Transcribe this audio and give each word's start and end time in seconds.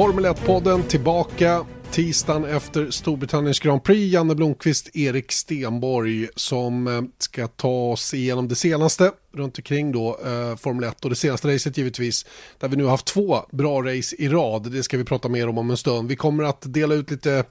Formel 0.00 0.26
1-podden 0.26 0.82
tillbaka 0.82 1.66
tisdagen 1.90 2.44
efter 2.44 2.90
Storbritanniens 2.90 3.60
Grand 3.60 3.84
Prix. 3.84 4.12
Janne 4.12 4.34
Blomqvist, 4.34 4.96
Erik 4.96 5.32
Stenborg 5.32 6.28
som 6.36 6.86
eh, 6.86 7.02
ska 7.18 7.48
ta 7.48 7.68
oss 7.68 8.14
igenom 8.14 8.48
det 8.48 8.54
senaste 8.54 9.12
runt 9.32 9.58
omkring 9.58 9.92
då 9.92 10.18
eh, 10.24 10.56
Formel 10.56 10.84
1 10.84 11.04
och 11.04 11.10
det 11.10 11.16
senaste 11.16 11.54
racet 11.54 11.78
givetvis 11.78 12.26
där 12.58 12.68
vi 12.68 12.76
nu 12.76 12.84
har 12.84 12.90
haft 12.90 13.06
två 13.06 13.38
bra 13.50 13.82
race 13.82 14.16
i 14.18 14.28
rad. 14.28 14.72
Det 14.72 14.82
ska 14.82 14.98
vi 14.98 15.04
prata 15.04 15.28
mer 15.28 15.48
om 15.48 15.58
om 15.58 15.70
en 15.70 15.76
stund. 15.76 16.08
Vi 16.08 16.16
kommer 16.16 16.44
att 16.44 16.62
dela 16.66 16.94
ut 16.94 17.10
lite 17.10 17.44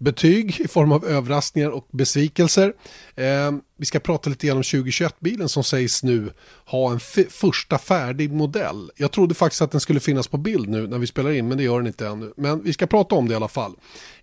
betyg 0.00 0.60
i 0.60 0.68
form 0.68 0.92
av 0.92 1.04
överraskningar 1.04 1.70
och 1.70 1.88
besvikelser. 1.90 2.72
Eh, 3.14 3.52
vi 3.76 3.86
ska 3.86 4.00
prata 4.00 4.30
lite 4.30 4.46
grann 4.46 4.56
om 4.56 4.62
2021-bilen 4.62 5.48
som 5.48 5.64
sägs 5.64 6.02
nu 6.02 6.32
ha 6.66 6.92
en 6.92 7.00
första 7.30 7.78
färdig 7.78 8.32
modell. 8.32 8.90
Jag 8.96 9.12
trodde 9.12 9.34
faktiskt 9.34 9.62
att 9.62 9.70
den 9.70 9.80
skulle 9.80 10.00
finnas 10.00 10.28
på 10.28 10.36
bild 10.36 10.68
nu 10.68 10.86
när 10.86 10.98
vi 10.98 11.06
spelar 11.06 11.30
in, 11.30 11.48
men 11.48 11.58
det 11.58 11.64
gör 11.64 11.78
den 11.78 11.86
inte 11.86 12.06
ännu. 12.06 12.32
Men 12.36 12.62
vi 12.62 12.72
ska 12.72 12.86
prata 12.86 13.14
om 13.14 13.28
det 13.28 13.32
i 13.32 13.36
alla 13.36 13.48
fall. 13.48 13.72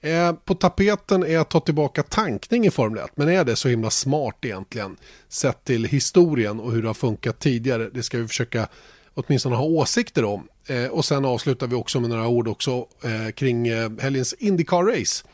Eh, 0.01 0.33
på 0.33 0.55
tapeten 0.55 1.23
är 1.23 1.37
att 1.37 1.49
ta 1.49 1.59
tillbaka 1.59 2.03
tankning 2.03 2.65
i 2.65 2.71
Formel 2.71 3.03
1, 3.03 3.11
men 3.15 3.29
är 3.29 3.43
det 3.43 3.55
så 3.55 3.69
himla 3.69 3.89
smart 3.89 4.37
egentligen? 4.41 4.97
Sett 5.29 5.63
till 5.63 5.85
historien 5.85 6.59
och 6.59 6.71
hur 6.71 6.81
det 6.81 6.89
har 6.89 6.93
funkat 6.93 7.39
tidigare. 7.39 7.89
Det 7.89 8.03
ska 8.03 8.17
vi 8.17 8.27
försöka 8.27 8.67
åtminstone 9.13 9.55
ha 9.55 9.63
åsikter 9.63 10.23
om. 10.23 10.47
Eh, 10.67 10.85
och 10.85 11.05
sen 11.05 11.25
avslutar 11.25 11.67
vi 11.67 11.75
också 11.75 11.99
med 11.99 12.09
några 12.09 12.27
ord 12.27 12.47
också 12.47 12.87
eh, 13.03 13.31
kring 13.31 13.67
eh, 13.67 13.89
helgens 13.99 14.35
Indycar-race 14.39 15.25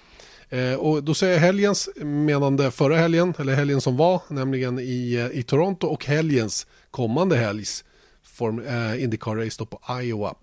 Eh, 0.53 0.75
och 0.75 1.03
då 1.03 1.13
säger 1.13 1.33
jag 1.33 1.39
helgens, 1.39 1.89
menande 1.95 2.71
förra 2.71 2.97
helgen, 2.97 3.33
eller 3.37 3.55
helgen 3.55 3.81
som 3.81 3.97
var, 3.97 4.21
nämligen 4.27 4.79
i, 4.79 5.13
eh, 5.13 5.39
i 5.39 5.43
Toronto 5.43 5.87
och 5.87 6.05
helgens 6.05 6.67
kommande 6.91 7.37
helgs 7.37 7.83
form, 8.23 8.59
eh, 8.59 9.03
Indycar-race 9.03 9.65
på 9.65 10.01
Iowa. 10.01 10.35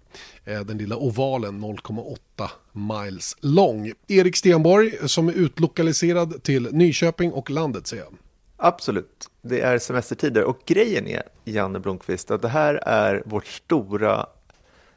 Eh, 0.44 0.60
den 0.60 0.78
lilla 0.78 0.96
ovalen 0.96 1.60
0,8 1.60 2.50
miles 2.72 3.36
lång. 3.40 3.92
Erik 4.08 4.36
Stenborg 4.36 5.08
som 5.08 5.28
är 5.28 5.32
utlokaliserad 5.32 6.42
till 6.42 6.68
Nyköping 6.72 7.32
och 7.32 7.50
landet 7.50 7.86
säger 7.86 8.02
jag. 8.02 8.14
Absolut, 8.56 9.30
det 9.42 9.60
är 9.60 9.78
semestertider 9.78 10.44
och 10.44 10.58
grejen 10.66 11.06
är, 11.06 11.22
Janne 11.44 11.80
Blomqvist, 11.80 12.30
att 12.30 12.42
det 12.42 12.48
här 12.48 12.74
är 12.74 13.22
vårt 13.26 13.46
stora 13.46 14.26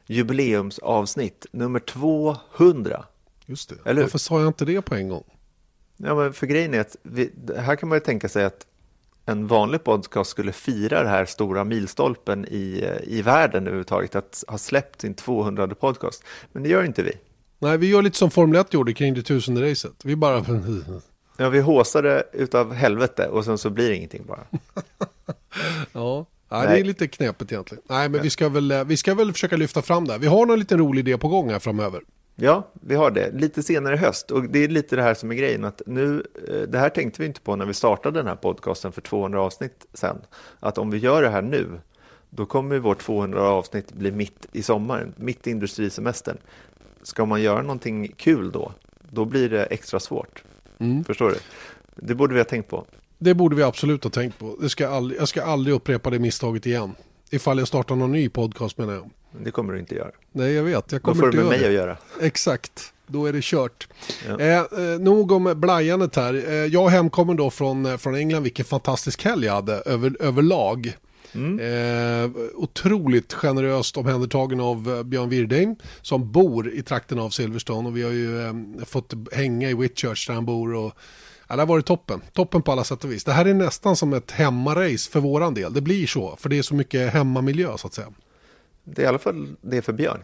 jubileumsavsnitt, 0.06 1.46
nummer 1.52 1.80
200. 1.80 3.04
Just 3.46 3.68
det. 3.68 3.90
Eller 3.90 4.02
Varför 4.02 4.18
sa 4.18 4.40
jag 4.40 4.48
inte 4.48 4.64
det 4.64 4.82
på 4.82 4.94
en 4.94 5.08
gång? 5.08 5.24
Ja, 5.96 6.14
men 6.14 6.32
för 6.32 6.46
grejen 6.46 6.74
är 6.74 6.80
att 6.80 6.96
vi, 7.02 7.30
här 7.56 7.76
kan 7.76 7.88
man 7.88 7.96
ju 7.96 8.00
tänka 8.00 8.28
sig 8.28 8.44
att 8.44 8.66
en 9.26 9.46
vanlig 9.46 9.84
podcast 9.84 10.30
skulle 10.30 10.52
fira 10.52 11.02
det 11.02 11.08
här 11.08 11.24
stora 11.24 11.64
milstolpen 11.64 12.44
i, 12.44 12.84
i 13.02 13.22
världen 13.22 13.62
överhuvudtaget, 13.62 14.14
att 14.14 14.44
ha 14.48 14.58
släppt 14.58 15.00
sin 15.00 15.14
200 15.14 15.68
podcast. 15.68 16.24
Men 16.52 16.62
det 16.62 16.68
gör 16.68 16.84
inte 16.84 17.02
vi. 17.02 17.12
Nej, 17.58 17.78
vi 17.78 17.86
gör 17.86 18.02
lite 18.02 18.18
som 18.18 18.30
Formel 18.30 18.60
1 18.60 18.74
gjorde 18.74 18.92
kring 18.92 19.14
det 19.14 19.22
tusende 19.22 19.70
racet. 19.70 20.04
Vi 20.04 20.16
bara... 20.16 20.44
ja, 21.36 21.48
vi 21.48 21.60
håsade 21.60 22.24
utav 22.32 22.72
helvete 22.72 23.28
och 23.28 23.44
sen 23.44 23.58
så 23.58 23.70
blir 23.70 23.88
det 23.88 23.96
ingenting 23.96 24.26
bara. 24.26 24.44
ja. 25.92 26.26
Nej, 26.48 26.66
det 26.68 26.80
är 26.80 26.84
lite 26.84 27.08
knepigt 27.08 27.52
egentligen. 27.52 27.82
Nej, 27.88 28.08
men 28.08 28.22
vi 28.22 28.30
ska, 28.30 28.48
väl, 28.48 28.84
vi 28.86 28.96
ska 28.96 29.14
väl 29.14 29.32
försöka 29.32 29.56
lyfta 29.56 29.82
fram 29.82 30.04
det. 30.04 30.18
Vi 30.18 30.26
har 30.26 30.46
någon 30.46 30.58
liten 30.58 30.78
rolig 30.78 31.08
idé 31.08 31.18
på 31.18 31.28
gång 31.28 31.50
här 31.50 31.58
framöver. 31.58 32.02
Ja, 32.36 32.68
vi 32.72 32.94
har 32.94 33.10
det. 33.10 33.30
Lite 33.30 33.62
senare 33.62 33.94
i 33.94 33.98
höst. 33.98 34.30
Och 34.30 34.44
det 34.44 34.58
är 34.58 34.68
lite 34.68 34.96
det 34.96 35.02
här 35.02 35.14
som 35.14 35.30
är 35.30 35.34
grejen. 35.34 35.64
Att 35.64 35.82
nu, 35.86 36.24
eh, 36.48 36.60
det 36.68 36.78
här 36.78 36.88
tänkte 36.88 37.22
vi 37.22 37.26
inte 37.26 37.40
på 37.40 37.56
när 37.56 37.66
vi 37.66 37.74
startade 37.74 38.18
den 38.18 38.26
här 38.26 38.36
podcasten 38.36 38.92
för 38.92 39.00
200 39.00 39.42
avsnitt 39.42 39.86
sen. 39.92 40.16
Att 40.60 40.78
om 40.78 40.90
vi 40.90 40.98
gör 40.98 41.22
det 41.22 41.28
här 41.28 41.42
nu, 41.42 41.80
då 42.30 42.46
kommer 42.46 42.78
vårt 42.78 43.00
200 43.00 43.42
avsnitt 43.42 43.92
bli 43.92 44.12
mitt 44.12 44.46
i 44.52 44.62
sommaren, 44.62 45.14
mitt 45.16 45.46
i 45.46 45.50
industrisemestern. 45.50 46.36
Ska 47.02 47.24
man 47.24 47.42
göra 47.42 47.62
någonting 47.62 48.12
kul 48.16 48.52
då, 48.52 48.72
då 49.10 49.24
blir 49.24 49.50
det 49.50 49.64
extra 49.64 50.00
svårt. 50.00 50.44
Mm. 50.78 51.04
Förstår 51.04 51.30
du? 51.30 51.36
Det 51.96 52.14
borde 52.14 52.34
vi 52.34 52.40
ha 52.40 52.44
tänkt 52.44 52.68
på. 52.68 52.84
Det 53.18 53.34
borde 53.34 53.56
vi 53.56 53.62
absolut 53.62 54.04
ha 54.04 54.10
tänkt 54.10 54.38
på. 54.38 54.56
Det 54.60 54.68
ska 54.68 54.88
aldrig, 54.88 55.20
jag 55.20 55.28
ska 55.28 55.42
aldrig 55.42 55.74
upprepa 55.74 56.10
det 56.10 56.18
misstaget 56.18 56.66
igen. 56.66 56.94
Ifall 57.30 57.58
jag 57.58 57.68
startar 57.68 57.96
någon 57.96 58.12
ny 58.12 58.28
podcast 58.28 58.78
menar 58.78 58.92
jag. 58.92 59.10
Det 59.38 59.50
kommer 59.50 59.72
du 59.72 59.78
inte 59.78 59.94
göra. 59.94 60.10
Nej, 60.32 60.52
jag 60.52 60.62
vet. 60.62 60.92
Jag 60.92 61.02
kommer 61.02 61.14
Då 61.14 61.20
får 61.20 61.30
du 61.30 61.38
med 61.38 61.46
mig 61.46 61.66
att 61.66 61.72
göra. 61.72 61.96
Exakt. 62.20 62.92
Då 63.06 63.26
är 63.26 63.32
det 63.32 63.42
kört. 63.42 63.88
Ja. 64.28 64.40
Eh, 64.40 64.58
eh, 64.58 64.98
nog 65.00 65.32
om 65.32 65.52
blajandet 65.56 66.16
här. 66.16 66.34
Eh, 66.34 66.54
jag 66.54 66.88
hemkommer 66.88 67.34
då 67.34 67.50
från, 67.50 67.86
eh, 67.86 67.96
från 67.96 68.14
England. 68.14 68.42
Vilken 68.42 68.64
fantastisk 68.64 69.24
helg 69.24 69.46
jag 69.46 69.54
hade 69.54 69.74
över, 69.74 70.16
överlag. 70.20 70.96
Mm. 71.34 71.58
Eh, 71.58 72.30
otroligt 72.54 73.32
generöst 73.32 73.96
omhändertagen 73.96 74.60
av 74.60 74.96
eh, 74.96 75.02
Björn 75.02 75.28
Wirdheim 75.28 75.76
som 76.02 76.32
bor 76.32 76.72
i 76.72 76.82
trakten 76.82 77.18
av 77.18 77.30
Silverstone 77.30 77.88
och 77.88 77.96
vi 77.96 78.02
har 78.02 78.10
ju 78.10 78.46
eh, 78.46 78.54
fått 78.84 79.14
hänga 79.32 79.70
i 79.70 79.74
Whitchurch 79.74 80.26
där 80.26 80.34
han 80.34 80.46
bor 80.46 80.74
och 80.74 80.94
Ja, 81.48 81.56
det 81.56 81.62
har 81.62 81.66
varit 81.66 81.86
toppen. 81.86 82.20
Toppen 82.32 82.62
på 82.62 82.72
alla 82.72 82.84
sätt 82.84 83.04
och 83.04 83.12
vis. 83.12 83.24
Det 83.24 83.32
här 83.32 83.44
är 83.44 83.54
nästan 83.54 83.96
som 83.96 84.12
ett 84.12 84.30
hemmarace 84.30 85.10
för 85.10 85.20
våran 85.20 85.54
del. 85.54 85.72
Det 85.72 85.80
blir 85.80 86.06
så, 86.06 86.36
för 86.36 86.48
det 86.48 86.58
är 86.58 86.62
så 86.62 86.74
mycket 86.74 87.12
hemmamiljö 87.12 87.78
så 87.78 87.86
att 87.86 87.94
säga. 87.94 88.08
Det 88.84 89.02
är 89.02 89.04
i 89.04 89.08
alla 89.08 89.18
fall 89.18 89.56
det 89.60 89.82
för 89.82 89.92
Björn. 89.92 90.20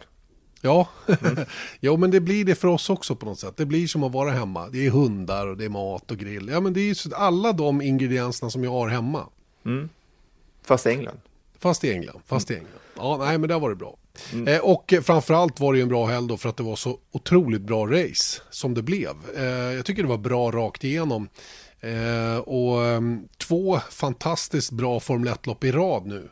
Ja, 0.60 0.88
mm. 1.06 1.44
jo 1.80 1.96
men 1.96 2.10
det 2.10 2.20
blir 2.20 2.44
det 2.44 2.54
för 2.54 2.68
oss 2.68 2.90
också 2.90 3.16
på 3.16 3.26
något 3.26 3.38
sätt. 3.38 3.56
Det 3.56 3.66
blir 3.66 3.86
som 3.86 4.04
att 4.04 4.12
vara 4.12 4.30
hemma. 4.30 4.68
Det 4.68 4.86
är 4.86 4.90
hundar 4.90 5.46
och 5.46 5.56
det 5.56 5.64
är 5.64 5.68
mat 5.68 6.10
och 6.10 6.18
grill. 6.18 6.48
Ja 6.52 6.60
men 6.60 6.72
det 6.72 6.80
är 6.80 7.08
ju 7.08 7.14
alla 7.14 7.52
de 7.52 7.82
ingredienserna 7.82 8.50
som 8.50 8.64
jag 8.64 8.70
har 8.70 8.88
hemma. 8.88 9.26
Mm. 9.64 9.88
Fast 10.62 10.86
i 10.86 10.90
England. 10.90 11.20
Fast 11.58 11.84
i 11.84 11.92
England, 11.92 12.20
fast 12.26 12.50
mm. 12.50 12.62
i 12.62 12.64
England. 12.64 12.80
Ja, 12.96 13.16
nej 13.26 13.38
men 13.38 13.48
det 13.48 13.54
har 13.54 13.60
varit 13.60 13.78
bra. 13.78 13.96
Mm. 14.32 14.48
Eh, 14.48 14.60
och 14.60 14.94
framförallt 15.02 15.60
var 15.60 15.72
det 15.72 15.78
ju 15.78 15.82
en 15.82 15.88
bra 15.88 16.06
helg 16.06 16.28
då 16.28 16.36
för 16.36 16.48
att 16.48 16.56
det 16.56 16.62
var 16.62 16.76
så 16.76 16.98
otroligt 17.12 17.62
bra 17.62 17.86
race 17.86 18.42
som 18.50 18.74
det 18.74 18.82
blev. 18.82 19.10
Eh, 19.36 19.44
jag 19.44 19.84
tycker 19.84 20.02
det 20.02 20.08
var 20.08 20.18
bra 20.18 20.50
rakt 20.50 20.84
igenom. 20.84 21.28
Eh, 21.80 22.38
och 22.38 22.84
ehm, 22.84 23.28
två 23.38 23.80
fantastiskt 23.90 24.72
bra 24.72 25.00
Formel 25.00 25.32
1-lopp 25.32 25.64
i 25.64 25.72
rad 25.72 26.06
nu 26.06 26.28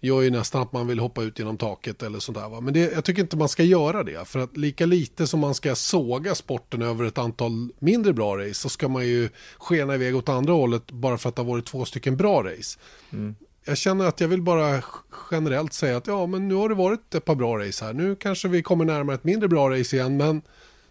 gör 0.00 0.22
ju 0.22 0.30
nästan 0.30 0.62
att 0.62 0.72
man 0.72 0.86
vill 0.86 0.98
hoppa 0.98 1.22
ut 1.22 1.38
genom 1.38 1.56
taket 1.56 2.02
eller 2.02 2.18
sånt 2.18 2.38
där. 2.38 2.48
Va? 2.48 2.60
Men 2.60 2.74
det, 2.74 2.92
jag 2.92 3.04
tycker 3.04 3.22
inte 3.22 3.36
man 3.36 3.48
ska 3.48 3.62
göra 3.62 4.02
det. 4.02 4.28
För 4.28 4.38
att 4.38 4.56
lika 4.56 4.86
lite 4.86 5.26
som 5.26 5.40
man 5.40 5.54
ska 5.54 5.74
såga 5.74 6.34
sporten 6.34 6.82
över 6.82 7.04
ett 7.04 7.18
antal 7.18 7.68
mindre 7.78 8.12
bra 8.12 8.38
race 8.38 8.54
så 8.54 8.68
ska 8.68 8.88
man 8.88 9.06
ju 9.06 9.28
skena 9.58 9.94
iväg 9.94 10.16
åt 10.16 10.28
andra 10.28 10.52
hållet 10.52 10.90
bara 10.90 11.18
för 11.18 11.28
att 11.28 11.36
det 11.36 11.42
har 11.42 11.48
varit 11.48 11.66
två 11.66 11.84
stycken 11.84 12.16
bra 12.16 12.42
race. 12.44 12.78
Mm. 13.12 13.34
Jag 13.64 13.78
känner 13.78 14.06
att 14.06 14.20
jag 14.20 14.28
vill 14.28 14.42
bara 14.42 14.82
generellt 15.30 15.72
säga 15.72 15.96
att 15.96 16.06
ja, 16.06 16.26
men 16.26 16.48
nu 16.48 16.54
har 16.54 16.68
det 16.68 16.74
varit 16.74 17.14
ett 17.14 17.24
par 17.24 17.34
bra 17.34 17.58
race 17.58 17.84
här. 17.84 17.92
Nu 17.92 18.16
kanske 18.16 18.48
vi 18.48 18.62
kommer 18.62 18.84
närmare 18.84 19.14
ett 19.14 19.24
mindre 19.24 19.48
bra 19.48 19.70
race 19.70 19.96
igen, 19.96 20.16
men 20.16 20.42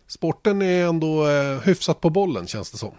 sporten 0.08 0.62
är 0.62 0.86
ändå 0.86 1.28
eh, 1.28 1.60
hyfsat 1.60 2.02
på 2.02 2.10
bollen 2.10 2.48
känns 2.48 2.72
det 2.72 2.78
som. 2.78 2.94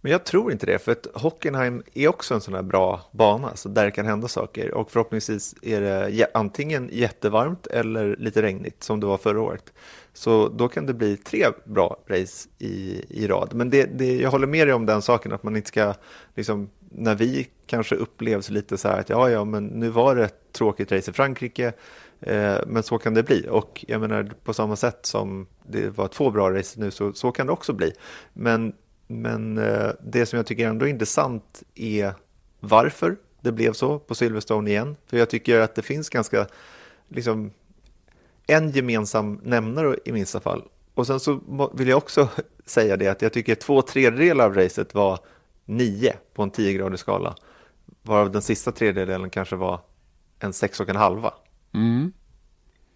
Men 0.00 0.12
jag 0.12 0.24
tror 0.24 0.52
inte 0.52 0.66
det, 0.66 0.78
för 0.78 0.92
att 0.92 1.06
Hockenheim 1.14 1.82
är 1.94 2.08
också 2.08 2.34
en 2.34 2.40
sån 2.40 2.54
här 2.54 2.62
bra 2.62 3.00
bana, 3.12 3.56
så 3.56 3.68
där 3.68 3.84
det 3.84 3.90
kan 3.90 4.06
hända 4.06 4.28
saker. 4.28 4.74
Och 4.74 4.90
förhoppningsvis 4.90 5.54
är 5.62 5.80
det 5.80 6.26
antingen 6.34 6.90
jättevarmt 6.92 7.66
eller 7.66 8.16
lite 8.16 8.42
regnigt, 8.42 8.82
som 8.82 9.00
det 9.00 9.06
var 9.06 9.18
förra 9.18 9.40
året. 9.40 9.72
Så 10.12 10.48
då 10.48 10.68
kan 10.68 10.86
det 10.86 10.94
bli 10.94 11.16
tre 11.16 11.46
bra 11.64 11.96
race 12.06 12.48
i, 12.58 13.04
i 13.08 13.26
rad. 13.26 13.54
Men 13.54 13.70
det, 13.70 13.84
det, 13.84 14.16
jag 14.16 14.30
håller 14.30 14.46
med 14.46 14.66
dig 14.66 14.74
om 14.74 14.86
den 14.86 15.02
saken, 15.02 15.32
att 15.32 15.42
man 15.42 15.56
inte 15.56 15.68
ska, 15.68 15.94
liksom, 16.34 16.70
när 16.90 17.14
vi 17.14 17.48
kanske 17.66 17.94
upplevs 17.94 18.50
lite 18.50 18.78
så 18.78 18.88
här 18.88 19.00
att 19.00 19.08
ja, 19.08 19.30
ja, 19.30 19.44
men 19.44 19.66
nu 19.66 19.88
var 19.88 20.16
det 20.16 20.24
ett 20.24 20.52
tråkigt 20.52 20.92
race 20.92 21.10
i 21.10 21.14
Frankrike, 21.14 21.72
eh, 22.20 22.56
men 22.66 22.82
så 22.82 22.98
kan 22.98 23.14
det 23.14 23.22
bli. 23.22 23.46
Och 23.50 23.84
jag 23.88 24.00
menar, 24.00 24.32
på 24.44 24.54
samma 24.54 24.76
sätt 24.76 25.06
som 25.06 25.46
det 25.66 25.98
var 25.98 26.08
två 26.08 26.30
bra 26.30 26.50
race 26.50 26.80
nu, 26.80 26.90
så, 26.90 27.12
så 27.12 27.32
kan 27.32 27.46
det 27.46 27.52
också 27.52 27.72
bli. 27.72 27.92
Men 28.32 28.72
men 29.10 29.58
eh, 29.58 29.90
det 30.02 30.26
som 30.26 30.36
jag 30.36 30.46
tycker 30.46 30.68
ändå 30.68 30.86
är 30.86 30.90
intressant 30.90 31.62
är 31.74 32.14
varför 32.60 33.16
det 33.40 33.52
blev 33.52 33.72
så 33.72 33.98
på 33.98 34.14
Silverstone 34.14 34.70
igen. 34.70 34.96
För 35.06 35.16
jag 35.16 35.30
tycker 35.30 35.60
att 35.60 35.74
det 35.74 35.82
finns 35.82 36.08
ganska, 36.08 36.46
liksom, 37.08 37.50
en 38.46 38.70
gemensam 38.70 39.40
nämnare 39.42 39.96
i 40.04 40.12
minsta 40.12 40.40
fall. 40.40 40.64
Och 40.94 41.06
sen 41.06 41.20
så 41.20 41.40
vill 41.74 41.88
jag 41.88 41.98
också 41.98 42.28
säga 42.64 42.96
det 42.96 43.08
att 43.08 43.22
jag 43.22 43.32
tycker 43.32 43.54
två 43.54 43.82
tredjedelar 43.82 44.44
av 44.44 44.54
racet 44.54 44.94
var 44.94 45.18
nio 45.64 46.16
på 46.34 46.42
en 46.42 46.52
10-gradig 46.52 46.96
skala. 46.96 47.34
Varav 48.02 48.30
den 48.30 48.42
sista 48.42 48.72
tredjedelen 48.72 49.30
kanske 49.30 49.56
var 49.56 49.80
en 50.38 50.52
sex 50.52 50.80
och 50.80 50.88
en 50.88 50.96
halva. 50.96 51.34
Mm. 51.74 52.12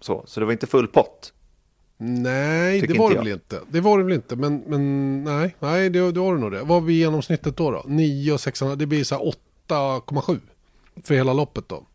Så, 0.00 0.25
så 0.26 0.40
det 0.40 0.46
var 0.46 0.52
inte 0.52 0.66
full 0.66 0.88
pott. 0.88 1.32
Nej, 1.96 2.81
Tycker 2.81 2.94
det 2.94 3.00
var 3.00 3.11
det 3.11 3.17
väl 3.17 3.29
inte. 3.29 3.61
Det 3.69 3.81
var 3.81 3.99
det 3.99 4.05
väl 4.05 4.12
inte, 4.12 4.37
men, 4.37 4.62
men 4.67 5.25
nej, 5.25 5.56
nej 5.58 5.91
det, 5.91 6.12
det 6.12 6.20
var 6.20 6.35
det 6.35 6.41
nog 6.41 6.52
det. 6.52 6.62
Vad 6.62 6.82
blir 6.82 6.94
genomsnittet 6.94 7.56
då? 7.56 7.70
då? 7.70 7.82
9 7.87 8.32
och 8.32 8.41
6, 8.41 8.62
det 8.76 8.87
blir 8.87 9.05
så 9.05 9.14
här 9.14 9.32
8,7 9.69 10.41
för 11.02 11.14
hela 11.14 11.32
loppet 11.32 11.69
då. 11.69 11.87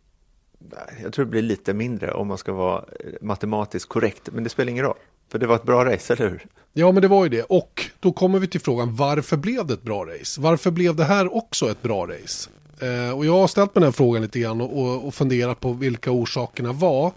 Jag 1.04 1.14
tror 1.14 1.26
det 1.26 1.32
blir 1.32 1.42
lite 1.42 1.74
mindre 1.74 2.12
om 2.12 2.28
man 2.28 2.38
ska 2.38 2.54
vara 2.54 2.78
eh, 2.78 3.14
matematiskt 3.22 3.90
korrekt, 3.90 4.30
men 4.32 4.44
det 4.44 4.50
spelar 4.50 4.72
ingen 4.72 4.86
roll. 4.86 4.98
För 5.32 5.40
det 5.40 5.48
var 5.48 5.56
ett 5.56 5.64
bra 5.64 5.86
race, 5.86 6.14
eller 6.14 6.30
hur? 6.30 6.46
Ja, 6.74 6.92
men 6.92 7.02
det 7.02 7.08
var 7.08 7.24
ju 7.24 7.30
det. 7.30 7.44
Och 7.44 7.86
då 8.00 8.12
kommer 8.12 8.40
vi 8.40 8.48
till 8.48 8.62
frågan, 8.62 8.96
varför 8.96 9.38
blev 9.38 9.66
det 9.66 9.74
ett 9.74 9.84
bra 9.84 10.06
race? 10.06 10.42
Varför 10.42 10.72
blev 10.72 10.96
det 10.96 11.04
här 11.04 11.36
också 11.36 11.72
ett 11.72 11.82
bra 11.82 12.08
race? 12.08 12.50
Eh, 12.80 13.18
och 13.18 13.26
jag 13.26 13.34
har 13.34 13.48
ställt 13.48 13.76
mig 13.76 13.82
den 13.82 13.88
här 13.88 13.92
frågan 13.92 14.22
lite 14.22 14.40
grann 14.40 14.62
och, 14.62 14.80
och, 14.80 15.08
och 15.08 15.14
funderat 15.14 15.60
på 15.60 15.74
vilka 15.74 16.12
orsakerna 16.12 16.72
var. 16.72 17.12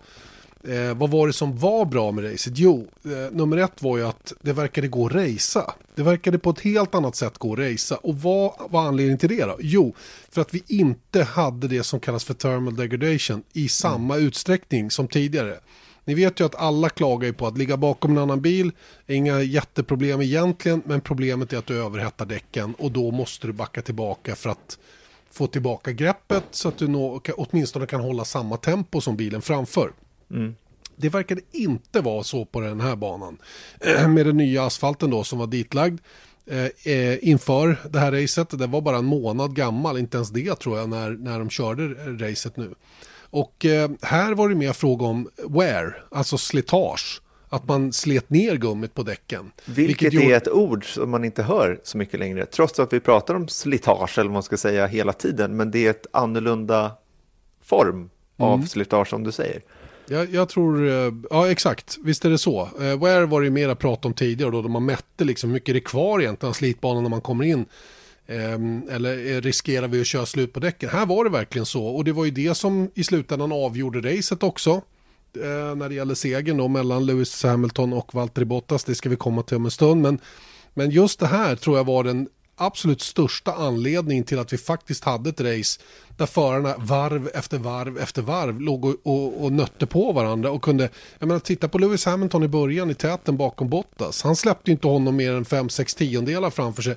Eh, 0.69 0.95
vad 0.95 1.11
var 1.11 1.27
det 1.27 1.33
som 1.33 1.59
var 1.59 1.85
bra 1.85 2.13
med 2.13 2.33
racet? 2.33 2.53
Jo, 2.57 2.87
eh, 3.05 3.33
nummer 3.33 3.57
ett 3.57 3.83
var 3.83 3.99
ju 3.99 4.07
att 4.07 4.33
det 4.41 4.53
verkade 4.53 4.89
gå 4.89 5.07
att 5.07 5.13
racea. 5.13 5.75
Det 5.95 6.03
verkade 6.03 6.39
på 6.39 6.51
ett 6.51 6.61
helt 6.61 6.95
annat 6.95 7.17
sätt 7.17 7.39
gå 7.39 7.53
att 7.53 7.59
racea. 7.59 7.99
Och 7.99 8.17
vad 8.17 8.53
var 8.71 8.83
anledningen 8.83 9.19
till 9.19 9.29
det 9.29 9.45
då? 9.45 9.57
Jo, 9.61 9.95
för 10.31 10.41
att 10.41 10.55
vi 10.55 10.63
inte 10.67 11.23
hade 11.23 11.69
det 11.69 11.83
som 11.83 12.01
kallas 12.01 12.25
för 12.25 12.35
thermal 12.35 12.77
degradation 12.77 13.43
i 13.53 13.69
samma 13.69 14.17
utsträckning 14.17 14.91
som 14.91 15.09
tidigare. 15.09 15.59
Ni 16.05 16.15
vet 16.15 16.41
ju 16.41 16.45
att 16.45 16.55
alla 16.55 16.89
klagar 16.89 17.27
ju 17.27 17.33
på 17.33 17.47
att 17.47 17.59
ligga 17.59 17.77
bakom 17.77 18.11
en 18.11 18.19
annan 18.19 18.41
bil 18.41 18.73
inga 19.07 19.43
jätteproblem 19.43 20.23
egentligen, 20.23 20.83
men 20.87 21.01
problemet 21.01 21.53
är 21.53 21.59
att 21.59 21.67
du 21.67 21.83
överhettar 21.83 22.27
däcken 22.27 22.75
och 22.79 22.93
då 22.93 23.11
måste 23.11 23.47
du 23.47 23.53
backa 23.53 23.83
tillbaka 23.83 24.37
för 24.37 24.51
att 24.51 24.79
få 25.31 25.47
tillbaka 25.47 25.93
greppet 25.93 26.45
så 26.51 26.69
att 26.69 26.79
du 26.79 26.89
nå, 26.89 27.21
åtminstone 27.37 27.87
kan 27.87 28.01
hålla 28.01 28.25
samma 28.25 28.57
tempo 28.57 29.01
som 29.01 29.17
bilen 29.17 29.43
framför. 29.43 29.93
Det 30.97 31.09
verkade 31.09 31.41
inte 31.53 32.01
vara 32.01 32.23
så 32.23 32.45
på 32.45 32.61
den 32.61 32.81
här 32.81 32.97
banan. 32.97 33.39
Med 34.09 34.27
den 34.27 34.37
nya 34.37 34.65
asfalten 34.65 35.11
då 35.11 35.25
som 35.25 35.39
var 35.39 35.47
ditlagd 35.47 36.01
eh, 36.47 36.93
eh, 36.95 37.29
inför 37.29 37.77
det 37.91 37.99
här 37.99 38.13
racet. 38.13 38.59
Det 38.59 38.67
var 38.67 38.81
bara 38.81 38.97
en 38.97 39.05
månad 39.05 39.57
gammal, 39.57 39.99
inte 39.99 40.17
ens 40.17 40.31
det 40.31 40.55
tror 40.55 40.79
jag, 40.79 40.89
när, 40.89 41.11
när 41.11 41.39
de 41.39 41.51
körde 41.51 41.89
racet 42.29 42.57
nu. 42.57 42.75
Och 43.31 43.65
eh, 43.65 43.91
här 44.03 44.35
var 44.35 44.49
det 44.49 44.55
mer 44.55 44.73
fråga 44.73 45.07
om 45.07 45.29
wear, 45.49 46.05
alltså 46.11 46.39
slitage. 46.39 47.23
Att 47.49 47.69
man 47.69 47.93
slet 47.93 48.31
ner 48.31 48.57
gummit 48.57 48.95
på 48.95 49.03
däcken. 49.03 49.53
Vilket, 49.65 50.13
gjorde- 50.13 50.27
är 50.27 50.37
ett 50.37 50.49
ord 50.49 50.95
som 50.95 51.11
man 51.11 51.25
inte 51.25 51.43
hör 51.43 51.81
så 51.85 51.99
mycket 51.99 52.21
längre, 52.21 52.47
trots 52.47 52.81
att 52.81 52.93
vi 52.93 53.01
pratar 53.01 53.35
om 53.35 53.49
slitage, 53.49 54.19
eller 54.19 54.29
vad 54.29 54.33
man 54.33 54.43
ska 54.43 54.57
säga, 54.57 54.87
hela 54.87 55.13
tiden. 55.13 55.57
Men 55.57 55.71
det 55.71 55.87
är 55.87 55.91
ett 55.91 56.07
annorlunda 56.13 56.93
form 57.63 58.11
av 58.37 58.55
Mm. 58.55 58.67
slitage, 58.67 59.09
som 59.09 59.25
du 59.25 59.33
säger. 59.33 59.63
Jag, 60.07 60.35
jag 60.35 60.49
tror, 60.49 60.89
eh, 60.89 61.13
ja 61.31 61.51
exakt, 61.51 61.99
visst 62.03 62.25
är 62.25 62.31
det 62.31 62.39
så. 62.39 62.61
Eh, 62.81 63.01
Where 63.01 63.27
var 63.27 63.41
det 63.41 63.45
ju 63.45 63.51
mera 63.51 63.75
prat 63.75 64.05
om 64.05 64.15
tidigare 64.15 64.51
då, 64.51 64.63
då 64.63 64.69
man 64.69 64.85
mätte 64.85 65.25
liksom 65.25 65.51
hur 65.51 65.55
mycket 65.55 65.75
det 65.75 65.79
är 65.79 65.85
kvar 65.85 66.21
egentligen 66.21 66.51
av 66.51 66.55
slitbanan 66.55 67.03
när 67.03 67.11
man 67.11 67.21
kommer 67.21 67.45
in. 67.45 67.67
Ehm, 68.27 68.83
eller 68.91 69.33
eh, 69.33 69.41
riskerar 69.41 69.89
vi 69.89 70.01
att 70.01 70.07
köra 70.07 70.27
slut 70.27 70.53
på 70.53 70.61
däcken? 70.61 70.89
Här 70.89 71.07
var 71.07 71.25
det 71.25 71.31
verkligen 71.31 71.67
så 71.67 71.87
och 71.87 72.05
det 72.05 72.13
var 72.13 72.25
ju 72.25 72.31
det 72.31 72.55
som 72.55 72.91
i 72.95 73.05
slutändan 73.05 73.53
avgjorde 73.53 74.17
racet 74.17 74.43
också. 74.43 74.71
Eh, 75.37 75.75
när 75.77 75.89
det 75.89 75.95
gäller 75.95 76.15
segern 76.15 76.57
då 76.57 76.69
mellan 76.69 77.07
Lewis 77.07 77.43
Hamilton 77.43 77.93
och 77.93 78.15
Valtteri 78.15 78.45
Bottas, 78.45 78.85
det 78.85 78.95
ska 78.95 79.09
vi 79.09 79.17
komma 79.17 79.43
till 79.43 79.57
om 79.57 79.65
en 79.65 79.71
stund. 79.71 80.03
Men, 80.03 80.19
men 80.75 80.91
just 80.91 81.21
det 81.21 81.27
här 81.27 81.57
tror 81.57 81.77
jag 81.77 81.85
var 81.85 82.05
den 82.05 82.29
absolut 82.57 83.01
största 83.01 83.53
anledningen 83.53 84.25
till 84.25 84.39
att 84.39 84.53
vi 84.53 84.59
faktiskt 84.59 85.05
hade 85.05 85.31
ett 85.31 85.41
race 85.41 85.81
där 86.17 86.27
förarna 86.27 86.75
varv 86.79 87.31
efter 87.35 87.59
varv 87.59 87.99
efter 87.99 88.23
varv 88.23 88.61
låg 88.61 88.85
och, 88.85 88.97
och, 89.03 89.45
och 89.45 89.53
nötte 89.53 89.87
på 89.87 90.13
varandra 90.13 90.51
och 90.51 90.63
kunde, 90.63 90.89
jag 91.19 91.27
menar 91.27 91.41
titta 91.41 91.69
på 91.69 91.79
Lewis 91.79 92.05
Hamilton 92.05 92.43
i 92.43 92.49
början 92.49 92.91
i 92.91 92.95
täten 92.95 93.37
bakom 93.37 93.69
Bottas. 93.69 94.23
Han 94.23 94.37
släppte 94.37 94.71
ju 94.71 94.73
inte 94.73 94.87
honom 94.87 95.17
mer 95.17 95.33
än 95.33 95.45
5-6 95.45 95.99
tiondelar 95.99 96.51
framför 96.51 96.83
sig 96.83 96.97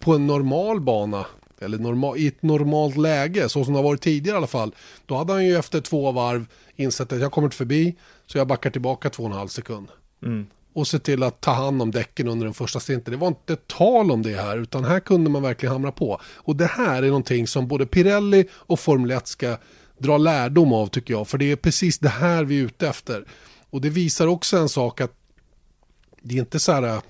på 0.00 0.14
en 0.14 0.26
normal 0.26 0.80
bana. 0.80 1.26
Eller 1.60 1.78
normal, 1.78 2.18
i 2.18 2.26
ett 2.26 2.42
normalt 2.42 2.96
läge, 2.96 3.48
så 3.48 3.64
som 3.64 3.72
det 3.72 3.78
har 3.78 3.84
varit 3.84 4.00
tidigare 4.00 4.36
i 4.36 4.38
alla 4.38 4.46
fall. 4.46 4.74
Då 5.06 5.16
hade 5.16 5.32
han 5.32 5.46
ju 5.46 5.56
efter 5.56 5.80
två 5.80 6.12
varv 6.12 6.46
insett 6.76 7.12
att 7.12 7.20
jag 7.20 7.32
kommer 7.32 7.46
inte 7.46 7.56
förbi, 7.56 7.96
så 8.26 8.38
jag 8.38 8.46
backar 8.46 8.70
tillbaka 8.70 9.10
två 9.10 9.22
och 9.22 9.30
en 9.30 9.36
halv 9.36 9.48
sekund 9.48 9.88
mm 10.22 10.46
och 10.76 10.86
se 10.86 10.98
till 10.98 11.22
att 11.22 11.40
ta 11.40 11.52
hand 11.52 11.82
om 11.82 11.90
däcken 11.90 12.28
under 12.28 12.46
den 12.46 12.54
första 12.54 12.80
stinten. 12.80 13.12
Det 13.12 13.18
var 13.18 13.28
inte 13.28 13.56
tal 13.56 14.10
om 14.10 14.22
det 14.22 14.36
här, 14.36 14.58
utan 14.58 14.84
här 14.84 15.00
kunde 15.00 15.30
man 15.30 15.42
verkligen 15.42 15.72
hamra 15.72 15.92
på. 15.92 16.20
Och 16.24 16.56
det 16.56 16.66
här 16.66 17.02
är 17.02 17.06
någonting 17.06 17.46
som 17.46 17.68
både 17.68 17.86
Pirelli 17.86 18.44
och 18.52 18.80
Formel 18.80 19.10
1 19.10 19.26
ska 19.26 19.56
dra 19.98 20.18
lärdom 20.18 20.72
av 20.72 20.86
tycker 20.86 21.14
jag, 21.14 21.28
för 21.28 21.38
det 21.38 21.52
är 21.52 21.56
precis 21.56 21.98
det 21.98 22.08
här 22.08 22.44
vi 22.44 22.60
är 22.60 22.64
ute 22.64 22.88
efter. 22.88 23.24
Och 23.70 23.80
det 23.80 23.90
visar 23.90 24.26
också 24.26 24.56
en 24.56 24.68
sak 24.68 25.00
att 25.00 25.12
det 26.22 26.34
är 26.34 26.38
inte 26.38 26.58
så 26.58 26.72
här, 26.72 27.00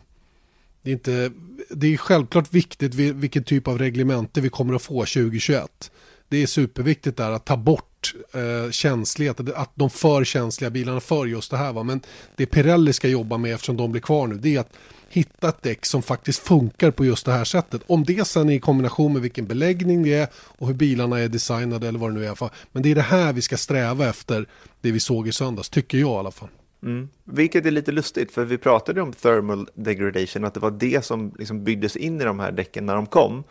det 0.83 0.91
är, 0.91 0.93
inte, 0.93 1.33
det 1.71 1.95
är 1.95 1.97
självklart 1.97 2.55
viktigt 2.55 2.95
vilken 2.95 3.45
typ 3.45 3.69
av 3.69 3.79
reglemente 3.79 4.41
vi 4.41 4.49
kommer 4.49 4.75
att 4.75 4.83
få 4.83 5.01
2021. 5.01 5.91
Det 6.29 6.43
är 6.43 6.47
superviktigt 6.47 7.17
där 7.17 7.31
att 7.31 7.45
ta 7.45 7.57
bort 7.57 8.15
eh, 8.33 8.71
känslighet, 8.71 9.41
att 9.55 9.71
de 9.75 9.91
för 9.91 10.25
känsliga 10.25 10.71
bilarna 10.71 11.01
för 11.01 11.27
just 11.27 11.51
det 11.51 11.57
här. 11.57 11.73
Va? 11.73 11.83
Men 11.83 12.01
det 12.37 12.47
Pirelli 12.47 12.93
ska 12.93 13.09
jobba 13.09 13.39
med 13.39 13.55
eftersom 13.55 13.77
de 13.77 13.93
blir 13.93 14.03
kvar 14.03 14.27
nu, 14.27 14.35
det 14.35 14.57
är 14.57 14.61
att 14.61 14.73
hitta 15.09 15.49
ett 15.49 15.63
däck 15.63 15.87
som 15.87 16.03
faktiskt 16.03 16.39
funkar 16.39 16.91
på 16.91 17.05
just 17.05 17.27
det 17.27 17.33
här 17.33 17.45
sättet. 17.45 17.83
Om 17.87 18.05
det 18.05 18.27
sen 18.27 18.51
är 18.51 18.55
i 18.55 18.61
kombination 18.61 19.13
med 19.13 19.23
vilken 19.23 19.47
beläggning 19.47 20.03
det 20.03 20.15
är 20.15 20.29
och 20.35 20.67
hur 20.67 20.75
bilarna 20.75 21.19
är 21.19 21.29
designade 21.29 21.89
eller 21.89 21.99
vad 21.99 22.11
det 22.11 22.15
nu 22.15 22.27
är. 22.27 22.51
Men 22.73 22.83
det 22.83 22.91
är 22.91 22.95
det 22.95 23.01
här 23.01 23.33
vi 23.33 23.43
ska 23.43 23.57
sträva 23.57 24.09
efter, 24.09 24.47
det 24.81 24.91
vi 24.91 25.01
såg 25.01 25.29
i 25.29 25.33
söndags, 25.33 25.69
tycker 25.69 25.99
jag 25.99 26.11
i 26.11 26.19
alla 26.19 26.31
fall. 26.31 26.49
Mm. 26.83 27.09
Vilket 27.25 27.67
är 27.67 27.71
lite 27.71 27.93
lustigt, 27.93 28.33
för 28.33 28.45
vi 28.45 28.59
pratade 28.59 29.03
om 29.03 29.13
thermal 29.13 29.69
degradation, 29.75 30.45
att 30.45 30.55
det 30.55 30.61
var 30.61 30.71
det 30.71 31.05
som 31.05 31.35
liksom 31.39 31.65
byggdes 31.65 31.97
in 31.97 32.21
i 32.21 32.25
de 32.25 32.41
här 32.41 32.53
däcken 32.53 32.87
när 32.87 32.95
de 32.95 33.07
kom, 33.07 33.45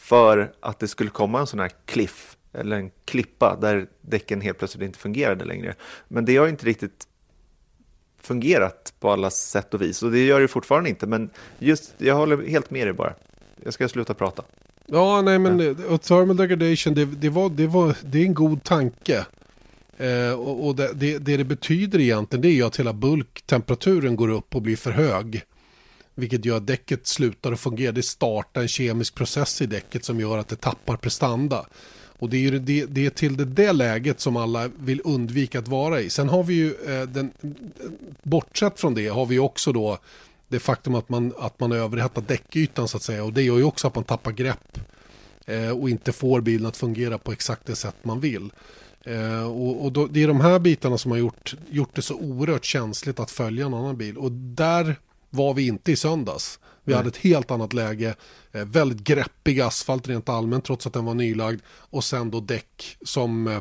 för 0.00 0.52
att 0.60 0.78
det 0.78 0.88
skulle 0.88 1.10
komma 1.10 1.40
en 1.40 1.46
sån 1.46 1.60
här 1.60 1.70
cliff, 1.84 2.36
eller 2.52 2.76
en 2.76 2.90
klippa, 3.04 3.58
där 3.60 3.86
däcken 4.00 4.40
helt 4.40 4.58
plötsligt 4.58 4.84
inte 4.84 4.98
fungerade 4.98 5.44
längre. 5.44 5.74
Men 6.08 6.24
det 6.24 6.36
har 6.36 6.48
inte 6.48 6.66
riktigt 6.66 7.06
fungerat 8.20 8.94
på 9.00 9.10
alla 9.10 9.30
sätt 9.30 9.74
och 9.74 9.82
vis, 9.82 10.02
och 10.02 10.10
det 10.10 10.24
gör 10.26 10.40
det 10.40 10.48
fortfarande 10.48 10.90
inte, 10.90 11.06
men 11.06 11.30
just, 11.58 11.94
jag 11.98 12.14
håller 12.14 12.46
helt 12.46 12.70
med 12.70 12.86
dig 12.86 12.92
bara. 12.94 13.14
Jag 13.64 13.74
ska 13.74 13.88
sluta 13.88 14.14
prata. 14.14 14.42
Ja, 14.86 15.22
nej 15.22 15.38
men 15.38 15.60
eh, 15.60 15.92
och 15.92 16.02
thermal 16.02 16.36
degradation, 16.36 16.94
det, 16.94 17.04
det, 17.04 17.28
var, 17.28 17.50
det, 17.50 17.66
var, 17.66 17.96
det 18.02 18.18
är 18.18 18.24
en 18.24 18.34
god 18.34 18.64
tanke. 18.64 19.26
Eh, 19.96 20.32
och 20.32 20.66
och 20.66 20.76
det, 20.76 20.90
det, 20.94 21.18
det 21.18 21.36
det 21.36 21.44
betyder 21.44 22.00
egentligen 22.00 22.42
det 22.42 22.48
är 22.48 22.52
ju 22.52 22.62
att 22.62 22.76
hela 22.76 22.92
bulktemperaturen 22.92 24.16
går 24.16 24.28
upp 24.28 24.54
och 24.54 24.62
blir 24.62 24.76
för 24.76 24.90
hög. 24.90 25.44
Vilket 26.14 26.44
gör 26.44 26.56
att 26.56 26.66
däcket 26.66 27.06
slutar 27.06 27.52
att 27.52 27.60
fungera. 27.60 27.92
Det 27.92 28.02
startar 28.02 28.60
en 28.60 28.68
kemisk 28.68 29.14
process 29.14 29.62
i 29.62 29.66
däcket 29.66 30.04
som 30.04 30.20
gör 30.20 30.38
att 30.38 30.48
det 30.48 30.56
tappar 30.56 30.96
prestanda. 30.96 31.66
Och 32.20 32.30
det 32.30 32.36
är 32.36 32.40
ju 32.40 32.58
det, 32.58 32.86
det 32.86 33.06
är 33.06 33.10
till 33.10 33.36
det, 33.36 33.44
det 33.44 33.72
läget 33.72 34.20
som 34.20 34.36
alla 34.36 34.68
vill 34.68 35.00
undvika 35.04 35.58
att 35.58 35.68
vara 35.68 36.00
i. 36.00 36.10
Sen 36.10 36.28
har 36.28 36.42
vi 36.42 36.54
ju, 36.54 36.74
eh, 36.74 37.02
den, 37.02 37.32
bortsett 38.22 38.80
från 38.80 38.94
det, 38.94 39.08
har 39.08 39.26
vi 39.26 39.38
också 39.38 39.72
då 39.72 39.98
det 40.48 40.60
faktum 40.60 40.94
att 40.94 41.08
man, 41.08 41.32
att 41.38 41.60
man 41.60 41.72
överhettar 41.72 42.22
däckytan 42.26 42.88
så 42.88 42.96
att 42.96 43.02
säga. 43.02 43.24
Och 43.24 43.32
det 43.32 43.42
gör 43.42 43.56
ju 43.56 43.64
också 43.64 43.86
att 43.86 43.94
man 43.94 44.04
tappar 44.04 44.32
grepp 44.32 44.78
eh, 45.46 45.70
och 45.70 45.90
inte 45.90 46.12
får 46.12 46.40
bilen 46.40 46.66
att 46.66 46.76
fungera 46.76 47.18
på 47.18 47.32
exakt 47.32 47.66
det 47.66 47.76
sätt 47.76 47.96
man 48.02 48.20
vill. 48.20 48.50
Eh, 49.04 49.50
och 49.50 49.84
och 49.84 49.92
då, 49.92 50.06
det 50.06 50.22
är 50.22 50.28
de 50.28 50.40
här 50.40 50.58
bitarna 50.58 50.98
som 50.98 51.10
har 51.10 51.18
gjort, 51.18 51.54
gjort 51.70 51.94
det 51.94 52.02
så 52.02 52.14
oerhört 52.14 52.64
känsligt 52.64 53.20
att 53.20 53.30
följa 53.30 53.66
en 53.66 53.74
annan 53.74 53.96
bil. 53.96 54.18
Och 54.18 54.32
där 54.32 54.96
var 55.30 55.54
vi 55.54 55.66
inte 55.66 55.92
i 55.92 55.96
söndags. 55.96 56.58
Vi 56.84 56.94
hade 56.94 57.08
ett 57.08 57.16
helt 57.16 57.50
annat 57.50 57.72
läge, 57.72 58.14
eh, 58.52 58.64
väldigt 58.64 58.98
greppig 58.98 59.60
asfalt 59.60 60.08
rent 60.08 60.28
allmänt 60.28 60.64
trots 60.64 60.86
att 60.86 60.92
den 60.92 61.04
var 61.04 61.14
nylagd. 61.14 61.60
Och 61.66 62.04
sen 62.04 62.30
då 62.30 62.40
däck 62.40 62.96
som, 63.02 63.46
eh, 63.46 63.60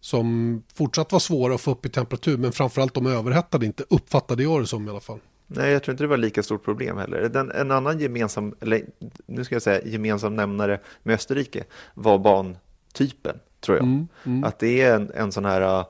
som 0.00 0.62
fortsatt 0.74 1.12
var 1.12 1.18
svåra 1.18 1.54
att 1.54 1.60
få 1.60 1.70
upp 1.70 1.86
i 1.86 1.88
temperatur 1.88 2.36
men 2.36 2.52
framförallt 2.52 2.94
de 2.94 3.06
överhettade 3.06 3.66
inte, 3.66 3.84
uppfattade 3.88 4.42
jag 4.42 4.62
det 4.62 4.66
som 4.66 4.86
i 4.86 4.90
alla 4.90 5.00
fall. 5.00 5.18
Nej, 5.46 5.70
jag 5.70 5.82
tror 5.82 5.92
inte 5.92 6.04
det 6.04 6.08
var 6.08 6.16
lika 6.16 6.42
stort 6.42 6.64
problem 6.64 6.96
heller. 6.96 7.28
Den, 7.28 7.50
en 7.50 7.70
annan 7.70 7.98
gemensam, 7.98 8.54
eller 8.60 8.82
nu 9.26 9.44
ska 9.44 9.54
jag 9.54 9.62
säga 9.62 9.84
gemensam 9.84 10.36
nämnare 10.36 10.80
med 11.02 11.14
Österrike 11.14 11.64
var 11.94 12.18
bantypen, 12.18 13.38
tror 13.60 13.76
jag. 13.76 14.06
Att 14.44 14.58
det 14.58 14.80
är 14.80 14.94
en, 14.94 15.10
en 15.14 15.32
sån 15.32 15.44
här, 15.44 15.84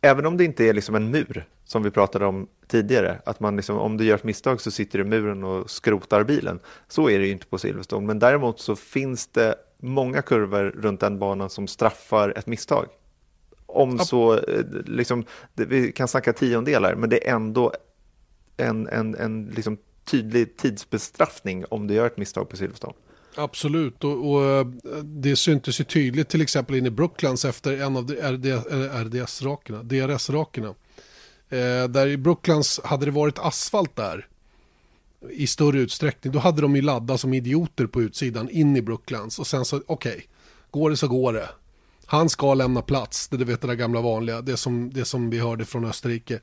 även 0.00 0.26
om 0.26 0.36
det 0.36 0.44
inte 0.44 0.64
är 0.64 0.74
liksom 0.74 0.94
en 0.94 1.10
mur, 1.10 1.44
som 1.64 1.82
vi 1.82 1.90
pratade 1.90 2.26
om 2.26 2.48
tidigare, 2.66 3.20
att 3.24 3.40
man 3.40 3.56
liksom, 3.56 3.78
om 3.78 3.96
du 3.96 4.04
gör 4.04 4.14
ett 4.14 4.24
misstag 4.24 4.60
så 4.60 4.70
sitter 4.70 4.98
du 4.98 5.04
i 5.04 5.08
muren 5.08 5.44
och 5.44 5.70
skrotar 5.70 6.24
bilen. 6.24 6.60
Så 6.88 7.10
är 7.10 7.18
det 7.18 7.26
ju 7.26 7.32
inte 7.32 7.46
på 7.46 7.58
Silverstone, 7.58 8.06
men 8.06 8.18
däremot 8.18 8.60
så 8.60 8.76
finns 8.76 9.26
det 9.26 9.54
många 9.78 10.22
kurvor 10.22 10.64
runt 10.64 11.00
den 11.00 11.18
banan 11.18 11.50
som 11.50 11.66
straffar 11.66 12.38
ett 12.38 12.46
misstag. 12.46 12.86
Om 13.66 13.98
så, 13.98 14.34
eh, 14.34 14.64
liksom, 14.86 15.24
vi 15.54 15.92
kan 15.92 16.08
snacka 16.08 16.32
tiondelar, 16.32 16.94
men 16.94 17.10
det 17.10 17.28
är 17.28 17.34
ändå 17.34 17.72
en, 18.56 18.88
en, 18.88 19.14
en 19.14 19.46
liksom 19.46 19.78
tydlig 20.04 20.56
tidsbestraffning 20.56 21.64
om 21.70 21.86
du 21.86 21.94
gör 21.94 22.06
ett 22.06 22.16
misstag 22.16 22.48
på 22.48 22.56
Silverstone. 22.56 22.94
Absolut, 23.38 24.04
och, 24.04 24.30
och 24.30 24.44
eh, 24.44 24.66
det 25.02 25.36
syntes 25.36 25.80
ju 25.80 25.84
tydligt 25.84 26.28
till 26.28 26.40
exempel 26.42 26.76
in 26.76 26.86
i 26.86 26.90
Brooklands 26.90 27.44
efter 27.44 27.80
en 27.80 27.96
av 27.96 28.10
RDS-rakerna, 28.10 29.78
eh, 29.78 29.84
DRS-rakerna. 29.84 30.74
Eh, 31.48 31.88
där 31.88 32.06
i 32.06 32.16
Brooklands, 32.16 32.80
hade 32.84 33.04
det 33.04 33.10
varit 33.10 33.38
asfalt 33.38 33.96
där 33.96 34.26
i 35.30 35.46
större 35.46 35.78
utsträckning, 35.78 36.32
då 36.32 36.38
hade 36.38 36.62
de 36.62 36.76
ju 36.76 36.82
laddat 36.82 37.20
som 37.20 37.34
idioter 37.34 37.86
på 37.86 38.02
utsidan 38.02 38.50
in 38.50 38.76
i 38.76 38.82
Brooklands 38.82 39.38
och 39.38 39.46
sen 39.46 39.64
så, 39.64 39.82
okej, 39.86 40.12
okay, 40.12 40.22
går 40.70 40.90
det 40.90 40.96
så 40.96 41.08
går 41.08 41.32
det. 41.32 41.48
Han 42.06 42.28
ska 42.28 42.54
lämna 42.54 42.82
plats, 42.82 43.28
det 43.28 43.36
du 43.36 43.44
vet 43.44 43.60
det 43.60 43.66
där 43.66 43.74
gamla 43.74 44.00
vanliga, 44.00 44.40
det 44.40 44.56
som, 44.56 44.90
det 44.92 45.04
som 45.04 45.30
vi 45.30 45.38
hörde 45.38 45.64
från 45.64 45.84
Österrike. 45.84 46.40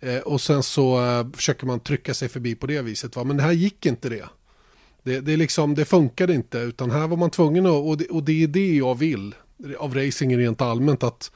Eh, 0.00 0.18
och 0.18 0.40
sen 0.40 0.62
så 0.62 1.04
eh, 1.04 1.26
försöker 1.32 1.66
man 1.66 1.80
trycka 1.80 2.14
sig 2.14 2.28
förbi 2.28 2.54
på 2.54 2.66
det 2.66 2.82
viset, 2.82 3.16
va? 3.16 3.24
men 3.24 3.36
det 3.36 3.42
här 3.42 3.52
gick 3.52 3.86
inte 3.86 4.08
det. 4.08 4.28
Det, 5.02 5.20
det, 5.20 5.36
liksom, 5.36 5.74
det 5.74 5.84
funkade 5.84 6.34
inte, 6.34 6.58
utan 6.58 6.90
här 6.90 7.08
var 7.08 7.16
man 7.16 7.30
tvungen 7.30 7.66
att, 7.66 7.84
och 7.84 7.96
det, 7.96 8.06
och 8.06 8.22
det 8.22 8.42
är 8.42 8.48
det 8.48 8.76
jag 8.76 8.94
vill 8.98 9.34
av 9.78 9.94
racing 9.94 10.38
rent 10.38 10.60
allmänt, 10.60 11.02
att 11.02 11.32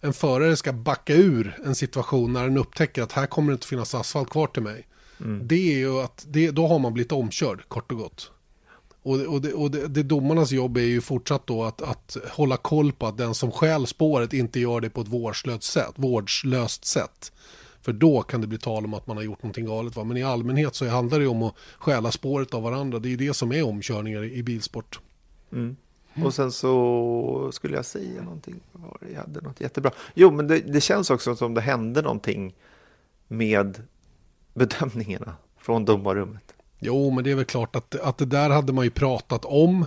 en 0.00 0.12
förare 0.12 0.56
ska 0.56 0.72
backa 0.72 1.14
ur 1.14 1.58
en 1.64 1.74
situation 1.74 2.32
när 2.32 2.44
den 2.44 2.58
upptäcker 2.58 3.02
att 3.02 3.12
här 3.12 3.26
kommer 3.26 3.52
det 3.52 3.54
inte 3.54 3.66
finnas 3.66 3.94
asfalt 3.94 4.30
kvar 4.30 4.46
till 4.46 4.62
mig. 4.62 4.86
Mm. 5.20 5.48
Det 5.48 5.72
är 5.74 5.78
ju 5.78 6.00
att, 6.00 6.26
det, 6.28 6.50
då 6.50 6.66
har 6.66 6.78
man 6.78 6.94
blivit 6.94 7.12
omkörd, 7.12 7.68
kort 7.68 7.92
och 7.92 7.98
gott. 7.98 8.30
Och, 9.02 9.20
och, 9.20 9.40
det, 9.40 9.52
och 9.52 9.70
det, 9.70 9.88
det 9.88 10.02
domarnas 10.02 10.52
jobb 10.52 10.76
är 10.76 10.82
ju 10.82 11.00
fortsatt 11.00 11.46
då 11.46 11.64
att, 11.64 11.82
att 11.82 12.16
hålla 12.30 12.56
koll 12.56 12.92
på 12.92 13.06
att 13.06 13.18
den 13.18 13.34
som 13.34 13.50
skäl 13.50 13.86
spåret 13.86 14.32
inte 14.32 14.60
gör 14.60 14.80
det 14.80 14.90
på 14.90 15.00
ett 15.00 15.08
vårdslöst 15.08 15.62
sätt. 15.62 15.92
Vårdslöst 15.96 16.84
sätt. 16.84 17.32
För 17.84 17.92
då 17.92 18.22
kan 18.22 18.40
det 18.40 18.46
bli 18.46 18.58
tal 18.58 18.84
om 18.84 18.94
att 18.94 19.06
man 19.06 19.16
har 19.16 19.24
gjort 19.24 19.42
någonting 19.42 19.66
galet. 19.66 19.96
Va? 19.96 20.04
Men 20.04 20.16
i 20.16 20.22
allmänhet 20.22 20.74
så 20.74 20.88
handlar 20.88 21.20
det 21.20 21.26
om 21.26 21.42
att 21.42 21.54
stjäla 21.78 22.10
spåret 22.10 22.54
av 22.54 22.62
varandra. 22.62 22.98
Det 22.98 23.12
är 23.12 23.16
det 23.16 23.34
som 23.34 23.52
är 23.52 23.66
omkörningar 23.66 24.24
i 24.24 24.42
bilsport. 24.42 25.00
Mm. 25.52 25.76
Mm. 26.14 26.26
Och 26.26 26.34
sen 26.34 26.52
så 26.52 27.50
skulle 27.52 27.76
jag 27.76 27.84
säga 27.84 28.22
någonting. 28.22 28.60
Jag 29.12 29.20
hade 29.20 29.40
något 29.40 29.60
jättebra. 29.60 29.90
Jo, 30.14 30.30
men 30.30 30.48
det, 30.48 30.58
det 30.58 30.80
känns 30.80 31.10
också 31.10 31.36
som 31.36 31.54
det 31.54 31.60
hände 31.60 32.02
någonting 32.02 32.54
med 33.28 33.82
bedömningarna 34.54 35.36
från 35.58 35.84
domarrummet. 35.84 36.54
Jo, 36.78 37.10
men 37.10 37.24
det 37.24 37.30
är 37.30 37.34
väl 37.34 37.44
klart 37.44 37.76
att, 37.76 38.00
att 38.00 38.18
det 38.18 38.24
där 38.24 38.50
hade 38.50 38.72
man 38.72 38.84
ju 38.84 38.90
pratat 38.90 39.44
om. 39.44 39.86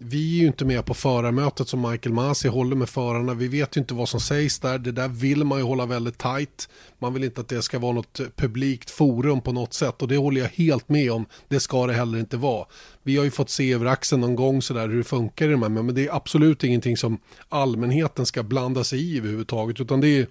Vi 0.00 0.36
är 0.36 0.40
ju 0.40 0.46
inte 0.46 0.64
med 0.64 0.84
på 0.84 0.94
förarmötet 0.94 1.68
som 1.68 1.90
Michael 1.90 2.14
Masi 2.14 2.48
håller 2.48 2.76
med 2.76 2.88
förarna. 2.88 3.34
Vi 3.34 3.48
vet 3.48 3.76
ju 3.76 3.80
inte 3.80 3.94
vad 3.94 4.08
som 4.08 4.20
sägs 4.20 4.58
där. 4.58 4.78
Det 4.78 4.92
där 4.92 5.08
vill 5.08 5.44
man 5.44 5.58
ju 5.58 5.64
hålla 5.64 5.86
väldigt 5.86 6.18
tajt. 6.18 6.68
Man 6.98 7.14
vill 7.14 7.24
inte 7.24 7.40
att 7.40 7.48
det 7.48 7.62
ska 7.62 7.78
vara 7.78 7.92
något 7.92 8.20
publikt 8.36 8.90
forum 8.90 9.40
på 9.40 9.52
något 9.52 9.74
sätt 9.74 10.02
och 10.02 10.08
det 10.08 10.16
håller 10.16 10.40
jag 10.40 10.48
helt 10.48 10.88
med 10.88 11.12
om. 11.12 11.26
Det 11.48 11.60
ska 11.60 11.86
det 11.86 11.92
heller 11.92 12.18
inte 12.18 12.36
vara. 12.36 12.66
Vi 13.02 13.16
har 13.16 13.24
ju 13.24 13.30
fått 13.30 13.50
se 13.50 13.72
över 13.72 13.86
axeln 13.86 14.20
någon 14.20 14.36
gång 14.36 14.62
sådär 14.62 14.88
hur 14.88 14.98
det 14.98 15.04
funkar 15.04 15.48
i 15.48 15.50
de 15.50 15.62
här, 15.62 15.68
men 15.68 15.94
det 15.94 16.06
är 16.06 16.16
absolut 16.16 16.64
ingenting 16.64 16.96
som 16.96 17.18
allmänheten 17.48 18.26
ska 18.26 18.42
blanda 18.42 18.84
sig 18.84 19.00
i 19.00 19.18
överhuvudtaget, 19.18 19.80
utan 19.80 20.00
det 20.00 20.08
är 20.08 20.26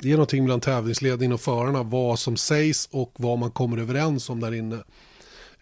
det 0.00 0.08
är 0.08 0.12
någonting 0.12 0.44
mellan 0.44 0.60
tävlingsledningen 0.60 1.32
och 1.32 1.40
förarna 1.40 1.82
vad 1.82 2.18
som 2.18 2.36
sägs 2.36 2.88
och 2.92 3.12
vad 3.16 3.38
man 3.38 3.50
kommer 3.50 3.78
överens 3.78 4.30
om 4.30 4.40
där 4.40 4.54
inne. 4.54 4.78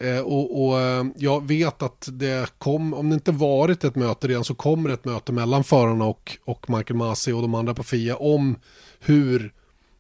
Eh, 0.01 0.21
och, 0.21 0.67
och, 0.67 0.81
eh, 0.81 1.05
jag 1.17 1.49
vet 1.49 1.83
att 1.83 2.09
det 2.13 2.51
kom, 2.59 2.95
om 2.95 3.11
det 3.11 3.15
inte 3.15 3.33
varit 3.33 3.85
ett 3.85 3.95
möte 3.95 4.29
redan 4.29 4.45
så 4.45 4.55
kommer 4.55 4.91
ett 4.91 5.05
möte 5.05 5.33
mellan 5.33 5.65
förarna 5.65 6.05
och, 6.05 6.39
och 6.45 6.71
Michael 6.71 6.97
Masi 6.97 7.33
och 7.33 7.43
de 7.43 7.55
andra 7.55 7.75
på 7.75 7.83
FIA 7.83 8.17
om 8.17 8.57
hur 9.01 9.53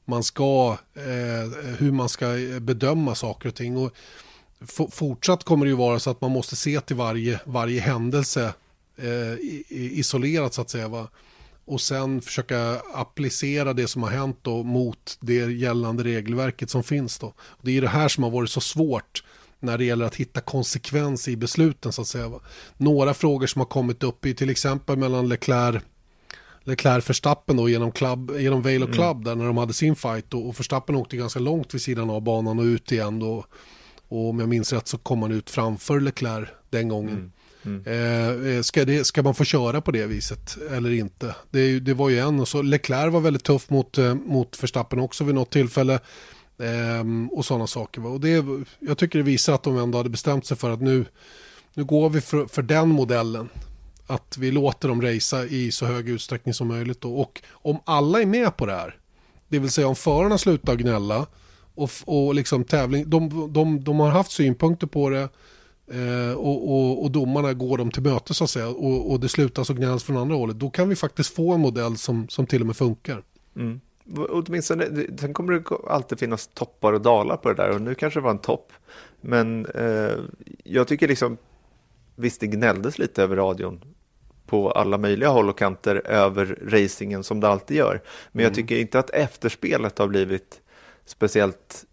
man 0.04 0.22
ska, 0.22 0.78
eh, 0.94 1.74
hur 1.78 1.92
man 1.92 2.08
ska 2.08 2.38
eh, 2.38 2.58
bedöma 2.58 3.14
saker 3.14 3.48
och 3.48 3.54
ting. 3.54 3.76
Och 3.76 3.92
fortsatt 4.90 5.44
kommer 5.44 5.66
det 5.66 5.70
ju 5.70 5.76
vara 5.76 5.98
så 5.98 6.10
att 6.10 6.20
man 6.20 6.30
måste 6.30 6.56
se 6.56 6.80
till 6.80 6.96
varje, 6.96 7.40
varje 7.44 7.80
händelse 7.80 8.54
eh, 8.96 9.34
isolerat 9.68 10.54
så 10.54 10.62
att 10.62 10.70
säga. 10.70 10.88
Va? 10.88 11.08
och 11.64 11.80
sen 11.80 12.20
försöka 12.20 12.80
applicera 12.94 13.72
det 13.72 13.88
som 13.88 14.02
har 14.02 14.10
hänt 14.10 14.38
då 14.42 14.62
mot 14.62 15.18
det 15.20 15.52
gällande 15.52 16.04
regelverket 16.04 16.70
som 16.70 16.82
finns 16.82 17.18
då. 17.18 17.32
Det 17.62 17.76
är 17.76 17.80
det 17.80 17.88
här 17.88 18.08
som 18.08 18.24
har 18.24 18.30
varit 18.30 18.50
så 18.50 18.60
svårt 18.60 19.24
när 19.60 19.78
det 19.78 19.84
gäller 19.84 20.04
att 20.04 20.14
hitta 20.14 20.40
konsekvens 20.40 21.28
i 21.28 21.36
besluten 21.36 21.92
så 21.92 22.02
att 22.02 22.08
säga. 22.08 22.30
Några 22.76 23.14
frågor 23.14 23.46
som 23.46 23.60
har 23.60 23.66
kommit 23.66 24.02
upp 24.02 24.26
i 24.26 24.34
till 24.34 24.50
exempel 24.50 24.96
mellan 24.96 25.28
Leclerc 25.28 25.82
Leclerc 26.64 27.10
Verstappen 27.10 27.56
då 27.56 27.68
genom, 27.68 27.92
club, 27.92 28.32
genom 28.38 28.62
Vale 28.62 28.76
och 28.76 28.82
mm. 28.82 28.92
Club 28.92 29.16
mm. 29.16 29.24
där 29.24 29.34
när 29.34 29.44
de 29.44 29.56
hade 29.56 29.72
sin 29.72 29.96
fight 29.96 30.34
och, 30.34 30.48
och 30.48 30.60
Verstappen 30.60 30.94
åkte 30.94 31.16
ganska 31.16 31.40
långt 31.40 31.74
vid 31.74 31.82
sidan 31.82 32.10
av 32.10 32.22
banan 32.22 32.58
och 32.58 32.64
ut 32.64 32.92
igen 32.92 33.18
då. 33.18 33.44
Och 34.08 34.28
om 34.28 34.40
jag 34.40 34.48
minns 34.48 34.72
rätt 34.72 34.88
så 34.88 34.98
kom 34.98 35.22
han 35.22 35.32
ut 35.32 35.50
framför 35.50 36.00
Leclerc 36.00 36.48
den 36.70 36.88
gången. 36.88 37.16
Mm. 37.16 37.32
Mm. 37.64 37.82
Eh, 37.86 38.54
eh, 38.56 38.62
ska, 38.62 38.84
det, 38.84 39.04
ska 39.04 39.22
man 39.22 39.34
få 39.34 39.44
köra 39.44 39.80
på 39.80 39.90
det 39.90 40.06
viset 40.06 40.56
eller 40.70 40.90
inte? 40.90 41.34
Det, 41.50 41.80
det 41.80 41.94
var 41.94 42.08
ju 42.08 42.18
en 42.18 42.40
och 42.40 42.48
så 42.48 42.62
Leclerc 42.62 43.12
var 43.12 43.20
väldigt 43.20 43.44
tuff 43.44 43.70
mot, 43.70 43.98
eh, 43.98 44.14
mot 44.14 44.62
Verstappen 44.62 45.00
också 45.00 45.24
vid 45.24 45.34
något 45.34 45.50
tillfälle. 45.50 46.00
Eh, 46.60 47.04
och 47.30 47.44
sådana 47.44 47.66
saker. 47.66 48.06
Och 48.06 48.20
det, 48.20 48.44
jag 48.78 48.98
tycker 48.98 49.18
det 49.18 49.24
visar 49.24 49.54
att 49.54 49.62
de 49.62 49.78
ändå 49.78 49.98
hade 49.98 50.10
bestämt 50.10 50.46
sig 50.46 50.56
för 50.56 50.70
att 50.70 50.80
nu, 50.80 51.04
nu 51.74 51.84
går 51.84 52.10
vi 52.10 52.20
för, 52.20 52.46
för 52.46 52.62
den 52.62 52.88
modellen. 52.88 53.48
Att 54.06 54.36
vi 54.38 54.50
låter 54.50 54.88
dem 54.88 55.02
racea 55.02 55.44
i 55.44 55.72
så 55.72 55.86
hög 55.86 56.08
utsträckning 56.08 56.54
som 56.54 56.68
möjligt. 56.68 57.00
Då. 57.00 57.14
Och 57.14 57.42
om 57.50 57.78
alla 57.84 58.22
är 58.22 58.26
med 58.26 58.56
på 58.56 58.66
det 58.66 58.72
här, 58.72 58.96
det 59.48 59.58
vill 59.58 59.70
säga 59.70 59.88
om 59.88 59.96
förarna 59.96 60.38
slutar 60.38 60.74
gnälla 60.74 61.26
och, 61.74 61.90
och 62.04 62.34
liksom 62.34 62.64
tävling, 62.64 63.10
de, 63.10 63.52
de, 63.52 63.84
de, 63.84 64.00
har 64.00 64.10
haft 64.10 64.30
synpunkter 64.30 64.86
på 64.86 65.10
det, 65.10 65.28
Eh, 65.92 66.32
och, 66.32 66.70
och, 66.70 67.02
och, 67.04 67.10
domarna 67.10 67.52
går 67.52 67.78
dem 67.78 67.90
till 67.90 68.02
möte 68.02 68.34
så 68.34 68.44
att 68.44 68.50
säga 68.50 68.68
och, 68.68 69.10
och 69.10 69.20
det 69.20 69.28
slutar 69.28 69.64
så 69.64 69.74
gnälls 69.74 70.04
från 70.04 70.16
andra 70.16 70.36
hållet. 70.36 70.58
Då 70.58 70.70
kan 70.70 70.88
vi 70.88 70.96
faktiskt 70.96 71.34
få 71.34 71.52
en 71.52 71.60
modell 71.60 71.96
som, 71.96 72.28
som 72.28 72.46
till 72.46 72.60
och 72.60 72.66
med 72.66 72.76
funkar. 72.76 73.22
Mm. 73.56 73.80
Åtminstone, 74.16 74.86
sen 75.20 75.34
kommer 75.34 75.52
det 75.52 75.90
alltid 75.90 76.18
finnas 76.18 76.46
toppar 76.46 76.92
och 76.92 77.00
dalar 77.00 77.36
på 77.36 77.48
det 77.48 77.54
där 77.54 77.70
och 77.70 77.80
nu 77.80 77.94
kanske 77.94 78.20
det 78.20 78.24
var 78.24 78.30
en 78.30 78.38
topp. 78.38 78.72
Men 79.20 79.66
eh, 79.66 80.16
jag 80.64 80.88
tycker 80.88 81.08
liksom, 81.08 81.36
visst 82.16 82.40
det 82.40 82.46
gnälldes 82.46 82.98
lite 82.98 83.22
över 83.22 83.36
radion 83.36 83.84
på 84.46 84.70
alla 84.70 84.98
möjliga 84.98 85.28
håll 85.28 85.48
och 85.48 85.58
kanter 85.58 86.02
över 86.06 86.58
racingen 86.62 87.24
som 87.24 87.40
det 87.40 87.48
alltid 87.48 87.76
gör. 87.76 88.00
Men 88.32 88.40
mm. 88.40 88.44
jag 88.44 88.54
tycker 88.54 88.76
inte 88.76 88.98
att 88.98 89.10
efterspelet 89.10 89.98
har 89.98 90.08
blivit 90.08 90.60
speciellt 91.04 91.86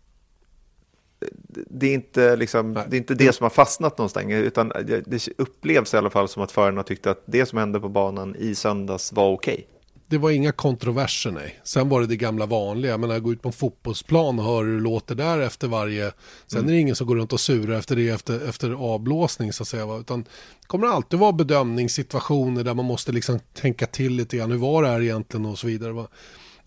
det 1.49 1.87
är 1.87 1.93
inte, 1.93 2.35
liksom, 2.35 2.73
det, 2.73 2.95
är 2.95 2.97
inte 2.97 3.15
det 3.15 3.33
som 3.33 3.43
har 3.43 3.49
fastnat 3.49 3.97
någonstans, 3.97 4.31
utan 4.31 4.71
det 4.85 5.27
upplevs 5.37 5.93
i 5.93 5.97
alla 5.97 6.09
fall 6.09 6.27
som 6.27 6.43
att 6.43 6.51
förarna 6.51 6.83
tyckte 6.83 7.11
att 7.11 7.23
det 7.25 7.45
som 7.45 7.57
hände 7.57 7.79
på 7.79 7.89
banan 7.89 8.35
i 8.35 8.55
söndags 8.55 9.13
var 9.13 9.31
okej. 9.31 9.53
Okay. 9.53 9.76
Det 10.09 10.17
var 10.17 10.31
inga 10.31 10.51
kontroverser, 10.51 11.31
nej. 11.31 11.59
Sen 11.63 11.89
var 11.89 12.01
det 12.01 12.07
det 12.07 12.15
gamla 12.15 12.45
vanliga. 12.45 12.91
Jag 12.91 12.99
menar, 12.99 13.19
gå 13.19 13.31
ut 13.31 13.41
på 13.41 13.49
en 13.49 13.53
fotbollsplan 13.53 14.39
och 14.39 14.45
höra 14.45 14.65
hur 14.65 14.75
det 14.75 14.81
låter 14.83 15.15
där 15.15 15.39
efter 15.39 15.67
varje... 15.67 16.11
Sen 16.47 16.59
mm. 16.59 16.69
är 16.69 16.73
det 16.73 16.79
ingen 16.79 16.95
som 16.95 17.07
går 17.07 17.15
runt 17.15 17.33
och 17.33 17.39
surar 17.39 17.77
efter 17.77 17.95
det 17.95 18.09
efter, 18.09 18.49
efter 18.49 18.71
avblåsning, 18.71 19.53
så 19.53 19.63
att 19.63 19.67
säga. 19.67 19.97
Utan 19.97 20.23
det 20.23 20.67
kommer 20.67 20.87
alltid 20.87 21.19
vara 21.19 21.31
bedömningssituationer 21.31 22.63
där 22.63 22.73
man 22.73 22.85
måste 22.85 23.11
liksom 23.11 23.39
tänka 23.53 23.85
till 23.85 24.13
lite 24.13 24.37
grann. 24.37 24.51
Hur 24.51 24.57
var 24.57 24.83
det 24.83 24.89
här 24.89 25.01
egentligen 25.01 25.45
och 25.45 25.59
så 25.59 25.67
vidare. 25.67 25.91
Va? 25.91 26.07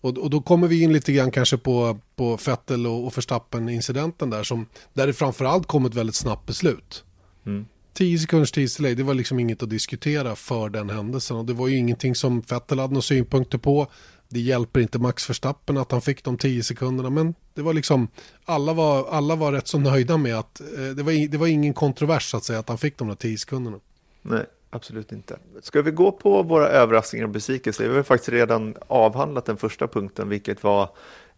Och, 0.01 0.17
och 0.17 0.29
då 0.29 0.41
kommer 0.41 0.67
vi 0.67 0.83
in 0.83 0.93
lite 0.93 1.13
grann 1.13 1.31
kanske 1.31 1.57
på, 1.57 1.97
på 2.15 2.37
Fettel 2.37 2.87
och, 2.87 3.05
och 3.05 3.17
Verstappen-incidenten 3.17 4.29
där, 4.29 4.43
som, 4.43 4.65
där 4.93 5.07
det 5.07 5.13
framförallt 5.13 5.67
kom 5.67 5.85
ett 5.85 5.95
väldigt 5.95 6.15
snabbt 6.15 6.45
beslut. 6.45 7.03
Mm. 7.45 7.65
10 7.93 8.19
sekunders 8.19 8.51
tidsdelay, 8.51 8.95
det 8.95 9.03
var 9.03 9.13
liksom 9.13 9.39
inget 9.39 9.63
att 9.63 9.69
diskutera 9.69 10.35
för 10.35 10.69
den 10.69 10.89
händelsen. 10.89 11.37
Och 11.37 11.45
det 11.45 11.53
var 11.53 11.67
ju 11.67 11.77
ingenting 11.77 12.15
som 12.15 12.41
Vettel 12.41 12.79
hade 12.79 12.93
några 12.93 13.01
synpunkter 13.01 13.57
på. 13.57 13.87
Det 14.29 14.39
hjälper 14.39 14.79
inte 14.79 14.99
Max 14.99 15.29
Verstappen 15.29 15.77
att 15.77 15.91
han 15.91 16.01
fick 16.01 16.23
de 16.23 16.37
10 16.37 16.63
sekunderna, 16.63 17.09
men 17.09 17.35
det 17.53 17.61
var 17.61 17.73
liksom, 17.73 18.07
alla 18.45 18.73
var, 18.73 19.09
alla 19.09 19.35
var 19.35 19.51
rätt 19.51 19.67
så 19.67 19.79
nöjda 19.79 20.17
med 20.17 20.39
att 20.39 20.61
eh, 20.61 20.83
det, 20.95 21.03
var, 21.03 21.27
det 21.27 21.37
var 21.37 21.47
ingen 21.47 21.73
kontrovers 21.73 22.35
att 22.35 22.43
säga 22.43 22.59
att 22.59 22.69
han 22.69 22.77
fick 22.77 22.97
de 22.97 23.07
där 23.07 23.15
10 23.15 23.37
sekunderna. 23.37 23.79
Nej, 24.21 24.45
absolut 24.69 25.11
inte. 25.11 25.37
Ska 25.61 25.81
vi 25.81 25.91
gå 25.91 26.11
på 26.11 26.43
våra 26.43 26.67
överraskningar 26.67 27.25
och 27.25 27.31
besvikelser? 27.31 27.89
Vi 27.89 27.95
har 27.95 28.03
faktiskt 28.03 28.29
redan 28.29 28.75
avhandlat 28.87 29.45
den 29.45 29.57
första 29.57 29.87
punkten, 29.87 30.29
vilket 30.29 30.63
var 30.63 30.89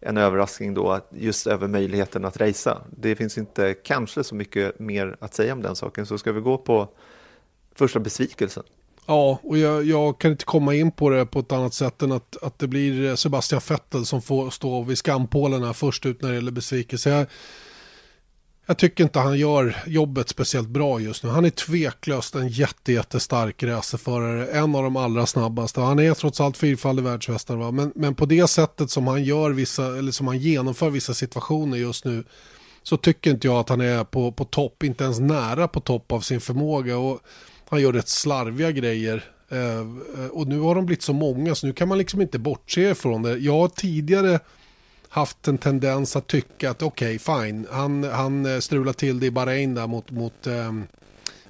en 0.04 0.16
överraskning 0.16 0.74
då 0.74 1.00
just 1.10 1.46
över 1.46 1.68
möjligheten 1.68 2.24
att 2.24 2.36
racea. 2.36 2.78
Det 2.90 3.16
finns 3.16 3.38
inte 3.38 3.74
kanske 3.74 4.24
så 4.24 4.34
mycket 4.34 4.78
mer 4.78 5.16
att 5.20 5.34
säga 5.34 5.52
om 5.52 5.62
den 5.62 5.76
saken, 5.76 6.06
så 6.06 6.18
ska 6.18 6.32
vi 6.32 6.40
gå 6.40 6.58
på 6.58 6.88
första 7.74 8.00
besvikelsen. 8.00 8.62
Ja, 9.06 9.38
och 9.42 9.58
jag, 9.58 9.84
jag, 9.84 10.18
kan 10.18 10.30
inte 10.30 10.44
komma 10.44 10.74
in 10.74 10.92
på 10.92 11.10
det 11.10 11.26
på 11.26 11.38
ett 11.38 11.52
annat 11.52 11.74
sätt 11.74 12.02
än 12.02 12.12
att, 12.12 12.42
att 12.42 12.58
det 12.58 12.68
blir 12.68 13.16
Sebastian 13.16 13.60
Vettel 13.68 14.06
som 14.06 14.22
får 14.22 14.50
stå 14.50 14.82
vid 14.82 14.98
skampålen 14.98 15.62
här 15.62 15.72
först 15.72 16.06
ut 16.06 16.22
när 16.22 16.28
det 16.28 16.34
gäller 16.34 16.52
besvikelse. 16.52 17.10
Jag, 17.10 17.26
jag 18.66 18.78
tycker 18.78 19.04
inte 19.04 19.18
han 19.18 19.38
gör 19.38 19.76
jobbet 19.86 20.28
speciellt 20.28 20.68
bra 20.68 21.00
just 21.00 21.24
nu. 21.24 21.30
Han 21.30 21.44
är 21.44 21.50
tveklöst 21.50 22.34
en 22.34 22.48
jätte, 22.48 22.92
jättestark 22.92 23.62
racerförare. 23.62 24.46
En 24.46 24.74
av 24.74 24.82
de 24.82 24.96
allra 24.96 25.26
snabbaste. 25.26 25.80
Han 25.80 25.98
är 25.98 26.14
trots 26.14 26.40
allt 26.40 26.56
fyrfaldig 26.56 27.02
världsmästare. 27.02 27.72
Men, 27.72 27.92
men 27.94 28.14
på 28.14 28.26
det 28.26 28.46
sättet 28.46 28.90
som 28.90 29.06
han 29.06 29.24
gör 29.24 29.50
vissa, 29.50 29.98
eller 29.98 30.12
som 30.12 30.26
han 30.26 30.38
genomför 30.38 30.90
vissa 30.90 31.14
situationer 31.14 31.76
just 31.76 32.04
nu 32.04 32.24
så 32.82 32.96
tycker 32.96 33.30
inte 33.30 33.46
jag 33.46 33.56
att 33.56 33.68
han 33.68 33.80
är 33.80 34.04
på, 34.04 34.32
på 34.32 34.44
topp, 34.44 34.82
inte 34.82 35.04
ens 35.04 35.20
nära 35.20 35.68
på 35.68 35.80
topp 35.80 36.12
av 36.12 36.20
sin 36.20 36.40
förmåga. 36.40 36.98
Och 36.98 37.20
han 37.68 37.80
gör 37.80 37.92
rätt 37.92 38.08
slarviga 38.08 38.70
grejer. 38.70 39.24
Eh, 39.50 39.78
eh 39.78 40.26
och 40.32 40.46
nu 40.46 40.58
har 40.58 40.74
de 40.74 40.86
blivit 40.86 41.02
så 41.02 41.12
många 41.12 41.54
så 41.54 41.66
nu 41.66 41.72
kan 41.72 41.88
man 41.88 41.98
liksom 41.98 42.20
inte 42.20 42.38
bortse 42.38 42.90
ifrån 42.90 43.22
det. 43.22 43.36
Jag 43.38 43.58
har 43.58 43.68
tidigare 43.68 44.40
haft 45.14 45.48
en 45.48 45.58
tendens 45.58 46.16
att 46.16 46.26
tycka 46.26 46.70
att 46.70 46.82
okej, 46.82 47.16
okay, 47.16 47.44
fine, 47.46 47.66
han, 47.70 48.04
han 48.04 48.46
eh, 48.46 48.58
strular 48.58 48.92
till 48.92 49.20
det 49.20 49.26
i 49.26 49.30
Bahrain 49.30 49.74
där 49.74 49.86
mot, 49.86 50.10
mot, 50.10 50.46
um, 50.46 50.86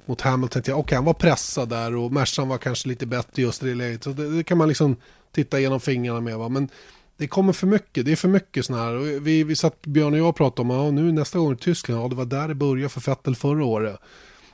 mot 0.05 0.21
Hamilton. 0.21 0.59
Okej, 0.59 0.73
okay, 0.73 0.95
han 0.95 1.05
var 1.05 1.13
pressad 1.13 1.69
där 1.69 1.95
och 1.95 2.11
Mercan 2.11 2.47
var 2.47 2.57
kanske 2.57 2.89
lite 2.89 3.05
bättre 3.05 3.41
just 3.41 3.63
i 3.63 3.67
det 3.67 3.75
läget. 3.75 4.03
Så 4.03 4.09
det, 4.09 4.37
det, 4.37 4.43
kan 4.43 4.57
man 4.57 4.67
liksom 4.67 4.95
titta 5.31 5.59
igenom 5.59 5.79
fingrarna 5.79 6.21
med. 6.21 6.37
Va? 6.37 6.49
Men 6.49 6.69
det 7.17 7.27
kommer 7.27 7.53
för 7.53 7.67
mycket, 7.67 8.05
det 8.05 8.11
är 8.11 8.15
för 8.15 8.27
mycket 8.27 8.65
sådana 8.65 8.83
här. 8.83 9.19
Vi, 9.19 9.43
vi 9.43 9.55
satt, 9.55 9.85
Björn 9.85 10.13
och 10.13 10.19
jag 10.19 10.35
pratade 10.35 10.61
om, 10.69 10.79
ja, 10.79 10.91
nu 10.91 11.11
nästa 11.11 11.39
gång 11.39 11.53
i 11.53 11.57
Tyskland, 11.57 12.03
ja 12.03 12.07
det 12.07 12.15
var 12.15 12.25
där 12.25 12.47
det 12.47 12.55
började 12.55 12.89
för 12.89 13.01
Fettel 13.01 13.35
förra 13.35 13.65
året. 13.65 13.99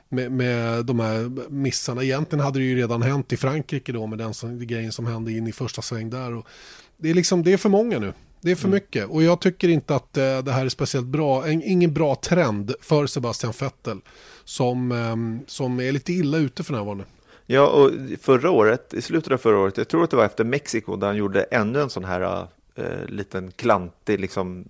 Med, 0.08 0.32
med 0.32 0.84
de 0.84 1.00
här 1.00 1.50
missarna. 1.50 2.02
Egentligen 2.02 2.44
hade 2.44 2.58
det 2.58 2.64
ju 2.64 2.76
redan 2.76 3.02
hänt 3.02 3.32
i 3.32 3.36
Frankrike 3.36 3.92
då 3.92 4.06
med 4.06 4.18
den 4.18 4.34
som, 4.34 4.66
grejen 4.66 4.92
som 4.92 5.06
hände 5.06 5.32
in 5.32 5.46
i 5.46 5.52
första 5.52 5.82
sväng 5.82 6.10
där. 6.10 6.34
Och 6.34 6.46
det, 6.96 7.10
är 7.10 7.14
liksom, 7.14 7.42
det 7.42 7.52
är 7.52 7.56
för 7.56 7.68
många 7.68 7.98
nu. 7.98 8.12
Det 8.42 8.50
är 8.50 8.56
för 8.56 8.68
mm. 8.68 8.74
mycket 8.74 9.08
och 9.08 9.22
jag 9.22 9.40
tycker 9.40 9.68
inte 9.68 9.94
att 9.94 10.16
eh, 10.16 10.38
det 10.38 10.52
här 10.52 10.64
är 10.64 10.68
speciellt 10.68 11.06
bra. 11.06 11.46
En, 11.46 11.62
ingen 11.62 11.94
bra 11.94 12.14
trend 12.14 12.74
för 12.80 13.06
Sebastian 13.06 13.52
Vettel 13.60 14.00
som, 14.44 14.92
eh, 14.92 15.46
som 15.46 15.80
är 15.80 15.92
lite 15.92 16.12
illa 16.12 16.38
ute 16.38 16.64
för 16.64 16.72
närvarande. 16.72 17.04
Ja, 17.46 17.66
och 17.66 17.90
förra 18.20 18.50
året, 18.50 18.94
i 18.94 19.02
slutet 19.02 19.32
av 19.32 19.38
förra 19.38 19.58
året, 19.58 19.76
jag 19.76 19.88
tror 19.88 20.04
att 20.04 20.10
det 20.10 20.16
var 20.16 20.24
efter 20.24 20.44
Mexiko, 20.44 20.96
där 20.96 21.06
han 21.06 21.16
gjorde 21.16 21.42
ännu 21.42 21.80
en 21.80 21.90
sån 21.90 22.04
här 22.04 22.46
eh, 22.74 23.04
liten 23.08 23.50
klantig 23.50 24.20
liksom, 24.20 24.64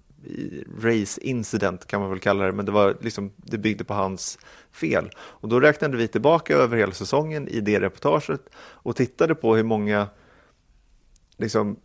race 0.83 1.21
incident 1.21 1.87
kan 1.87 2.01
man 2.01 2.11
väl 2.11 2.19
kalla 2.19 2.45
det, 2.45 2.53
men 2.53 2.67
det, 2.67 2.73
var 2.73 2.97
liksom, 3.01 3.33
det 3.37 3.59
byggde 3.59 3.85
på 3.85 3.95
hans 3.95 4.39
fel. 4.73 5.11
Och 5.19 5.49
då 5.49 5.61
räknade 5.61 5.97
vi 5.97 6.09
tillbaka 6.09 6.55
över 6.55 6.77
hela 6.77 6.93
säsongen 6.93 7.49
i 7.49 7.61
det 7.61 7.81
reportaget 7.81 8.41
och 8.57 8.97
tittade 8.97 9.35
på 9.35 9.57
hur 9.57 9.63
många 9.63 10.09
liksom, 11.37 11.77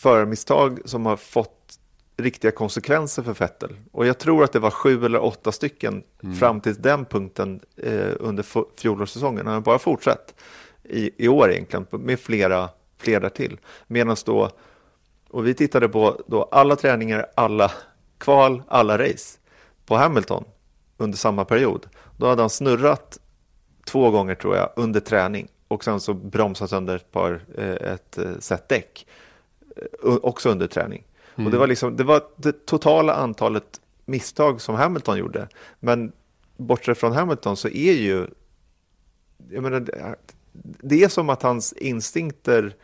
förarmisstag 0.00 0.80
som 0.84 1.06
har 1.06 1.16
fått 1.16 1.78
riktiga 2.16 2.50
konsekvenser 2.50 3.22
för 3.22 3.34
Vettel. 3.34 3.76
Och 3.92 4.06
jag 4.06 4.18
tror 4.18 4.44
att 4.44 4.52
det 4.52 4.58
var 4.58 4.70
sju 4.70 5.04
eller 5.04 5.22
åtta 5.22 5.52
stycken 5.52 6.02
mm. 6.22 6.36
fram 6.36 6.60
till 6.60 6.82
den 6.82 7.04
punkten 7.04 7.60
eh, 7.76 8.12
under 8.20 8.44
fjolårssäsongen. 8.80 9.46
Han 9.46 9.54
har 9.54 9.60
bara 9.60 9.78
fortsatt 9.78 10.34
i, 10.82 11.24
i 11.24 11.28
år 11.28 11.50
egentligen 11.50 11.86
med 11.90 12.20
flera, 12.20 12.68
flera 12.98 13.30
till. 13.30 13.58
Medan 13.86 14.16
då, 14.24 14.50
och 15.30 15.46
vi 15.46 15.54
tittade 15.54 15.88
på 15.88 16.22
då 16.26 16.42
alla 16.42 16.76
träningar, 16.76 17.26
alla 17.34 17.72
kval, 18.18 18.62
alla 18.68 18.98
race 18.98 19.38
på 19.86 19.96
Hamilton 19.96 20.44
under 20.96 21.18
samma 21.18 21.44
period. 21.44 21.86
Då 22.16 22.26
hade 22.26 22.42
han 22.42 22.50
snurrat 22.50 23.18
två 23.86 24.10
gånger 24.10 24.34
tror 24.34 24.56
jag 24.56 24.70
under 24.76 25.00
träning 25.00 25.48
och 25.68 25.84
sen 25.84 26.00
så 26.00 26.14
bromsat 26.14 26.70
sönder 26.70 26.96
ett 26.96 27.12
par, 27.12 27.40
eh, 27.58 27.92
ett 27.92 28.18
eh, 28.18 28.38
set 28.38 28.68
däck 28.68 29.06
också 30.02 30.50
under 30.50 30.66
träning. 30.66 31.04
Mm. 31.34 31.46
Och 31.46 31.52
det 31.52 31.58
var, 31.58 31.66
liksom, 31.66 31.96
det 31.96 32.04
var 32.04 32.22
det 32.36 32.66
totala 32.66 33.14
antalet 33.14 33.80
misstag 34.04 34.60
som 34.60 34.74
Hamilton 34.74 35.18
gjorde. 35.18 35.48
Men 35.80 36.12
bortsett 36.56 36.98
från 36.98 37.12
Hamilton 37.12 37.56
så 37.56 37.68
är 37.68 37.92
ju... 37.92 38.26
Jag 39.50 39.62
menar, 39.62 39.86
det 40.82 41.04
är 41.04 41.08
som 41.08 41.30
att 41.30 41.42
hans 41.42 41.72
instinkter 41.72 42.74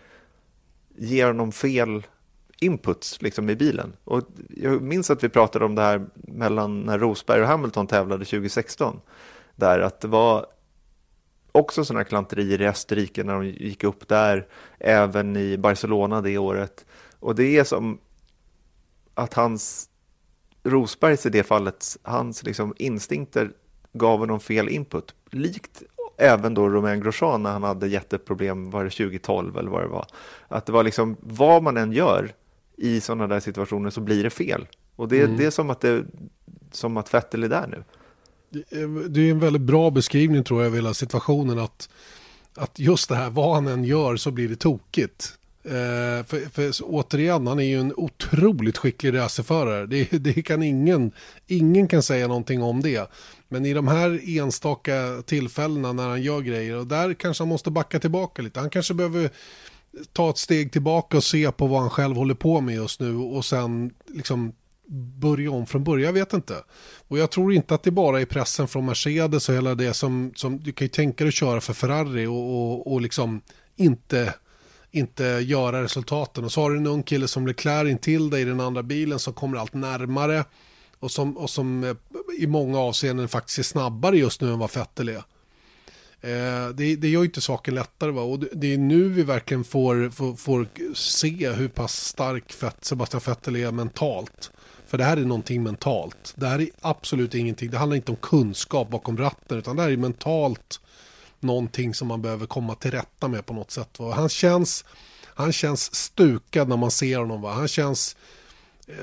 ger 0.97 1.27
honom 1.27 1.53
fel 1.53 2.07
inputs 2.61 3.23
liksom, 3.23 3.51
i 3.51 3.57
bilen. 3.57 3.97
Och 4.05 4.23
jag 4.49 4.83
minns 4.83 5.11
att 5.11 5.25
vi 5.25 5.29
pratade 5.29 5.65
om 5.65 5.75
det 5.75 5.83
här 5.83 6.07
mellan 6.15 6.81
när 6.81 6.99
Rosberg 6.99 7.41
och 7.41 7.49
Hamilton 7.49 7.87
tävlade 7.87 8.25
2016. 8.25 9.01
Där 9.57 9.81
att 9.81 10.01
det 10.01 10.09
var 10.09 10.47
också 11.57 11.85
sådana 11.85 12.05
klanterier 12.05 12.61
i 12.61 12.67
Österrike 12.67 13.25
när 13.25 13.35
de 13.35 13.47
gick 13.47 13.85
upp 13.85 14.09
där, 14.09 14.47
även 14.79 15.37
i 15.37 15.59
Barcelona 15.59 16.21
det 16.21 16.39
året. 16.39 16.87
Och 17.21 17.35
det 17.35 17.59
är 17.59 17.65
som 17.65 17.99
att 19.15 19.35
hans 19.35 19.89
Rosbergs 20.65 21.27
i 21.27 21.31
det 21.31 21.43
fallet, 21.43 21.97
hans 22.03 22.43
liksom 22.43 22.75
instinkter 22.79 23.51
gav 23.93 24.19
honom 24.19 24.41
fel 24.41 24.69
input. 24.69 25.15
Likt 25.31 25.83
även 26.17 26.55
då 26.55 26.69
Romain 26.69 27.01
Grosjean 27.01 27.43
när 27.43 27.51
han 27.51 27.63
hade 27.63 27.89
jätteproblem, 27.89 28.71
var 28.71 28.85
det 28.85 28.91
2012 28.91 29.59
eller 29.59 29.71
vad 29.71 29.83
det 29.83 29.89
var. 29.89 30.07
Att 30.49 30.67
det 30.67 30.73
var 30.73 30.85
liksom, 30.85 31.17
vad 31.21 31.63
man 31.63 31.77
än 31.77 31.93
gör 31.93 32.35
i 32.77 33.01
sådana 33.01 33.27
där 33.27 33.41
situationer 33.41 33.91
så 33.91 34.01
blir 34.01 34.23
det 34.23 34.31
fel. 34.31 34.67
Och 34.97 35.09
det, 35.09 35.23
mm. 35.23 35.37
det 35.37 35.45
är 35.47 35.51
som 35.51 35.71
att, 35.71 35.81
det, 35.81 36.05
som 36.73 36.97
att 36.97 37.15
Vettel 37.15 37.45
är 37.45 37.49
där 37.49 37.67
nu. 37.67 37.85
Det 39.09 39.21
är 39.21 39.31
en 39.31 39.41
väldigt 39.41 39.63
bra 39.63 39.91
beskrivning 39.91 40.45
tror 40.45 40.63
jag 40.63 40.69
av 40.69 40.75
hela 40.75 40.95
situationen. 40.95 41.59
Att, 41.59 41.89
att 42.55 42.79
just 42.79 43.09
det 43.09 43.17
här, 43.17 43.31
vad 43.31 43.55
han 43.55 43.67
än 43.67 43.85
gör 43.85 44.17
så 44.17 44.31
blir 44.31 44.49
det 44.49 44.57
tokigt. 44.57 45.33
Eh, 45.65 46.25
för, 46.25 46.51
för 46.51 46.73
återigen, 46.83 47.47
han 47.47 47.59
är 47.59 47.65
ju 47.65 47.81
en 47.81 47.93
otroligt 47.97 48.79
skicklig 48.79 49.15
racerförare. 49.15 49.87
Det, 49.87 50.05
det 50.05 50.43
kan 50.43 50.63
ingen, 50.63 51.13
ingen 51.47 51.89
kan 51.89 52.03
säga 52.03 52.29
någonting 52.29 52.63
om 52.63 52.83
det. 52.83 53.11
Men 53.49 53.67
i 53.67 53.73
de 53.75 53.89
här 53.89 54.39
enstaka 54.39 55.23
tillfällena 55.27 55.93
när 55.93 56.09
han 56.09 56.23
gör 56.23 56.41
grejer 56.41 56.77
och 56.77 56.87
där 56.87 57.15
kanske 57.15 57.43
han 57.43 57.49
måste 57.49 57.71
backa 57.71 58.01
tillbaka 58.01 58.43
lite. 58.43 58.61
Han 58.61 58.71
kanske 58.71 58.95
behöver 58.95 59.31
ta 60.13 60.31
ett 60.31 60.39
steg 60.39 60.73
tillbaka 60.73 61.17
och 61.17 61.25
se 61.25 61.53
på 61.53 61.67
vad 61.67 61.81
han 61.81 61.91
själv 61.91 62.17
håller 62.17 62.35
på 62.35 62.61
med 62.61 62.75
just 62.75 63.01
nu 63.01 63.17
och 63.17 63.45
sen 63.45 63.91
liksom 64.07 64.53
börja 65.21 65.51
om 65.51 65.67
från 65.67 65.85
början, 65.85 66.07
jag 66.07 66.13
vet 66.13 66.33
inte. 66.33 66.55
Och 67.09 67.19
jag 67.19 67.31
tror 67.31 67.53
inte 67.53 67.75
att 67.75 67.83
det 67.83 67.91
bara 67.91 68.21
är 68.21 68.25
pressen 68.25 68.69
från 68.69 68.87
Mercedes 68.87 69.49
och 69.49 69.55
hela 69.55 69.75
det 69.75 69.95
som, 69.95 70.33
som 70.35 70.59
du 70.59 70.73
kan 70.73 70.85
ju 70.85 70.89
tänka 70.89 71.25
dig 71.25 71.29
att 71.29 71.35
köra 71.35 71.61
för 71.61 71.73
Ferrari 71.73 72.27
och, 72.27 72.55
och, 72.57 72.93
och 72.93 73.01
liksom 73.01 73.41
inte 73.77 74.35
inte 74.91 75.25
göra 75.25 75.83
resultaten. 75.83 76.45
Och 76.45 76.53
så 76.53 76.61
har 76.61 76.71
du 76.71 76.77
en 76.77 76.87
ung 76.87 77.03
kille 77.03 77.29
som 77.29 77.47
Leclerc 77.47 77.91
in 77.91 77.99
till 77.99 78.31
dig 78.31 78.43
i 78.43 78.45
den 78.45 78.61
andra 78.61 78.83
bilen 78.83 79.19
som 79.19 79.33
kommer 79.33 79.59
allt 79.59 79.75
närmare 79.75 80.45
och 80.99 81.11
som, 81.11 81.37
och 81.37 81.51
som 81.51 81.85
eh, 81.85 81.97
i 82.39 82.47
många 82.47 82.79
avseenden 82.79 83.29
faktiskt 83.29 83.59
är 83.59 83.63
snabbare 83.63 84.19
just 84.19 84.41
nu 84.41 84.53
än 84.53 84.59
vad 84.59 84.75
Vettel 84.75 85.09
är. 85.09 85.23
Eh, 86.21 86.69
det, 86.69 86.97
det 86.97 87.09
gör 87.09 87.21
ju 87.21 87.27
inte 87.27 87.41
saken 87.41 87.75
lättare. 87.75 88.11
Va? 88.11 88.23
Och 88.23 88.39
det 88.39 88.75
är 88.75 88.79
nu 88.79 89.09
vi 89.09 89.23
verkligen 89.23 89.65
får, 89.65 90.11
får, 90.11 90.37
får 90.37 90.69
se 90.95 91.51
hur 91.51 91.69
pass 91.69 91.97
stark 91.97 92.53
Fett, 92.53 92.85
Sebastian 92.85 93.23
Vettel 93.27 93.57
är 93.57 93.73
mentalt. 93.73 94.51
För 94.87 94.99
det 94.99 95.05
här 95.05 95.17
är 95.17 95.25
någonting 95.25 95.63
mentalt. 95.63 96.35
Det 96.37 96.47
här 96.47 96.61
är 96.61 96.69
absolut 96.81 97.35
ingenting. 97.35 97.71
Det 97.71 97.79
handlar 97.79 97.97
inte 97.97 98.11
om 98.13 98.17
kunskap 98.17 98.91
bakom 98.91 99.17
ratten 99.17 99.59
utan 99.59 99.77
det 99.77 99.83
här 99.83 99.91
är 99.91 99.97
mentalt 99.97 100.81
någonting 101.41 101.95
som 101.95 102.09
man 102.09 102.23
behöver 102.23 102.47
komma 102.47 102.75
till 102.75 102.91
rätta 102.91 103.29
med 103.29 103.47
på 103.47 103.55
något 103.55 103.71
sätt. 103.71 103.99
Va? 103.99 104.15
Han, 104.15 104.29
känns, 104.29 104.85
han 105.25 105.53
känns 105.53 105.95
stukad 105.95 106.69
när 106.69 106.77
man 106.77 106.91
ser 106.91 107.19
honom. 107.19 107.43
Va? 107.43 107.53
Han 107.53 107.69
känns... 107.69 108.17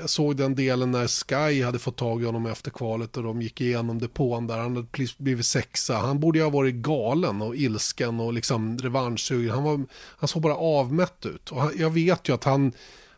Jag 0.00 0.10
såg 0.10 0.36
den 0.36 0.54
delen 0.54 0.90
när 0.90 1.06
Sky 1.06 1.62
hade 1.62 1.78
fått 1.78 1.96
tag 1.96 2.22
i 2.22 2.24
honom 2.24 2.46
efter 2.46 2.70
kvalet 2.70 3.16
och 3.16 3.22
de 3.22 3.42
gick 3.42 3.60
igenom 3.60 3.98
depån 3.98 4.46
där. 4.46 4.58
Han 4.58 4.76
hade 4.76 4.88
blivit 5.18 5.46
sexa. 5.46 5.96
Han 5.96 6.20
borde 6.20 6.38
ju 6.38 6.44
ha 6.44 6.50
varit 6.50 6.74
galen 6.74 7.42
och 7.42 7.56
ilsken 7.56 8.20
och 8.20 8.32
liksom 8.32 8.78
revanschsugen. 8.78 9.50
Han, 9.50 9.86
han 9.94 10.28
såg 10.28 10.42
bara 10.42 10.56
avmätt 10.56 11.26
ut. 11.26 11.52
Och 11.52 11.60
han, 11.60 11.72
jag 11.76 11.90
vet 11.90 12.28
ju 12.28 12.34
att 12.34 12.44
han 12.44 12.72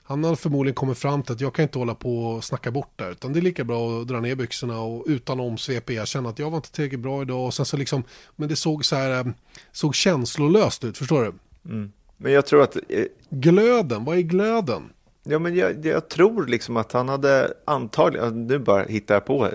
han 0.09 0.25
har 0.25 0.37
förmodligen 0.37 0.75
kommit 0.75 0.99
fram 0.99 1.23
till 1.23 1.33
att 1.33 1.40
jag 1.40 1.55
kan 1.55 1.62
inte 1.62 1.79
hålla 1.79 1.95
på 1.95 2.27
och 2.27 2.45
snacka 2.45 2.71
bort 2.71 2.92
det. 2.97 3.09
Utan 3.09 3.33
det 3.33 3.38
är 3.38 3.42
lika 3.42 3.64
bra 3.64 4.01
att 4.01 4.09
dra 4.09 4.21
ner 4.21 4.35
byxorna 4.35 4.81
och 4.81 5.05
utan 5.07 5.40
omsvep 5.40 5.90
erkänna 5.90 6.29
att 6.29 6.38
jag 6.38 6.51
var 6.51 6.57
inte 6.57 6.73
tillräckligt 6.73 7.01
bra 7.01 7.23
idag. 7.23 7.47
Och 7.47 7.55
sen 7.55 7.66
så 7.66 7.77
liksom, 7.77 8.03
men 8.37 8.49
det 8.49 8.57
såg 8.57 8.85
så 8.85 8.97
här, 8.97 9.11
eh, 9.11 9.33
såg 9.73 9.95
känslolöst 9.95 10.85
ut, 10.85 10.99
förstår 10.99 11.23
du? 11.23 11.33
Mm. 11.73 11.92
Men 12.16 12.33
jag 12.33 12.47
tror 12.47 12.62
att... 12.62 12.77
Eh... 12.77 13.05
Glöden, 13.31 14.05
vad 14.05 14.16
är 14.16 14.21
glöden? 14.21 14.83
Ja, 15.25 15.38
men 15.38 15.57
jag, 15.57 15.87
jag, 15.87 16.09
tror 16.09 16.47
liksom 16.47 16.77
att 16.77 16.92
han 16.92 17.09
hade 17.09 17.55
antagligen, 17.64 18.47
nu 18.47 18.59
bara 18.59 18.85
hittar 18.85 19.14
jag 19.14 19.25
på, 19.25 19.49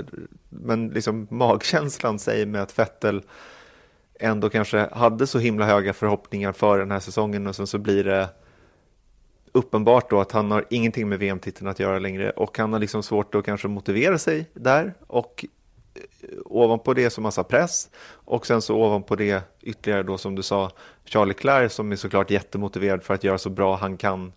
men 0.50 0.90
liksom 0.90 1.28
magkänslan 1.30 2.20
säger 2.20 2.46
mig 2.46 2.62
att 2.62 2.72
Fettel 2.72 3.22
ändå 4.20 4.50
kanske 4.50 4.90
hade 4.92 5.28
så 5.28 5.40
himla 5.40 5.66
höga 5.66 5.94
förhoppningar 5.94 6.52
för 6.52 6.80
den 6.80 6.92
här 6.92 7.00
säsongen 7.00 7.48
och 7.48 7.56
sen 7.56 7.68
så 7.68 7.78
blir 7.78 8.04
det 8.04 8.30
uppenbart 9.52 10.10
då 10.10 10.20
att 10.20 10.32
han 10.32 10.52
har 10.52 10.66
ingenting 10.70 11.10
med 11.10 11.20
VM-titeln 11.20 11.70
att 11.70 11.80
göra 11.80 12.00
längre 12.00 12.30
och 12.30 12.58
han 12.58 12.74
har 12.74 12.80
liksom 12.80 13.04
svårt 13.04 13.36
att 13.36 13.46
kanske 13.46 13.68
motivera 13.68 14.18
sig 14.18 14.50
där 14.54 14.94
och 15.08 15.46
eh, 15.96 16.02
ovanpå 16.46 16.94
det 16.94 17.10
så 17.10 17.22
massa 17.22 17.44
press 17.44 17.90
och 18.10 18.46
sen 18.46 18.62
så 18.62 18.76
ovanpå 18.76 19.16
det 19.16 19.44
ytterligare 19.62 20.04
då 20.04 20.18
som 20.18 20.36
du 20.36 20.44
sa 20.44 20.72
Charlie 21.06 21.28
Leclerc 21.28 21.74
som 21.74 21.92
är 21.92 21.96
såklart 21.96 22.32
jättemotiverad 22.32 23.04
för 23.04 23.14
att 23.14 23.24
göra 23.24 23.38
så 23.38 23.50
bra 23.50 23.76
han 23.76 23.98
kan 23.98 24.34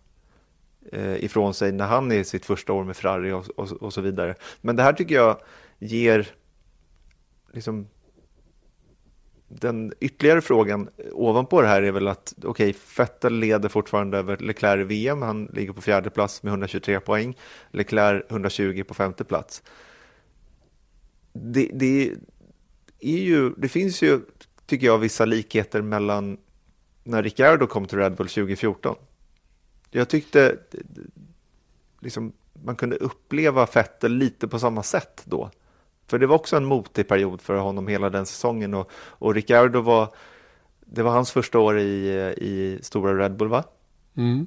eh, 0.93 1.25
ifrån 1.25 1.55
sig 1.55 1.73
när 1.73 1.87
han 1.87 2.13
är 2.13 2.17
i 2.17 2.25
sitt 2.25 2.45
första 2.45 2.73
år 2.73 2.85
med 2.85 2.97
Ferrari 2.97 3.33
och, 3.33 3.47
och, 3.57 3.73
och 3.73 3.93
så 3.93 4.01
vidare. 4.01 4.35
Men 4.61 4.77
det 4.77 4.83
här 4.83 4.93
tycker 4.93 5.15
jag 5.15 5.41
ger 5.79 6.29
liksom 7.53 7.89
den 9.49 9.93
ytterligare 10.01 10.41
frågan 10.41 10.89
ovanpå 11.13 11.63
det 11.63 11.69
här 11.69 11.83
är 11.83 11.93
väl 11.93 12.09
att 12.09 12.35
okej, 12.37 12.71
okay, 12.71 12.81
Vettel 12.99 13.35
leder 13.35 13.69
fortfarande 13.69 14.19
över 14.19 14.37
Leclerc 14.37 14.81
i 14.81 14.85
VM. 14.85 15.23
Han 15.23 15.45
ligger 15.53 15.73
på 15.73 15.81
fjärde 15.81 16.11
plats 16.11 16.43
med 16.43 16.51
123 16.51 17.01
poäng. 17.01 17.37
Leclerc 17.71 18.25
120 18.29 18.85
på 18.89 18.95
femte 18.95 19.25
plats. 19.25 19.63
Det, 21.33 21.71
det, 21.73 22.15
är 23.01 23.19
ju, 23.19 23.51
det 23.51 23.69
finns 23.69 24.03
ju, 24.03 24.21
tycker 24.67 24.87
jag, 24.87 24.99
vissa 24.99 25.25
likheter 25.25 25.83
mellan 25.83 26.39
när 27.05 27.23
Ricciardo 27.23 27.67
kom 27.67 27.87
till 27.87 27.99
Red 27.99 28.17
Bull 28.17 28.29
2014. 28.29 28.97
Jag 29.91 30.09
tyckte 30.09 30.59
liksom, 32.01 32.33
man 32.63 32.77
kunde 32.77 32.97
uppleva 32.97 33.67
Vettel 33.75 34.13
lite 34.13 34.49
på 34.49 34.59
samma 34.59 34.83
sätt 34.83 35.23
då. 35.25 35.51
För 36.07 36.19
det 36.19 36.27
var 36.27 36.37
också 36.37 36.57
en 36.57 36.65
motig 36.65 37.09
period 37.09 37.41
för 37.41 37.57
honom 37.57 37.89
hela 37.89 38.11
den 38.11 38.27
säsongen 38.27 38.75
och, 38.75 38.91
och 38.95 39.35
Ricciardo 39.35 39.81
var, 39.81 40.09
det 40.81 41.03
var 41.03 41.11
hans 41.11 41.33
första 41.33 41.59
år 41.59 41.79
i, 41.79 42.09
i 42.37 42.79
stora 42.83 43.19
Red 43.19 43.37
Bull 43.37 43.49
va? 43.49 43.65
Mm. 44.15 44.47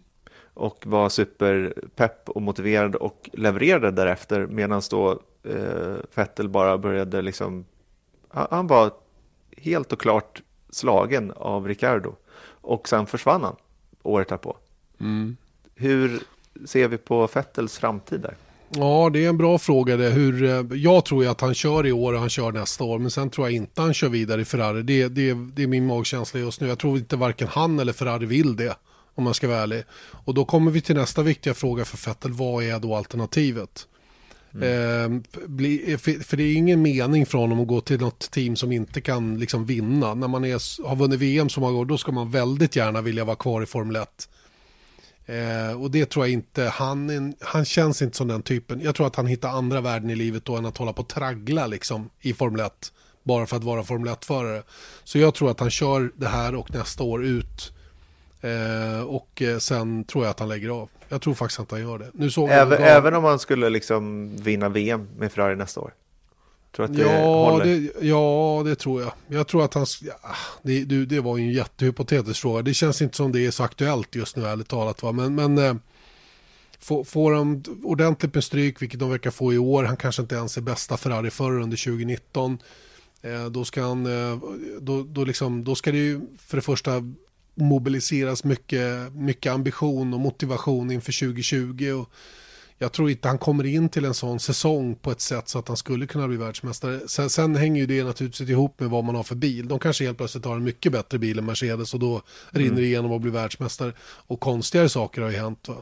Och 0.53 0.83
var 0.85 1.09
superpepp 1.09 2.29
och 2.29 2.41
motiverad 2.41 2.95
och 2.95 3.29
levererade 3.33 3.91
därefter 3.91 4.47
medan 4.47 4.81
då 4.89 5.21
eh, 5.43 5.95
Vettel 6.15 6.49
bara 6.49 6.77
började 6.77 7.21
liksom, 7.21 7.65
han 8.29 8.67
var 8.67 8.91
helt 9.57 9.93
och 9.93 10.01
klart 10.01 10.41
slagen 10.69 11.31
av 11.35 11.67
Ricciardo 11.67 12.15
och 12.61 12.87
sen 12.87 13.05
försvann 13.05 13.43
han 13.43 13.55
året 14.03 14.27
därpå. 14.27 14.57
Mm. 14.99 15.37
Hur 15.75 16.19
ser 16.65 16.87
vi 16.87 16.97
på 16.97 17.27
Vettels 17.33 17.77
framtid 17.77 18.21
där? 18.21 18.35
Ja, 18.69 19.09
det 19.13 19.25
är 19.25 19.29
en 19.29 19.37
bra 19.37 19.57
fråga 19.57 19.97
det. 19.97 20.09
Hur, 20.09 20.43
eh, 20.43 20.77
jag 20.77 21.05
tror 21.05 21.23
ju 21.23 21.29
att 21.29 21.41
han 21.41 21.53
kör 21.53 21.85
i 21.87 21.91
år 21.91 22.13
och 22.13 22.19
han 22.19 22.29
kör 22.29 22.51
nästa 22.51 22.83
år. 22.83 22.99
Men 22.99 23.11
sen 23.11 23.29
tror 23.29 23.47
jag 23.47 23.55
inte 23.55 23.81
han 23.81 23.93
kör 23.93 24.09
vidare 24.09 24.41
i 24.41 24.45
Ferrari. 24.45 24.81
Det, 24.81 25.07
det, 25.07 25.33
det 25.33 25.63
är 25.63 25.67
min 25.67 25.85
magkänsla 25.85 26.39
just 26.39 26.61
nu. 26.61 26.67
Jag 26.67 26.79
tror 26.79 26.97
inte 26.97 27.15
varken 27.15 27.47
han 27.47 27.79
eller 27.79 27.93
Ferrari 27.93 28.25
vill 28.25 28.55
det. 28.55 28.77
Om 29.15 29.23
man 29.23 29.33
ska 29.33 29.47
vara 29.47 29.59
ärlig. 29.59 29.83
Och 30.11 30.33
då 30.33 30.45
kommer 30.45 30.71
vi 30.71 30.81
till 30.81 30.95
nästa 30.95 31.21
viktiga 31.21 31.53
fråga 31.53 31.85
för 31.85 32.09
Vettel. 32.09 32.31
Vad 32.31 32.63
är 32.63 32.79
då 32.79 32.95
alternativet? 32.95 33.87
Mm. 34.53 35.15
Eh, 35.15 35.97
för, 35.97 36.37
det 36.37 36.43
är 36.43 36.55
ingen 36.55 36.81
mening 36.81 37.25
för 37.25 37.37
honom 37.37 37.59
att 37.59 37.67
gå 37.67 37.81
till 37.81 37.99
något 37.99 38.31
team 38.31 38.55
som 38.55 38.71
inte 38.71 39.01
kan 39.01 39.39
liksom 39.39 39.65
vinna. 39.65 40.13
När 40.13 40.27
man 40.27 40.45
är, 40.45 40.87
har 40.87 40.95
vunnit 40.95 41.19
VM 41.19 41.49
så 41.49 41.59
många 41.59 41.77
år, 41.77 41.85
då 41.85 41.97
ska 41.97 42.11
man 42.11 42.31
väldigt 42.31 42.75
gärna 42.75 43.01
vilja 43.01 43.25
vara 43.25 43.35
kvar 43.35 43.61
i 43.61 43.65
Formel 43.65 43.95
1. 43.95 44.29
Eh, 45.27 45.81
och 45.81 45.91
det 45.91 46.05
tror 46.05 46.25
jag 46.25 46.33
inte, 46.33 46.63
han, 46.63 47.33
han 47.41 47.65
känns 47.65 48.01
inte 48.01 48.17
som 48.17 48.27
den 48.27 48.41
typen. 48.41 48.81
Jag 48.81 48.95
tror 48.95 49.07
att 49.07 49.15
han 49.15 49.27
hittar 49.27 49.49
andra 49.49 49.81
värden 49.81 50.09
i 50.09 50.15
livet 50.15 50.45
då 50.45 50.55
än 50.55 50.65
att 50.65 50.77
hålla 50.77 50.93
på 50.93 51.01
och 51.01 51.09
traggla 51.09 51.67
liksom 51.67 52.09
i 52.21 52.33
Formel 52.33 52.59
1. 52.59 52.93
Bara 53.23 53.45
för 53.45 53.57
att 53.57 53.63
vara 53.63 53.83
Formel 53.83 54.13
1-förare. 54.13 54.63
Så 55.03 55.19
jag 55.19 55.33
tror 55.33 55.51
att 55.51 55.59
han 55.59 55.71
kör 55.71 56.11
det 56.15 56.27
här 56.27 56.55
och 56.55 56.73
nästa 56.73 57.03
år 57.03 57.25
ut. 57.25 57.73
Eh, 58.41 59.01
och 59.01 59.41
eh, 59.41 59.57
sen 59.57 60.03
tror 60.03 60.23
jag 60.23 60.31
att 60.31 60.39
han 60.39 60.49
lägger 60.49 60.69
av. 60.69 60.89
Jag 61.09 61.21
tror 61.21 61.33
faktiskt 61.33 61.59
att 61.59 61.71
han 61.71 61.81
gör 61.81 61.99
det. 61.99 62.11
Nu 62.13 62.31
såg 62.31 62.49
även, 62.49 62.83
även 62.83 63.13
om 63.13 63.23
han 63.23 63.39
skulle 63.39 63.69
liksom 63.69 64.35
vinna 64.35 64.69
VM 64.69 65.07
med 65.17 65.31
Ferrari 65.31 65.55
nästa 65.55 65.81
år? 65.81 65.93
Tror 66.75 66.85
att 66.85 66.93
det 66.93 67.01
ja, 67.01 67.61
det, 67.63 67.91
ja, 68.01 68.61
det 68.65 68.75
tror 68.75 69.01
jag. 69.01 69.11
Jag 69.27 69.47
tror 69.47 69.65
att 69.65 69.73
han... 69.73 69.85
Ja, 70.01 70.13
det, 70.63 70.83
det, 70.83 71.05
det 71.05 71.19
var 71.19 71.37
ju 71.37 71.43
en 71.43 71.51
jättehypotetisk 71.51 72.41
fråga. 72.41 72.61
Det 72.61 72.73
känns 72.73 73.01
inte 73.01 73.17
som 73.17 73.31
det 73.31 73.45
är 73.45 73.51
så 73.51 73.63
aktuellt 73.63 74.15
just 74.15 74.35
nu, 74.35 74.45
ärligt 74.45 74.67
talat. 74.67 75.03
Va? 75.03 75.11
Men, 75.11 75.35
men 75.35 75.57
eh, 75.57 75.75
får, 76.79 77.03
får 77.03 77.31
de 77.31 77.63
ordentligt 77.83 78.33
med 78.33 78.43
stryk, 78.43 78.81
vilket 78.81 78.99
de 78.99 79.09
verkar 79.09 79.31
få 79.31 79.53
i 79.53 79.57
år, 79.57 79.83
han 79.83 79.97
kanske 79.97 80.21
inte 80.21 80.35
ens 80.35 80.57
är 80.57 80.61
bästa 80.61 80.97
Ferrari 80.97 81.29
förr 81.29 81.59
under 81.59 81.77
2019. 81.77 82.57
Eh, 83.21 83.45
då, 83.45 83.65
ska 83.65 83.81
han, 83.81 84.05
eh, 84.05 84.39
då, 84.79 85.03
då, 85.03 85.23
liksom, 85.23 85.63
då 85.63 85.75
ska 85.75 85.91
det 85.91 85.97
ju 85.97 86.21
för 86.37 86.57
det 86.57 86.61
första 86.61 87.03
mobiliseras 87.55 88.43
mycket, 88.43 89.13
mycket 89.13 89.53
ambition 89.53 90.13
och 90.13 90.19
motivation 90.19 90.91
inför 90.91 91.19
2020. 91.19 91.91
Och, 91.91 92.11
jag 92.79 92.91
tror 92.91 93.09
inte 93.09 93.27
han 93.27 93.37
kommer 93.37 93.63
in 93.63 93.89
till 93.89 94.05
en 94.05 94.13
sån 94.13 94.39
säsong 94.39 94.95
på 94.95 95.11
ett 95.11 95.21
sätt 95.21 95.49
så 95.49 95.59
att 95.59 95.67
han 95.67 95.77
skulle 95.77 96.07
kunna 96.07 96.27
bli 96.27 96.37
världsmästare. 96.37 96.99
Sen, 97.07 97.29
sen 97.29 97.55
hänger 97.55 97.81
ju 97.81 97.87
det 97.87 98.03
naturligtvis 98.03 98.49
ihop 98.49 98.79
med 98.79 98.89
vad 98.89 99.03
man 99.03 99.15
har 99.15 99.23
för 99.23 99.35
bil. 99.35 99.67
De 99.67 99.79
kanske 99.79 100.05
helt 100.05 100.17
plötsligt 100.17 100.45
har 100.45 100.55
en 100.55 100.63
mycket 100.63 100.91
bättre 100.91 101.17
bil 101.17 101.39
än 101.39 101.45
Mercedes 101.45 101.93
och 101.93 101.99
då 101.99 102.11
mm. 102.11 102.23
rinner 102.51 102.81
det 102.81 102.87
igenom 102.87 103.11
och 103.11 103.21
blir 103.21 103.31
världsmästare. 103.31 103.93
Och 104.01 104.39
konstigare 104.39 104.89
saker 104.89 105.21
har 105.21 105.29
ju 105.29 105.37
hänt. 105.37 105.67
Va? 105.67 105.75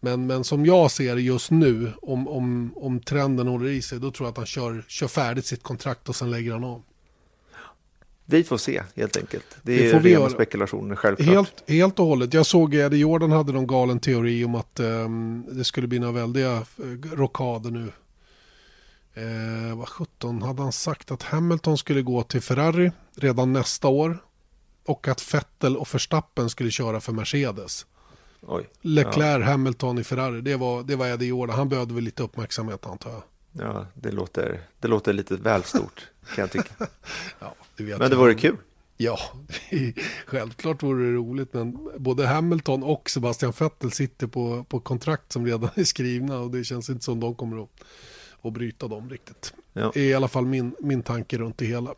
Men, 0.00 0.26
men 0.26 0.44
som 0.44 0.66
jag 0.66 0.90
ser 0.90 1.14
det 1.14 1.22
just 1.22 1.50
nu, 1.50 1.92
om, 2.02 2.28
om, 2.28 2.72
om 2.76 3.00
trenden 3.00 3.46
håller 3.46 3.68
i 3.68 3.82
sig, 3.82 4.00
då 4.00 4.10
tror 4.10 4.26
jag 4.26 4.30
att 4.30 4.36
han 4.36 4.46
kör, 4.46 4.84
kör 4.88 5.08
färdigt 5.08 5.46
sitt 5.46 5.62
kontrakt 5.62 6.08
och 6.08 6.16
sen 6.16 6.30
lägger 6.30 6.52
han 6.52 6.64
av. 6.64 6.82
Vi 8.30 8.44
får 8.44 8.56
se 8.58 8.82
helt 8.94 9.16
enkelt. 9.16 9.56
Det 9.62 9.90
är 9.90 10.00
rena 10.00 10.30
spekulationer 10.30 10.96
självklart. 10.96 11.28
Helt, 11.28 11.64
helt 11.66 11.98
och 11.98 12.06
hållet. 12.06 12.34
Jag 12.34 12.46
såg 12.46 12.74
Eddie 12.74 12.96
Jordan 12.96 13.32
hade 13.32 13.52
någon 13.52 13.66
galen 13.66 14.00
teori 14.00 14.44
om 14.44 14.54
att 14.54 14.80
um, 14.80 15.46
det 15.50 15.64
skulle 15.64 15.86
bli 15.86 15.98
några 15.98 16.12
väldiga 16.12 16.56
uh, 16.56 17.12
rockader 17.12 17.70
nu. 17.70 17.92
Eh, 19.14 19.76
vad 19.76 19.88
sjutton 19.88 20.42
hade 20.42 20.62
han 20.62 20.72
sagt 20.72 21.10
att 21.10 21.22
Hamilton 21.22 21.78
skulle 21.78 22.02
gå 22.02 22.22
till 22.22 22.40
Ferrari 22.40 22.92
redan 23.16 23.52
nästa 23.52 23.88
år. 23.88 24.18
Och 24.86 25.08
att 25.08 25.34
Vettel 25.34 25.76
och 25.76 25.94
Verstappen 25.94 26.50
skulle 26.50 26.70
köra 26.70 27.00
för 27.00 27.12
Mercedes. 27.12 27.86
Oj. 28.40 28.68
Leclerc, 28.80 29.40
ja. 29.40 29.50
Hamilton 29.50 29.98
i 29.98 30.04
Ferrari. 30.04 30.40
Det 30.40 30.56
var, 30.56 30.82
det 30.82 30.96
var 30.96 31.06
Eddie 31.06 31.26
Jordan. 31.26 31.56
Han 31.56 31.68
behövde 31.68 31.94
väl 31.94 32.04
lite 32.04 32.22
uppmärksamhet 32.22 32.86
antar 32.86 33.10
jag. 33.10 33.22
Ja, 33.52 33.86
det 33.94 34.10
låter, 34.10 34.60
det 34.80 34.88
låter 34.88 35.12
lite 35.12 35.36
väl 35.36 35.62
stort 35.62 36.08
kan 36.34 36.42
jag 36.42 36.50
tycka. 36.50 36.74
ja, 37.38 37.54
det 37.76 37.98
men 37.98 38.10
det 38.10 38.16
vore 38.16 38.34
kul. 38.34 38.56
Ja, 38.96 39.18
självklart 40.26 40.82
vore 40.82 41.04
det 41.04 41.12
roligt, 41.12 41.52
men 41.52 41.88
både 41.98 42.26
Hamilton 42.26 42.82
och 42.82 43.10
Sebastian 43.10 43.52
Vettel 43.60 43.92
sitter 43.92 44.26
på, 44.26 44.64
på 44.64 44.80
kontrakt 44.80 45.32
som 45.32 45.46
redan 45.46 45.70
är 45.74 45.84
skrivna 45.84 46.38
och 46.38 46.50
det 46.50 46.64
känns 46.64 46.90
inte 46.90 47.04
som 47.04 47.20
de 47.20 47.34
kommer 47.34 47.62
att, 47.62 47.70
att 48.42 48.52
bryta 48.52 48.88
dem 48.88 49.10
riktigt. 49.10 49.54
Ja. 49.72 49.92
är 49.94 50.00
i 50.00 50.14
alla 50.14 50.28
fall 50.28 50.46
min, 50.46 50.74
min 50.80 51.02
tanke 51.02 51.38
runt 51.38 51.58
det 51.58 51.66
hela. 51.66 51.94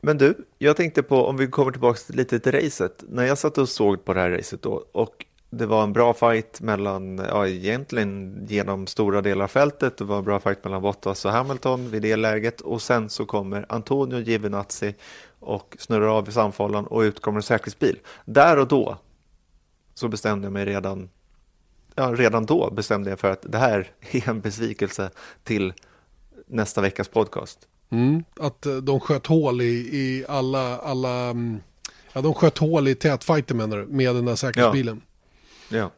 Men 0.00 0.18
du, 0.18 0.46
jag 0.58 0.76
tänkte 0.76 1.02
på 1.02 1.26
om 1.26 1.36
vi 1.36 1.46
kommer 1.46 1.72
tillbaka 1.72 2.00
lite 2.08 2.38
till 2.38 2.52
racet. 2.52 3.04
När 3.08 3.24
jag 3.24 3.38
satt 3.38 3.58
och 3.58 3.68
såg 3.68 4.04
på 4.04 4.14
det 4.14 4.20
här 4.20 4.30
racet 4.30 4.62
då 4.62 4.84
och 4.92 5.24
det 5.58 5.66
var 5.66 5.82
en 5.82 5.92
bra 5.92 6.14
fight 6.14 6.60
mellan, 6.60 7.18
ja 7.18 7.48
egentligen 7.48 8.38
genom 8.48 8.86
stora 8.86 9.22
delar 9.22 9.44
av 9.44 9.48
fältet, 9.48 9.96
det 9.96 10.04
var 10.04 10.18
en 10.18 10.24
bra 10.24 10.40
fight 10.40 10.64
mellan 10.64 10.82
Bottas 10.82 11.24
och 11.24 11.30
Hamilton 11.30 11.90
vid 11.90 12.02
det 12.02 12.16
läget 12.16 12.60
och 12.60 12.82
sen 12.82 13.10
så 13.10 13.26
kommer 13.26 13.66
Antonio 13.68 14.20
Giovinazzi 14.20 14.94
och 15.40 15.76
snurrar 15.78 16.18
av 16.18 16.28
i 16.28 16.32
samfållan 16.32 16.86
och 16.86 17.00
ut 17.00 17.20
kommer 17.20 17.38
en 17.38 17.42
säkerhetsbil. 17.42 17.98
Där 18.24 18.58
och 18.58 18.68
då 18.68 18.98
så 19.94 20.08
bestämde 20.08 20.46
jag 20.46 20.52
mig 20.52 20.64
redan, 20.64 21.08
ja 21.94 22.14
redan 22.16 22.46
då 22.46 22.70
bestämde 22.70 23.10
jag 23.10 23.20
för 23.20 23.30
att 23.30 23.46
det 23.48 23.58
här 23.58 23.90
är 24.10 24.28
en 24.28 24.40
besvikelse 24.40 25.10
till 25.44 25.72
nästa 26.46 26.80
veckas 26.80 27.08
podcast. 27.08 27.68
Mm, 27.90 28.24
att 28.40 28.66
eh, 28.66 28.76
de 28.76 29.00
sköt 29.00 29.26
hål 29.26 29.60
i, 29.60 29.88
i 29.92 30.24
alla, 30.28 30.78
alla, 30.78 31.30
mm, 31.30 31.60
ja 32.12 32.20
de 32.20 32.34
sköt 32.34 32.58
hål 32.58 32.88
i 32.88 32.94
tätfighten 32.94 33.56
menar 33.56 33.76
du, 33.76 33.86
med 33.86 34.14
den 34.14 34.24
där 34.24 34.36
säkerhetsbilen. 34.36 35.02
Ja. 35.04 35.13
Ja. 35.68 35.90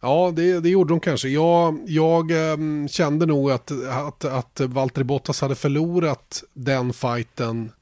Ja, 0.00 0.32
det, 0.36 0.60
det 0.60 0.68
gjorde 0.68 0.92
de 0.92 1.00
kanske. 1.00 1.28
Jag, 1.28 1.78
jag 1.86 2.52
ähm, 2.52 2.88
kände 2.88 3.26
nog 3.26 3.50
att, 3.50 3.72
att, 3.88 4.24
att 4.24 4.60
Valtteri 4.60 5.04
Bottas 5.04 5.40
hade 5.40 5.54
förlorat 5.54 6.44
den 6.52 6.92
fighten 6.92 7.72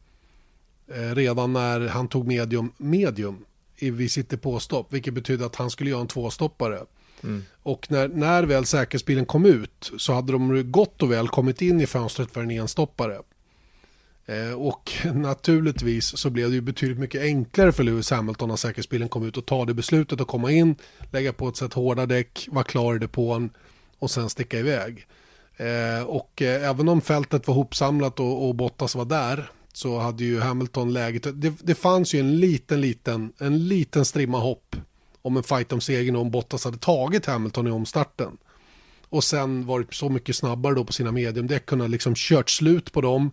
äh, 0.94 1.14
redan 1.14 1.52
när 1.52 1.88
han 1.88 2.09
tog 2.09 2.26
medium, 2.26 2.72
medium 2.76 3.44
i, 3.76 3.90
vid 3.90 4.11
sitt 4.11 4.42
påstopp, 4.42 4.92
vilket 4.92 5.14
betyder 5.14 5.46
att 5.46 5.57
han 5.57 5.70
skulle 5.70 5.90
göra 5.90 6.00
en 6.00 6.07
tvåstoppare. 6.07 6.81
Mm. 7.22 7.44
Och 7.62 7.90
när, 7.90 8.09
när 8.09 8.42
väl 8.42 8.64
säkerhetsbilen 8.64 9.26
kom 9.26 9.46
ut 9.46 9.92
så 9.98 10.12
hade 10.12 10.33
de 10.33 10.72
gott 10.72 11.02
och 11.02 11.12
väl 11.12 11.28
kommit 11.28 11.62
in 11.62 11.81
i 11.81 11.87
fönstret 11.87 12.31
för 12.31 12.42
en 12.42 12.50
enstoppare. 12.50 13.18
Eh, 14.28 14.52
och 14.52 14.92
naturligtvis 15.14 16.16
så 16.16 16.30
blev 16.30 16.48
det 16.48 16.54
ju 16.54 16.60
betydligt 16.60 16.98
mycket 16.98 17.22
enklare 17.22 17.72
för 17.72 17.82
Lewis 17.82 18.10
Hamilton 18.10 18.48
när 18.48 18.56
säkerhetsbilen 18.56 19.08
kom 19.08 19.26
ut 19.26 19.36
och 19.36 19.46
ta 19.46 19.64
det 19.64 19.74
beslutet 19.74 20.20
att 20.20 20.26
komma 20.26 20.50
in, 20.50 20.76
lägga 21.10 21.32
på 21.32 21.48
ett 21.48 21.56
sätt 21.56 21.74
hårda 21.74 22.06
däck, 22.06 22.48
vara 22.50 22.64
klar 22.64 22.94
i 22.94 22.98
depån 22.98 23.50
och 23.98 24.10
sen 24.10 24.30
sticka 24.30 24.58
iväg. 24.58 25.06
Eh, 25.56 26.02
och 26.06 26.42
eh, 26.42 26.68
även 26.70 26.88
om 26.88 27.00
fältet 27.00 27.46
var 27.46 27.54
hopsamlat 27.54 28.20
och, 28.20 28.48
och 28.48 28.54
Bottas 28.54 28.94
var 28.94 29.04
där 29.04 29.50
så 29.72 29.98
hade 29.98 30.24
ju 30.24 30.40
Hamilton 30.40 30.92
läget, 30.92 31.26
det, 31.34 31.54
det 31.62 31.74
fanns 31.74 32.14
ju 32.14 32.20
en 32.20 32.40
liten, 32.40 32.80
liten, 32.80 33.32
en 33.38 33.68
liten 33.68 34.04
strimma 34.04 34.38
hopp 34.38 34.76
om 35.22 35.36
en 35.36 35.42
fight 35.42 35.72
om 35.72 35.80
segern 35.80 36.16
om 36.16 36.30
Bottas 36.30 36.64
hade 36.64 36.78
tagit 36.78 37.26
Hamilton 37.26 37.66
i 37.66 37.70
omstarten. 37.70 38.36
Och 39.08 39.24
sen 39.24 39.66
varit 39.66 39.94
så 39.94 40.08
mycket 40.08 40.36
snabbare 40.36 40.74
då 40.74 40.84
på 40.84 40.92
sina 40.92 41.12
mediumdäck, 41.12 41.66
kunnat 41.66 41.90
liksom 41.90 42.14
kört 42.16 42.50
slut 42.50 42.92
på 42.92 43.00
dem 43.00 43.30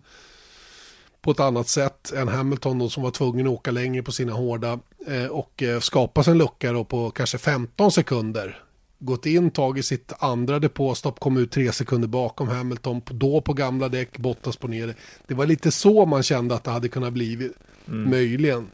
på 1.26 1.32
ett 1.32 1.40
annat 1.40 1.68
sätt 1.68 2.12
än 2.12 2.28
Hamilton 2.28 2.78
då, 2.78 2.88
som 2.88 3.02
var 3.02 3.10
tvungen 3.10 3.46
att 3.46 3.52
åka 3.52 3.70
längre 3.70 4.02
på 4.02 4.12
sina 4.12 4.32
hårda 4.32 4.78
eh, 5.06 5.26
och 5.26 5.62
eh, 5.62 5.80
skapa 5.80 6.22
sig 6.22 6.30
en 6.30 6.38
lucka 6.38 6.72
då 6.72 6.84
på 6.84 7.10
kanske 7.10 7.38
15 7.38 7.92
sekunder. 7.92 8.62
Gått 8.98 9.26
in, 9.26 9.50
tagit 9.50 9.84
sitt 9.84 10.12
andra 10.18 10.58
depåstopp, 10.58 11.20
kom 11.20 11.36
ut 11.36 11.50
tre 11.50 11.72
sekunder 11.72 12.08
bakom 12.08 12.48
Hamilton, 12.48 13.02
då 13.10 13.40
på 13.40 13.52
gamla 13.52 13.88
däck, 13.88 14.18
Bottas 14.18 14.56
på 14.56 14.68
ner. 14.68 14.94
Det 15.26 15.34
var 15.34 15.46
lite 15.46 15.70
så 15.70 16.06
man 16.06 16.22
kände 16.22 16.54
att 16.54 16.64
det 16.64 16.70
hade 16.70 16.88
kunnat 16.88 17.12
bli, 17.12 17.50
mm. 17.88 18.10
möjligen. 18.10 18.66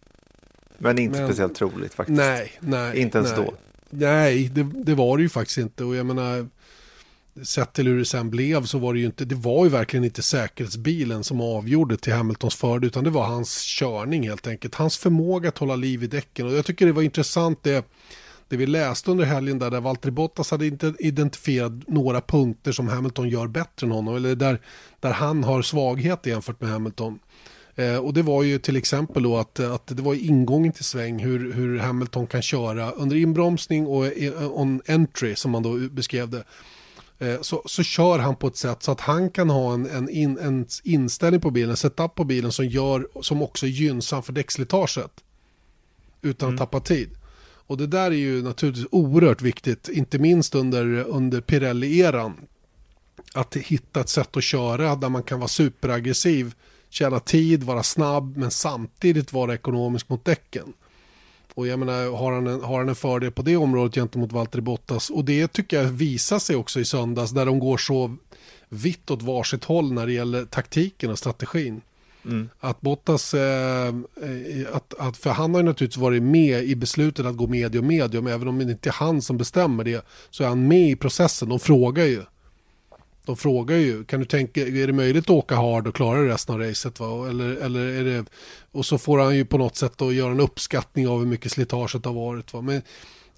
Men 0.79 0.99
inte 0.99 1.19
Men, 1.19 1.29
speciellt 1.29 1.55
troligt 1.55 1.95
faktiskt. 1.95 2.17
Nej, 2.17 2.53
nej. 2.61 2.99
Inte 2.99 3.19
ens 3.19 3.37
nej. 3.37 3.47
då. 3.47 3.55
Nej, 3.91 4.49
det, 4.49 4.63
det, 4.63 4.95
var 4.95 5.17
det 5.17 5.23
ju 5.23 5.29
faktiskt 5.29 5.59
inte. 5.59 5.85
Och 5.85 5.97
jag 5.97 6.07
menar, 6.07 6.49
sett 7.43 7.73
till 7.73 7.87
hur 7.87 7.99
det 7.99 8.05
sen 8.05 8.31
blev 8.31 8.65
så 8.65 8.79
var 8.79 8.95
det 8.95 9.01
ju 9.01 9.07
inte, 9.07 9.25
det 9.25 9.35
var 9.35 9.65
ju 9.65 9.71
verkligen 9.71 10.05
inte 10.05 10.23
säkerhetsbilen 10.23 11.25
som 11.25 11.41
avgjorde 11.41 11.97
till 11.97 12.13
Hamiltons 12.13 12.55
fördel 12.55 12.87
utan 12.87 13.05
det 13.05 13.11
var 13.11 13.25
hans 13.25 13.63
körning 13.79 14.29
helt 14.29 14.47
enkelt. 14.47 14.75
Hans 14.75 14.99
förmåga 14.99 15.49
att 15.49 15.59
hålla 15.59 15.77
liv 15.77 16.05
i 16.05 16.07
däcken 16.07 16.47
och 16.47 16.53
jag 16.53 16.65
tycker 16.65 16.87
det 16.87 16.93
var 16.93 17.03
intressant 17.03 17.63
det, 17.63 17.87
det 18.49 18.57
vi 18.57 18.67
läste 18.67 19.11
under 19.11 19.25
helgen 19.25 19.59
där, 19.59 19.71
där 19.71 19.81
Valtteri 19.81 20.13
Bottas 20.13 20.51
hade 20.51 20.67
inte 20.67 20.95
identifierat 20.99 21.73
några 21.89 22.21
punkter 22.21 22.73
som 22.73 22.89
Hamilton 22.89 23.29
gör 23.29 23.47
bättre 23.47 23.87
än 23.87 23.91
honom, 23.91 24.17
eller 24.17 24.35
där, 24.35 24.61
där 25.01 25.13
han 25.13 25.45
har 25.45 25.63
svaghet 25.63 26.27
jämfört 26.27 26.61
med 26.61 26.71
Hamilton. 26.71 27.19
Eh, 27.75 27.97
och 27.97 28.15
det 28.15 28.23
var 28.23 28.43
ju 28.43 28.59
till 28.59 28.77
exempel 28.77 29.23
då 29.23 29.37
att, 29.37 29.61
att 29.61 29.87
det 29.87 30.03
var 30.03 30.15
ingången 30.15 30.73
till 30.73 30.85
sväng 30.85 31.19
hur, 31.19 31.53
hur 31.53 31.79
Hamilton 31.79 32.27
kan 32.27 32.43
köra 32.43 32.91
under 32.91 33.17
inbromsning 33.17 33.87
och 33.87 34.07
eh, 34.07 34.53
on 34.53 34.83
entry 34.87 35.35
som 35.37 35.51
man 35.51 35.63
då 35.63 35.79
beskrev 35.79 36.31
det. 36.31 36.45
Eh, 37.23 37.41
så, 37.41 37.63
så 37.67 37.83
kör 37.83 38.19
han 38.19 38.37
på 38.37 38.47
ett 38.47 38.57
sätt 38.57 38.83
så 38.83 38.93
att 38.93 39.01
han 39.01 39.31
kan 39.31 39.51
ha 39.51 39.75
en, 39.75 39.87
en, 39.87 40.09
in, 40.09 40.39
en 40.39 40.67
inställning 40.85 41.41
på 41.41 41.51
bilen, 41.51 41.71
en 41.71 41.77
setup 41.77 42.15
på 42.15 42.25
bilen 42.25 42.53
som, 42.53 42.67
gör, 42.67 43.09
som 43.21 43.43
också 43.43 43.67
är 43.67 43.71
gynnsam 43.71 44.23
för 44.23 44.33
däckslitaget. 44.33 45.11
Utan 46.23 46.49
mm. 46.49 46.55
att 46.55 46.59
tappa 46.59 46.81
tid. 46.81 47.11
Och 47.67 47.77
det 47.77 47.87
där 47.87 48.11
är 48.11 48.17
ju 48.17 48.43
naturligtvis 48.43 48.87
oerhört 48.91 49.43
viktigt, 49.43 49.89
inte 49.89 50.19
minst 50.19 50.55
under, 50.55 50.87
under 50.99 51.41
Pirelli-eran. 51.41 52.33
Att 53.35 53.57
hitta 53.57 54.01
ett 54.01 54.09
sätt 54.09 54.37
att 54.37 54.45
köra 54.45 54.97
där 54.97 55.09
man 55.09 55.23
kan 55.23 55.39
vara 55.39 55.49
superaggressiv, 55.49 56.55
tjäna 56.91 57.21
tid, 57.21 57.63
vara 57.63 57.83
snabb 57.83 58.37
men 58.37 58.51
samtidigt 58.51 59.33
vara 59.33 59.55
ekonomisk 59.55 60.09
mot 60.09 60.25
däcken. 60.25 60.73
Och 61.55 61.67
jag 61.67 61.79
menar, 61.79 62.17
har 62.17 62.33
han, 62.33 62.47
en, 62.47 62.61
har 62.61 62.79
han 62.79 62.89
en 62.89 62.95
fördel 62.95 63.31
på 63.31 63.43
det 63.43 63.57
området 63.57 63.95
gentemot 63.95 64.33
Valtteri 64.33 64.63
Bottas? 64.63 65.11
Och 65.11 65.25
det 65.25 65.53
tycker 65.53 65.83
jag 65.83 65.91
visar 65.91 66.39
sig 66.39 66.57
också 66.57 66.81
i 66.81 66.85
söndags 66.85 67.31
där 67.31 67.47
de 67.47 67.59
går 67.59 67.77
så 67.77 68.17
vitt 68.69 69.11
åt 69.11 69.23
varsitt 69.23 69.65
håll 69.65 69.93
när 69.93 70.07
det 70.07 70.13
gäller 70.13 70.45
taktiken 70.45 71.11
och 71.11 71.19
strategin. 71.19 71.81
Mm. 72.25 72.49
Att 72.61 72.81
Bottas, 72.81 73.35
eh, 73.35 73.89
eh, 73.89 74.67
att, 74.73 74.95
att, 74.99 75.17
för 75.17 75.31
han 75.31 75.55
har 75.55 75.61
ju 75.61 75.67
naturligtvis 75.67 76.03
varit 76.03 76.23
med 76.23 76.65
i 76.65 76.77
beslutet 76.77 77.27
att 77.27 77.37
gå 77.37 77.47
medium 77.47 77.87
medium, 77.87 78.27
även 78.27 78.49
om 78.49 78.59
det 78.59 78.65
inte 78.65 78.89
är 78.89 78.93
han 78.93 79.23
som 79.23 79.37
bestämmer 79.37 79.85
det, 79.85 80.07
så 80.31 80.45
är 80.45 80.49
han 80.49 80.69
med 80.69 80.91
i 80.91 80.97
processen, 80.97 81.49
de 81.49 81.61
frågar 81.61 82.05
ju. 82.05 82.23
De 83.25 83.37
frågar 83.37 83.77
ju, 83.77 84.05
kan 84.05 84.21
du 84.21 84.27
tänka, 84.27 84.61
är 84.61 84.87
det 84.87 84.93
möjligt 84.93 85.25
att 85.25 85.31
åka 85.31 85.57
hard 85.57 85.87
och 85.87 85.95
klara 85.95 86.29
resten 86.29 86.55
av 86.55 86.61
racet? 86.61 87.01
Va? 87.01 87.29
Eller, 87.29 87.57
eller 87.57 87.81
är 87.81 88.05
det, 88.05 88.25
och 88.73 88.87
så 88.87 88.99
får 88.99 89.19
han 89.19 89.37
ju 89.37 89.45
på 89.45 89.59
något 89.59 89.77
sätt 89.77 89.93
då 89.97 90.13
göra 90.13 90.31
en 90.31 90.41
uppskattning 90.41 91.09
av 91.09 91.19
hur 91.19 91.27
mycket 91.27 91.53
slitaget 91.53 92.05
har 92.05 92.13
varit. 92.13 92.53
Va? 92.53 92.61
Men 92.61 92.83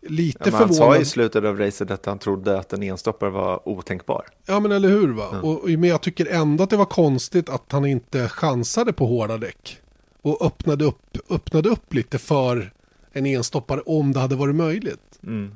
lite 0.09 0.39
ja, 0.45 0.51
men 0.51 0.69
förvånad. 0.69 0.89
Han 0.89 0.97
sa 0.97 1.03
i 1.03 1.05
slutet 1.05 1.45
av 1.45 1.59
racet 1.59 1.91
att 1.91 2.07
han 2.07 2.19
trodde 2.19 2.59
att 2.59 2.73
en 2.73 2.83
enstoppare 2.83 3.31
var 3.31 3.69
otänkbar. 3.69 4.27
Ja 4.47 4.61
men 4.61 4.73
eller 4.73 4.89
hur 4.89 5.09
va. 5.09 5.29
Mm. 5.33 5.45
Och, 5.45 5.69
men 5.69 5.85
jag 5.85 6.01
tycker 6.01 6.27
ändå 6.27 6.65
att 6.65 6.71
det 6.71 6.77
var 6.77 6.85
konstigt 6.85 7.49
att 7.49 7.73
han 7.73 7.85
inte 7.85 8.29
chansade 8.29 8.93
på 8.93 9.07
hårda 9.07 9.39
däck. 9.39 9.79
Och 10.23 10.47
öppnade 10.47 10.85
upp, 10.85 11.19
öppnade 11.31 11.69
upp 11.69 11.95
lite 11.95 12.19
för 12.19 12.73
en 13.13 13.27
enstoppare 13.27 13.81
om 13.81 14.13
det 14.13 14.21
hade 14.21 14.37
varit 14.37 14.55
möjligt. 14.55 15.19
Mm. 15.23 15.55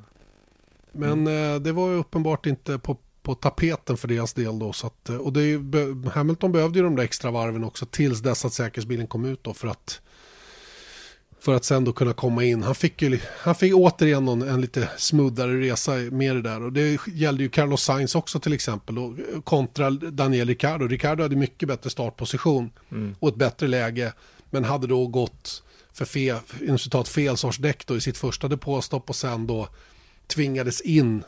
Men 0.92 1.12
mm. 1.12 1.54
Eh, 1.54 1.60
det 1.60 1.72
var 1.72 1.90
uppenbart 1.90 2.46
inte 2.46 2.78
på, 2.78 2.96
på 3.28 3.34
tapeten 3.34 3.96
för 3.96 4.08
deras 4.08 4.32
del 4.32 4.58
då. 4.58 4.72
Så 4.72 4.86
att, 4.86 5.08
eh, 5.08 5.16
och 5.16 5.32
det, 5.32 5.60
Hamilton 6.12 6.52
behövde 6.52 6.78
ju 6.78 6.84
de 6.84 6.96
där 6.96 7.04
extra 7.04 7.30
varven 7.30 7.64
också 7.64 7.86
tills 7.86 8.20
dess 8.20 8.44
att 8.44 8.52
säkerhetsbilen 8.52 9.06
kom 9.06 9.24
ut 9.24 9.44
då 9.44 9.54
för 9.54 9.68
att 9.68 10.00
för 11.40 11.54
att 11.54 11.64
sen 11.64 11.84
då 11.84 11.92
kunna 11.92 12.12
komma 12.12 12.44
in. 12.44 12.62
Han 12.62 12.74
fick 12.74 13.02
ju 13.02 13.20
han 13.40 13.54
fick 13.54 13.74
återigen 13.74 14.24
någon, 14.24 14.42
en 14.42 14.60
lite 14.60 14.88
smoothare 14.96 15.60
resa 15.60 15.92
med 15.92 16.36
det 16.36 16.42
där. 16.42 16.62
Och 16.62 16.72
det 16.72 17.00
gällde 17.06 17.42
ju 17.42 17.48
Carlos 17.48 17.82
Sainz 17.82 18.14
också 18.14 18.40
till 18.40 18.52
exempel. 18.52 18.98
Och 18.98 19.14
kontra 19.44 19.90
Daniel 19.90 20.48
Ricciardo. 20.48 20.86
Ricciardo 20.86 21.22
hade 21.22 21.36
mycket 21.36 21.68
bättre 21.68 21.90
startposition 21.90 22.70
mm. 22.90 23.14
och 23.18 23.28
ett 23.28 23.36
bättre 23.36 23.66
läge. 23.66 24.12
Men 24.50 24.64
hade 24.64 24.86
då 24.86 25.06
gått 25.06 25.62
för 25.92 26.04
fel, 26.04 26.36
fel 27.06 27.36
sorts 27.36 27.58
däck 27.58 27.86
då 27.86 27.96
i 27.96 28.00
sitt 28.00 28.18
första 28.18 28.48
depåstopp 28.48 29.08
och 29.08 29.16
sen 29.16 29.46
då 29.46 29.68
tvingades 30.26 30.80
in 30.80 31.24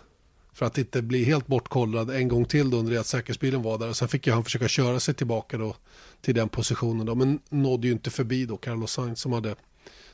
för 0.53 0.67
att 0.67 0.79
inte 0.79 1.03
bli 1.03 1.25
helt 1.25 1.47
bortkollad 1.47 2.11
en 2.11 2.29
gång 2.29 2.45
till 2.45 2.71
då 2.71 2.77
under 2.77 2.93
det 2.93 3.01
att 3.01 3.07
säkerhetsbilen 3.07 3.63
var 3.63 3.79
där. 3.79 3.89
Och 3.89 3.97
sen 3.97 4.09
fick 4.09 4.27
ju 4.27 4.33
han 4.33 4.45
försöka 4.45 4.69
köra 4.69 5.01
sig 5.01 5.15
tillbaka 5.15 5.59
då 5.59 5.77
till 6.21 6.35
den 6.35 6.49
positionen 6.49 7.07
då. 7.07 7.15
Men 7.15 7.39
nådde 7.49 7.87
ju 7.87 7.93
inte 7.93 8.11
förbi 8.11 8.47
då 8.47 8.57
Carlos 8.57 8.93
Sainz 8.93 9.21
som 9.21 9.33
hade 9.33 9.55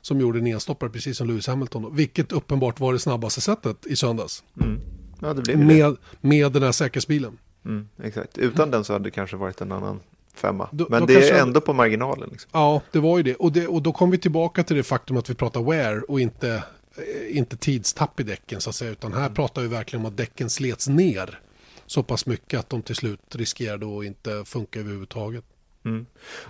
som 0.01 0.21
gjorde 0.21 0.39
en 0.39 0.47
enstoppare 0.47 0.91
precis 0.91 1.17
som 1.17 1.27
Lewis 1.27 1.47
Hamilton. 1.47 1.97
Vilket 1.97 2.33
uppenbart 2.33 2.81
var 2.81 2.93
det 2.93 2.99
snabbaste 2.99 3.41
sättet 3.41 3.87
i 3.87 3.97
söndags. 3.97 4.45
Mm. 4.61 4.81
Ja, 5.21 5.35
med, 5.57 5.97
med 6.21 6.53
den 6.53 6.63
här 6.63 6.73
säkerhetsbilen. 6.73 7.39
Mm, 7.65 7.89
exakt, 8.03 8.39
utan 8.39 8.71
den 8.71 8.85
så 8.85 8.93
hade 8.93 9.05
det 9.05 9.11
kanske 9.11 9.37
varit 9.37 9.61
en 9.61 9.73
annan 9.73 10.01
femma. 10.35 10.69
Då, 10.73 10.87
Men 10.91 11.01
då 11.01 11.07
det 11.07 11.31
är 11.31 11.43
ändå 11.43 11.61
på 11.61 11.73
marginalen. 11.73 12.29
Liksom. 12.33 12.51
Ja, 12.53 12.83
det 12.93 12.99
var 12.99 13.17
ju 13.17 13.23
det. 13.23 13.35
Och, 13.35 13.53
det. 13.53 13.67
och 13.67 13.83
då 13.83 13.93
kom 13.93 14.11
vi 14.11 14.19
tillbaka 14.19 14.63
till 14.63 14.77
det 14.77 14.83
faktum 14.83 15.17
att 15.17 15.31
vi 15.31 15.35
pratar 15.35 15.63
wear 15.63 16.11
och 16.11 16.21
inte, 16.21 16.63
Eh, 16.99 17.37
inte 17.37 17.57
tidstapp 17.57 18.21
i 18.21 18.23
däcken 18.23 18.61
så 18.61 18.71
att 18.71 18.77
säga. 18.77 18.91
Utan 18.91 19.13
här 19.13 19.21
mm. 19.21 19.35
pratar 19.35 19.63
vi 19.63 19.69
verkligen 19.69 20.05
om 20.05 20.11
att 20.13 20.17
däcken 20.17 20.51
slets 20.51 20.89
ner 20.89 21.41
så 21.87 22.03
pass 22.03 22.27
mycket 22.27 22.61
att 22.61 22.71
de 22.71 22.83
till 22.83 22.97
slut 22.97 23.21
riskerade 23.35 23.99
att 23.99 24.05
inte 24.05 24.45
funka 24.45 24.81
överhuvudtaget. 24.81 25.45
Mm. 25.85 26.07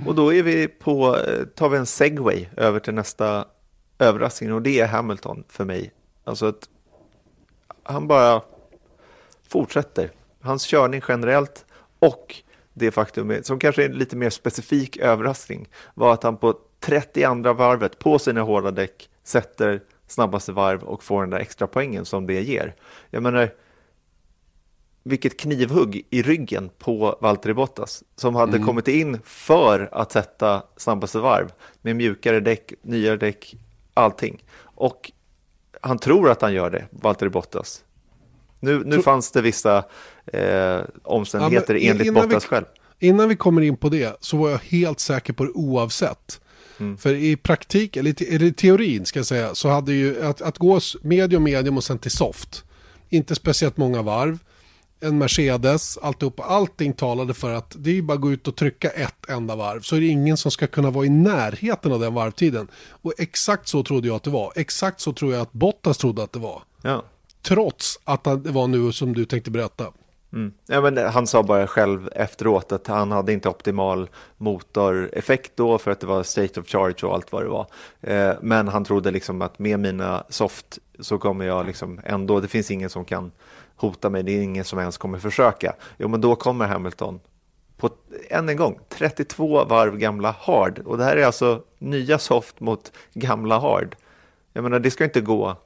Och 0.06 0.14
då 0.14 0.34
är 0.34 0.42
vi 0.42 0.68
på, 0.68 1.16
eh, 1.16 1.44
tar 1.44 1.68
vi 1.68 1.78
en 1.78 1.86
segway 1.86 2.46
över 2.56 2.80
till 2.80 2.94
nästa 2.94 3.44
överraskning 3.98 4.52
och 4.52 4.62
det 4.62 4.80
är 4.80 4.86
Hamilton 4.86 5.44
för 5.48 5.64
mig. 5.64 5.92
Alltså 6.24 6.46
att 6.46 6.68
han 7.82 8.08
bara 8.08 8.42
fortsätter. 9.48 10.10
Hans 10.40 10.66
körning 10.66 11.02
generellt 11.08 11.64
och 11.98 12.34
det 12.72 12.90
faktum 12.90 13.42
som 13.42 13.58
kanske 13.58 13.84
är 13.84 13.88
en 13.88 13.98
lite 13.98 14.16
mer 14.16 14.30
specifik 14.30 14.96
överraskning 14.96 15.68
var 15.94 16.12
att 16.12 16.22
han 16.22 16.36
på 16.36 16.58
32 16.80 17.52
varvet 17.52 17.98
på 17.98 18.18
sina 18.18 18.42
hårda 18.42 18.70
däck 18.70 19.10
sätter 19.24 19.82
snabbaste 20.06 20.52
varv 20.52 20.82
och 20.82 21.02
får 21.02 21.20
den 21.20 21.30
där 21.30 21.38
extra 21.38 21.66
poängen 21.66 22.04
som 22.04 22.26
det 22.26 22.42
ger. 22.42 22.74
Jag 23.10 23.22
menar, 23.22 23.50
vilket 25.02 25.36
knivhugg 25.40 26.06
i 26.10 26.22
ryggen 26.22 26.70
på 26.78 27.18
Valtteri 27.20 27.54
Bottas 27.54 28.04
som 28.16 28.34
hade 28.34 28.56
mm. 28.56 28.66
kommit 28.66 28.88
in 28.88 29.18
för 29.24 29.88
att 29.92 30.12
sätta 30.12 30.62
snabbaste 30.76 31.18
varv 31.18 31.52
med 31.82 31.96
mjukare 31.96 32.40
däck, 32.40 32.72
nyare 32.82 33.16
däck, 33.16 33.56
allting. 33.94 34.44
Och 34.58 35.12
han 35.80 35.98
tror 35.98 36.30
att 36.30 36.42
han 36.42 36.54
gör 36.54 36.70
det, 36.70 36.84
Valtteri 36.90 37.28
Bottas. 37.30 37.84
Nu, 38.60 38.82
nu 38.84 38.94
Tro... 38.94 39.02
fanns 39.02 39.30
det 39.30 39.42
vissa 39.42 39.84
eh, 40.26 40.80
omständigheter 41.02 41.74
ja, 41.74 41.90
enligt 41.90 42.14
Bottas 42.14 42.44
vi, 42.44 42.48
själv. 42.48 42.64
Innan 42.98 43.28
vi 43.28 43.36
kommer 43.36 43.62
in 43.62 43.76
på 43.76 43.88
det 43.88 44.16
så 44.20 44.36
var 44.36 44.50
jag 44.50 44.58
helt 44.58 45.00
säker 45.00 45.32
på 45.32 45.44
det 45.44 45.50
oavsett. 45.50 46.40
Mm. 46.78 46.98
För 46.98 47.14
i 47.14 47.36
praktik, 47.36 47.96
eller 47.96 48.42
i 48.42 48.52
teorin 48.52 49.06
ska 49.06 49.18
jag 49.18 49.26
säga, 49.26 49.54
så 49.54 49.68
hade 49.68 49.92
ju 49.92 50.24
att, 50.24 50.42
att 50.42 50.58
gå 50.58 50.80
medium, 51.02 51.42
medium 51.42 51.76
och 51.76 51.84
sen 51.84 51.98
till 51.98 52.10
soft. 52.10 52.64
Inte 53.08 53.34
speciellt 53.34 53.76
många 53.76 54.02
varv 54.02 54.38
en 55.00 55.18
Mercedes, 55.18 55.98
alltihop, 55.98 56.40
allting 56.40 56.92
talade 56.92 57.34
för 57.34 57.54
att 57.54 57.74
det 57.78 57.90
är 57.90 57.94
ju 57.94 58.02
bara 58.02 58.14
att 58.14 58.20
gå 58.20 58.32
ut 58.32 58.48
och 58.48 58.56
trycka 58.56 58.90
ett 58.90 59.30
enda 59.30 59.56
varv 59.56 59.80
så 59.80 59.96
är 59.96 60.00
det 60.00 60.06
ingen 60.06 60.36
som 60.36 60.50
ska 60.50 60.66
kunna 60.66 60.90
vara 60.90 61.06
i 61.06 61.08
närheten 61.08 61.92
av 61.92 62.00
den 62.00 62.14
varvtiden. 62.14 62.68
Och 62.88 63.12
exakt 63.18 63.68
så 63.68 63.82
trodde 63.82 64.08
jag 64.08 64.16
att 64.16 64.22
det 64.22 64.30
var. 64.30 64.52
Exakt 64.56 65.00
så 65.00 65.12
tror 65.12 65.32
jag 65.32 65.42
att 65.42 65.52
Bottas 65.52 65.98
trodde 65.98 66.22
att 66.22 66.32
det 66.32 66.38
var. 66.38 66.62
Ja. 66.82 67.04
Trots 67.42 68.00
att 68.04 68.24
det 68.24 68.36
var 68.36 68.66
nu 68.66 68.92
som 68.92 69.14
du 69.14 69.24
tänkte 69.24 69.50
berätta. 69.50 69.92
Mm. 70.36 70.52
Ja, 70.66 70.80
men 70.80 70.96
han 70.96 71.26
sa 71.26 71.42
bara 71.42 71.66
själv 71.66 72.08
efteråt 72.12 72.72
att 72.72 72.86
han 72.86 73.12
hade 73.12 73.32
inte 73.32 73.48
optimal 73.48 74.08
motoreffekt 74.36 75.52
då 75.56 75.78
för 75.78 75.90
att 75.90 76.00
det 76.00 76.06
var 76.06 76.22
state 76.22 76.60
of 76.60 76.66
charge 76.66 77.06
och 77.06 77.14
allt 77.14 77.32
vad 77.32 77.42
det 77.42 77.48
var. 77.48 77.66
Eh, 78.00 78.34
men 78.40 78.68
han 78.68 78.84
trodde 78.84 79.10
liksom 79.10 79.42
att 79.42 79.58
med 79.58 79.80
mina 79.80 80.24
soft 80.28 80.78
så 81.00 81.18
kommer 81.18 81.44
jag 81.46 81.66
liksom 81.66 82.00
ändå, 82.04 82.40
det 82.40 82.48
finns 82.48 82.70
ingen 82.70 82.90
som 82.90 83.04
kan 83.04 83.32
hota 83.76 84.10
mig, 84.10 84.22
det 84.22 84.32
är 84.32 84.42
ingen 84.42 84.64
som 84.64 84.78
ens 84.78 84.98
kommer 84.98 85.18
försöka. 85.18 85.74
Jo, 85.98 86.08
men 86.08 86.20
då 86.20 86.34
kommer 86.34 86.66
Hamilton 86.66 87.20
på, 87.76 87.90
än 88.30 88.48
en 88.48 88.56
gång, 88.56 88.78
32 88.88 89.64
varv 89.64 89.96
gamla 89.96 90.36
hard. 90.40 90.78
Och 90.78 90.98
det 90.98 91.04
här 91.04 91.16
är 91.16 91.26
alltså 91.26 91.62
nya 91.78 92.18
soft 92.18 92.60
mot 92.60 92.92
gamla 93.14 93.58
hard. 93.58 93.96
Jag 94.52 94.62
menar, 94.62 94.78
det 94.78 94.90
ska 94.90 95.04
inte 95.04 95.20
gå 95.20 95.56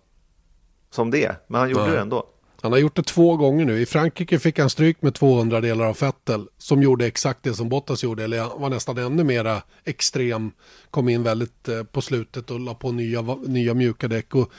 som 0.90 1.10
det 1.10 1.36
men 1.46 1.60
han 1.60 1.70
gjorde 1.70 1.84
Nej. 1.84 1.92
det 1.92 2.00
ändå. 2.00 2.26
Han 2.62 2.72
har 2.72 2.78
gjort 2.78 2.96
det 2.96 3.02
två 3.02 3.36
gånger 3.36 3.64
nu. 3.64 3.80
I 3.80 3.86
Frankrike 3.86 4.38
fick 4.38 4.58
han 4.58 4.70
stryk 4.70 5.02
med 5.02 5.14
200 5.14 5.60
delar 5.60 5.84
av 5.84 5.94
Fettel 5.94 6.46
som 6.58 6.82
gjorde 6.82 7.06
exakt 7.06 7.42
det 7.42 7.54
som 7.54 7.68
Bottas 7.68 8.02
gjorde, 8.02 8.24
eller 8.24 8.58
var 8.58 8.70
nästan 8.70 8.98
ännu 8.98 9.24
mera 9.24 9.62
extrem. 9.84 10.50
Kom 10.90 11.08
in 11.08 11.22
väldigt 11.22 11.68
eh, 11.68 11.82
på 11.82 12.02
slutet 12.02 12.50
och 12.50 12.60
la 12.60 12.74
på 12.74 12.92
nya, 12.92 13.22
nya 13.46 13.74
mjuka 13.74 14.08
däck. 14.08 14.34
Och 14.34 14.52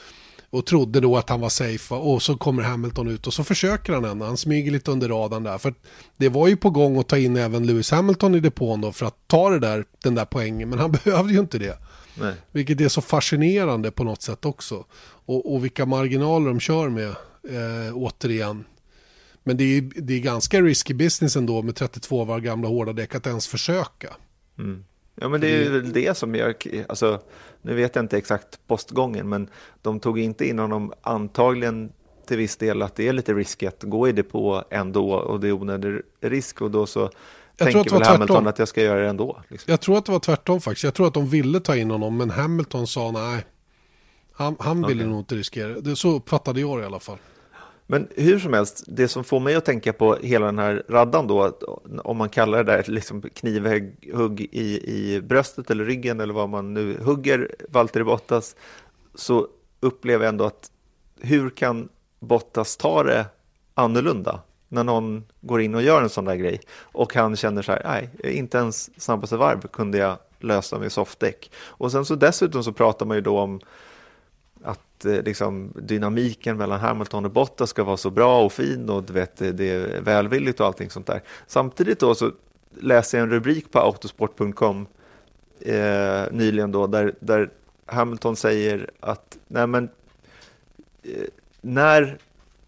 och 0.52 0.66
trodde 0.66 1.00
då 1.00 1.16
att 1.16 1.28
han 1.28 1.40
var 1.40 1.48
safe 1.48 1.94
och 1.94 2.22
så 2.22 2.36
kommer 2.36 2.62
Hamilton 2.62 3.08
ut 3.08 3.26
och 3.26 3.34
så 3.34 3.44
försöker 3.44 3.92
han 3.92 4.04
ändå. 4.04 4.26
Han 4.26 4.36
smyger 4.36 4.72
lite 4.72 4.90
under 4.90 5.08
radarn 5.08 5.42
där. 5.42 5.58
För 5.58 5.74
det 6.16 6.28
var 6.28 6.48
ju 6.48 6.56
på 6.56 6.70
gång 6.70 6.98
att 6.98 7.08
ta 7.08 7.18
in 7.18 7.36
även 7.36 7.66
Lewis 7.66 7.90
Hamilton 7.90 8.34
i 8.34 8.40
depån 8.40 8.80
då 8.80 8.92
för 8.92 9.06
att 9.06 9.16
ta 9.26 9.50
det 9.50 9.58
där, 9.58 9.84
den 10.02 10.14
där 10.14 10.24
poängen. 10.24 10.68
Men 10.68 10.78
han 10.78 10.92
behövde 11.04 11.32
ju 11.32 11.40
inte 11.40 11.58
det. 11.58 11.78
Nej. 12.14 12.34
Vilket 12.52 12.80
är 12.80 12.88
så 12.88 13.00
fascinerande 13.00 13.90
på 13.90 14.04
något 14.04 14.22
sätt 14.22 14.44
också. 14.44 14.84
Och, 15.26 15.54
och 15.54 15.64
vilka 15.64 15.86
marginaler 15.86 16.46
de 16.46 16.60
kör 16.60 16.88
med 16.88 17.14
eh, 17.48 17.96
återigen. 17.96 18.64
Men 19.42 19.56
det 19.56 19.64
är, 19.64 19.82
det 19.96 20.14
är 20.14 20.20
ganska 20.20 20.60
risky 20.60 20.94
business 20.94 21.36
ändå 21.36 21.62
med 21.62 21.76
32 21.76 22.24
var 22.24 22.40
gamla 22.40 22.68
hårda 22.68 22.92
däck 22.92 23.14
att 23.14 23.26
ens 23.26 23.46
försöka. 23.46 24.08
Mm. 24.58 24.84
Ja, 25.14 25.28
men 25.28 25.40
det 25.40 25.48
är 25.48 25.70
väl 25.70 25.92
det 25.92 26.16
som 26.16 26.34
jag, 26.34 26.84
alltså, 26.88 27.22
nu 27.62 27.74
vet 27.74 27.96
jag 27.96 28.04
inte 28.04 28.18
exakt 28.18 28.66
postgången, 28.66 29.28
men 29.28 29.48
de 29.82 30.00
tog 30.00 30.18
inte 30.18 30.48
in 30.48 30.58
honom 30.58 30.92
antagligen 31.02 31.92
till 32.26 32.36
viss 32.36 32.56
del 32.56 32.82
att 32.82 32.96
det 32.96 33.08
är 33.08 33.12
lite 33.12 33.34
riskigt 33.34 33.68
att 33.68 33.82
gå 33.82 34.08
i 34.08 34.12
depå 34.12 34.64
ändå 34.70 35.12
och 35.14 35.40
det 35.40 35.48
är 35.48 35.52
onödig 35.52 36.02
risk 36.20 36.62
och 36.62 36.70
då 36.70 36.86
så 36.86 37.10
jag 37.56 37.72
tänker 37.72 37.90
väl 37.90 38.02
Hamilton 38.02 38.26
tvärtom. 38.26 38.46
att 38.46 38.58
jag 38.58 38.68
ska 38.68 38.82
göra 38.82 39.00
det 39.00 39.08
ändå. 39.08 39.42
Liksom. 39.48 39.70
Jag 39.70 39.80
tror 39.80 39.98
att 39.98 40.04
det 40.04 40.12
var 40.12 40.18
tvärtom 40.18 40.60
faktiskt. 40.60 40.84
Jag 40.84 40.94
tror 40.94 41.06
att 41.06 41.14
de 41.14 41.28
ville 41.28 41.60
ta 41.60 41.76
in 41.76 41.90
honom 41.90 42.16
men 42.16 42.30
Hamilton 42.30 42.86
sa 42.86 43.10
nej. 43.10 43.46
Han, 44.32 44.56
han 44.60 44.76
ville 44.76 45.00
okay. 45.00 45.06
nog 45.06 45.18
inte 45.18 45.34
riskera 45.34 45.80
det. 45.80 45.96
Så 45.96 46.16
uppfattade 46.16 46.60
jag 46.60 46.78
det 46.78 46.82
i 46.82 46.86
alla 46.86 47.00
fall. 47.00 47.18
Men 47.86 48.08
hur 48.16 48.38
som 48.38 48.52
helst, 48.52 48.84
det 48.86 49.08
som 49.08 49.24
får 49.24 49.40
mig 49.40 49.54
att 49.54 49.64
tänka 49.64 49.92
på 49.92 50.16
hela 50.16 50.46
den 50.46 50.58
här 50.58 50.82
raddan 50.88 51.26
då, 51.26 51.58
om 52.04 52.16
man 52.16 52.28
kallar 52.28 52.64
det 52.64 52.72
där 52.72 52.84
liksom 52.86 53.22
knivhugg 53.22 54.40
i, 54.40 54.90
i 54.94 55.20
bröstet 55.20 55.70
eller 55.70 55.84
ryggen 55.84 56.20
eller 56.20 56.34
vad 56.34 56.48
man 56.48 56.74
nu 56.74 56.98
hugger 57.02 57.54
Valtteri 57.68 58.04
Bottas, 58.04 58.56
så 59.14 59.48
upplever 59.80 60.24
jag 60.24 60.28
ändå 60.28 60.44
att 60.44 60.70
hur 61.20 61.50
kan 61.50 61.88
Bottas 62.20 62.76
ta 62.76 63.02
det 63.02 63.26
annorlunda 63.74 64.40
när 64.68 64.84
någon 64.84 65.24
går 65.40 65.60
in 65.60 65.74
och 65.74 65.82
gör 65.82 66.02
en 66.02 66.08
sån 66.08 66.24
där 66.24 66.36
grej 66.36 66.60
och 66.80 67.14
han 67.14 67.36
känner 67.36 67.62
så 67.62 67.72
här, 67.72 67.82
nej, 67.84 68.36
inte 68.38 68.58
ens 68.58 69.02
snabbaste 69.02 69.36
varv 69.36 69.60
kunde 69.60 69.98
jag 69.98 70.18
lösa 70.38 70.78
med 70.78 70.92
softdäck. 70.92 71.50
Och 71.64 71.92
sen 71.92 72.04
så 72.04 72.14
dessutom 72.14 72.64
så 72.64 72.72
pratar 72.72 73.06
man 73.06 73.16
ju 73.16 73.20
då 73.20 73.38
om 73.38 73.60
att 75.02 75.16
eh, 75.16 75.22
liksom, 75.22 75.72
dynamiken 75.74 76.56
mellan 76.56 76.80
Hamilton 76.80 77.24
och 77.24 77.30
Bottas 77.30 77.70
ska 77.70 77.84
vara 77.84 77.96
så 77.96 78.10
bra 78.10 78.44
och 78.44 78.52
fin 78.52 78.90
och 78.90 79.02
du 79.02 79.12
vet, 79.12 79.36
det 79.36 79.70
är 79.70 80.00
välvilligt 80.00 80.60
och 80.60 80.66
allting 80.66 80.90
sånt 80.90 81.06
där. 81.06 81.22
Samtidigt 81.46 82.00
då 82.00 82.14
så 82.14 82.32
läser 82.80 83.18
jag 83.18 83.24
en 83.24 83.30
rubrik 83.30 83.72
på 83.72 83.78
autosport.com 83.78 84.86
eh, 85.60 86.22
nyligen 86.30 86.72
då 86.72 86.86
där, 86.86 87.14
där 87.20 87.50
Hamilton 87.86 88.36
säger 88.36 88.90
att 89.00 89.38
nej 89.48 89.66
men, 89.66 89.88
eh, 91.02 91.10
när 91.60 92.18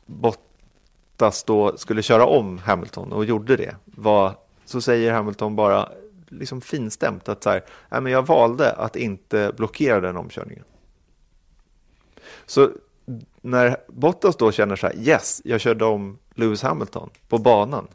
Bottas 0.07 1.45
då 1.45 1.77
skulle 1.77 2.03
köra 2.03 2.27
om 2.27 2.59
Hamilton 2.59 3.13
och 3.13 3.25
gjorde 3.25 3.57
det 3.57 3.77
var, 3.85 4.33
så 4.65 4.81
säger 4.81 5.13
Hamilton 5.13 5.57
bara 5.57 5.89
liksom 6.29 6.61
finstämt 6.61 7.29
att 7.29 7.43
så 7.43 7.51
här, 7.51 7.65
nej 7.89 8.01
men 8.01 8.13
jag 8.13 8.27
valde 8.27 8.73
att 8.73 8.97
inte 8.97 9.53
blockera 9.57 10.01
den 10.01 10.17
omkörningen. 10.17 10.65
Så 12.47 12.71
när 13.41 13.77
Bottas 13.89 14.37
då 14.37 14.53
känner 14.53 14.77
så 14.77 14.87
här, 14.87 14.97
yes, 14.97 15.43
jag 15.45 15.61
körde 15.61 15.85
om 15.85 16.19
Lewis 16.35 16.63
Hamilton 16.63 17.11
på 17.29 17.39
banan. 17.39 17.89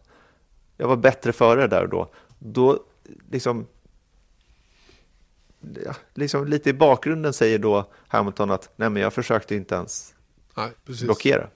Jag 0.77 0.87
var 0.87 0.95
bättre 0.95 1.33
före 1.33 1.67
där 1.67 1.83
och 1.83 1.89
då. 1.89 2.09
Då 2.39 2.79
liksom, 3.31 3.67
ja, 5.85 5.95
liksom 6.13 6.47
lite 6.47 6.69
i 6.69 6.73
bakgrunden 6.73 7.33
säger 7.33 7.59
då 7.59 7.89
Hamilton 8.07 8.51
att 8.51 8.69
nej 8.75 8.89
men 8.89 9.01
jag 9.01 9.13
försökte 9.13 9.55
inte 9.55 9.75
ens 9.75 10.13
nej, 10.55 10.69
blockera. 10.85 11.47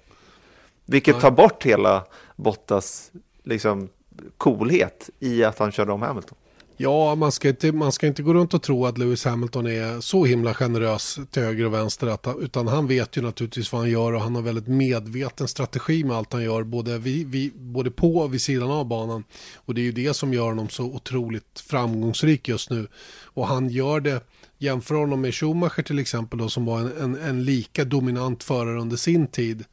Vilket 0.86 1.16
nej. 1.16 1.22
tar 1.22 1.32
bort 1.32 1.64
hela 1.64 2.06
Bottas 2.36 3.12
liksom 3.44 3.90
coolhet 4.38 5.10
i 5.20 5.44
att 5.44 5.60
han 5.60 5.72
körde 5.72 5.92
om 5.92 6.02
Hamilton. 6.02 6.38
Ja, 6.84 7.16
man 7.16 7.32
ska, 7.32 7.50
inte, 7.50 7.72
man 7.72 7.92
ska 7.92 8.08
inte 8.08 8.24
gå 8.24 8.34
runt 8.34 8.54
och 8.54 8.62
tro 8.62 8.86
att 8.86 8.98
Lewis 8.98 9.26
Hamilton 9.26 9.68
är 9.68 10.02
så 10.02 10.26
himla 10.26 10.54
generös 10.54 11.20
till 11.32 11.44
höger 11.44 11.66
och 11.66 11.74
vänster. 11.74 12.08
Att, 12.08 12.28
utan 12.42 12.68
han 12.68 12.88
vet 12.88 13.18
ju 13.18 13.22
naturligtvis 13.22 13.72
vad 13.72 13.82
han 13.82 13.90
gör 13.90 14.14
och 14.14 14.22
han 14.22 14.36
har 14.36 14.42
väldigt 14.42 14.68
medveten 14.68 15.48
strategi 15.48 16.04
med 16.04 16.18
allt 16.18 16.34
han 16.34 16.44
gör. 16.44 16.64
Både, 16.64 16.98
vi, 16.98 17.24
vi, 17.24 17.52
både 17.56 17.92
på 17.92 18.18
och 18.18 18.34
vid 18.34 18.42
sidan 18.42 18.72
av 18.72 18.86
banan. 18.88 19.24
Och 19.56 19.74
det 19.74 19.82
är 19.82 19.84
ju 19.84 19.92
det 19.92 20.14
som 20.14 20.34
gör 20.34 20.46
honom 20.46 20.70
så 20.70 20.84
otroligt 20.84 21.60
framgångsrik 21.60 22.48
just 22.48 22.70
nu. 22.70 22.88
Och 23.24 23.48
han 23.48 23.70
gör 23.70 24.00
det, 24.00 24.22
jämför 24.58 24.96
honom 24.96 25.22
med 25.22 25.36
Schumacher 25.36 25.84
till 25.84 26.00
exempel 26.00 26.40
då, 26.40 26.50
som 26.50 26.66
var 26.66 26.80
en, 26.80 26.98
en, 26.98 27.16
en 27.16 27.44
lika 27.44 27.86
dominant 27.86 28.44
förare 28.44 28.82
under 28.82 28.98
sin 28.98 29.28
tid 29.28 29.64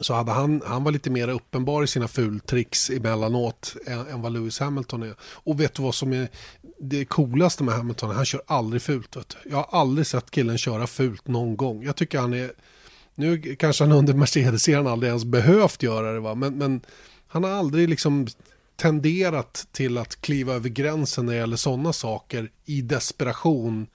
så 0.00 0.14
hade 0.14 0.32
han, 0.32 0.62
han 0.66 0.84
var 0.84 0.92
lite 0.92 1.10
mer 1.10 1.28
uppenbar 1.28 1.82
i 1.82 1.86
sina 1.86 2.08
fultricks 2.08 2.90
emellanåt 2.90 3.76
än, 3.86 4.06
än 4.06 4.22
vad 4.22 4.32
Lewis 4.32 4.60
Hamilton 4.60 5.02
är. 5.02 5.14
Och 5.20 5.60
vet 5.60 5.74
du 5.74 5.82
vad 5.82 5.94
som 5.94 6.12
är 6.12 6.28
det 6.80 7.04
coolaste 7.04 7.64
med 7.64 7.74
Hamilton? 7.74 8.10
Han 8.10 8.24
kör 8.24 8.42
aldrig 8.46 8.82
fult. 8.82 9.16
Vet 9.16 9.36
du. 9.44 9.50
Jag 9.50 9.56
har 9.56 9.80
aldrig 9.80 10.06
sett 10.06 10.30
killen 10.30 10.58
köra 10.58 10.86
fult 10.86 11.28
någon 11.28 11.56
gång. 11.56 11.82
Jag 11.82 11.96
tycker 11.96 12.18
han 12.18 12.34
är, 12.34 12.52
nu 13.14 13.56
kanske 13.56 13.84
han 13.84 13.92
under 13.92 14.14
Mercedes-serien 14.14 14.86
aldrig 14.86 15.08
ens 15.08 15.24
behövt 15.24 15.82
göra 15.82 16.12
det 16.12 16.20
va, 16.20 16.34
men, 16.34 16.58
men 16.58 16.80
han 17.28 17.44
har 17.44 17.50
aldrig 17.50 17.88
liksom 17.88 18.26
tenderat 18.76 19.68
till 19.72 19.98
att 19.98 20.20
kliva 20.20 20.54
över 20.54 20.68
gränsen 20.68 21.26
när 21.26 21.32
det 21.32 21.38
gäller 21.38 21.56
sådana 21.56 21.92
saker 21.92 22.50
i 22.64 22.82
desperation 22.82 23.86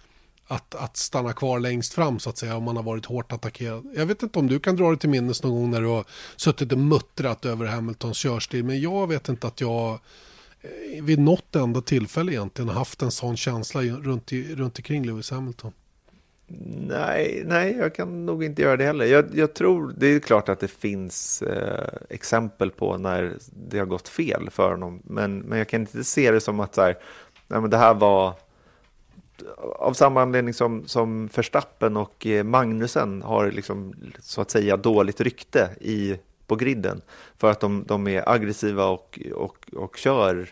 att, 0.54 0.76
att 0.76 0.98
stanna 0.98 1.34
kvar 1.34 1.60
längst 1.60 1.94
fram 1.94 2.20
så 2.20 2.30
att 2.30 2.38
säga 2.38 2.56
om 2.56 2.64
man 2.64 2.76
har 2.76 2.84
varit 2.84 3.06
hårt 3.06 3.32
attackerad. 3.32 3.86
Jag 3.96 4.06
vet 4.06 4.24
inte 4.24 4.40
om 4.40 4.48
du 4.48 4.60
kan 4.60 4.76
dra 4.76 4.90
dig 4.90 4.98
till 4.98 5.10
minnes 5.10 5.44
någon 5.44 5.52
gång 5.52 5.72
när 5.72 5.82
du 5.82 5.88
har 5.88 6.06
suttit 6.36 6.72
och 6.72 6.78
muttrat 6.78 7.46
över 7.46 7.66
Hamiltons 7.66 8.18
körstil 8.18 8.64
men 8.64 8.82
jag 8.82 9.08
vet 9.08 9.30
inte 9.30 9.48
att 9.48 9.62
jag 9.62 10.00
eh, 10.62 11.04
vid 11.04 11.20
något 11.20 11.56
enda 11.56 11.82
tillfälle 11.82 12.32
egentligen 12.32 12.70
haft 12.70 13.02
en 13.02 13.12
sån 13.12 13.38
känsla 13.38 13.82
runt, 13.82 14.34
i, 14.34 14.56
runt 14.56 14.78
omkring 14.78 15.06
Lewis 15.06 15.32
Hamilton. 15.32 15.72
Nej, 16.88 17.44
nej, 17.46 17.76
jag 17.80 17.96
kan 17.96 18.26
nog 18.26 18.44
inte 18.44 18.62
göra 18.62 18.78
det 18.78 18.86
heller. 18.86 19.06
Jag, 19.06 19.26
jag 19.34 19.54
tror, 19.54 19.94
det 19.98 20.08
är 20.08 20.20
klart 20.20 20.50
att 20.50 20.60
det 20.60 20.68
finns 20.68 21.42
eh, 21.42 21.98
exempel 22.10 22.72
på 22.72 22.98
när 22.98 23.38
det 23.70 23.80
har 23.80 23.86
gått 23.86 24.08
fel 24.08 24.50
för 24.52 24.72
honom, 24.72 25.02
men, 25.04 25.40
men 25.40 25.58
jag 25.58 25.68
kan 25.68 25.82
inte 25.82 26.04
se 26.04 26.32
det 26.32 26.42
som 26.42 26.60
att 26.60 26.76
så 26.76 26.82
här, 26.82 26.98
nej, 27.48 27.62
men 27.62 27.70
det 27.70 27.78
här 27.78 27.94
var 27.94 28.34
av 29.80 29.94
samma 29.94 30.22
anledning 30.22 30.54
som, 30.54 30.88
som 30.88 31.28
Verstappen 31.36 31.98
och 31.98 32.28
eh, 32.28 32.44
Magnusen 32.44 33.22
har 33.22 33.52
liksom, 33.52 33.94
så 34.20 34.42
att 34.42 34.52
säga 34.52 34.78
dåligt 34.78 35.22
rykte 35.22 35.70
i, 35.82 36.20
på 36.48 36.56
griden 36.56 37.02
för 37.38 37.52
att 37.52 37.60
de, 37.60 37.84
de 37.88 38.08
är 38.08 38.30
aggressiva 38.30 38.86
och, 38.86 39.20
och, 39.36 39.58
och 39.74 39.98
kör 39.98 40.50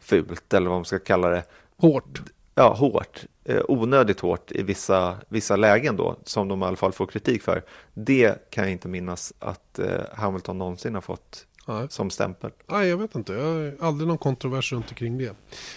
fult, 0.00 0.54
eller 0.54 0.70
vad 0.70 0.78
man 0.78 0.84
ska 0.84 0.98
kalla 0.98 1.28
det. 1.28 1.44
Hårt. 1.76 2.22
Ja, 2.54 2.74
hårt. 2.74 3.24
Eh, 3.44 3.62
onödigt 3.68 4.20
hårt 4.20 4.52
i 4.52 4.62
vissa, 4.62 5.16
vissa 5.28 5.56
lägen 5.56 5.96
då, 5.96 6.16
som 6.24 6.48
de 6.48 6.62
i 6.62 6.66
alla 6.66 6.76
fall 6.76 6.92
får 6.92 7.06
kritik 7.06 7.42
för. 7.42 7.62
Det 7.94 8.50
kan 8.50 8.64
jag 8.64 8.72
inte 8.72 8.88
minnas 8.88 9.32
att 9.38 9.78
eh, 9.78 10.00
Hamilton 10.12 10.58
någonsin 10.58 10.94
har 10.94 11.00
fått 11.00 11.46
Nej. 11.66 11.86
som 11.90 12.10
stämpel. 12.10 12.50
Nej, 12.70 12.88
jag 12.88 12.96
vet 12.96 13.14
inte. 13.14 13.32
Jag 13.32 13.44
har 13.44 13.76
aldrig 13.80 14.08
någon 14.08 14.18
kontrovers 14.18 14.72
runt 14.72 14.88
omkring 14.88 15.18
det. 15.18 15.34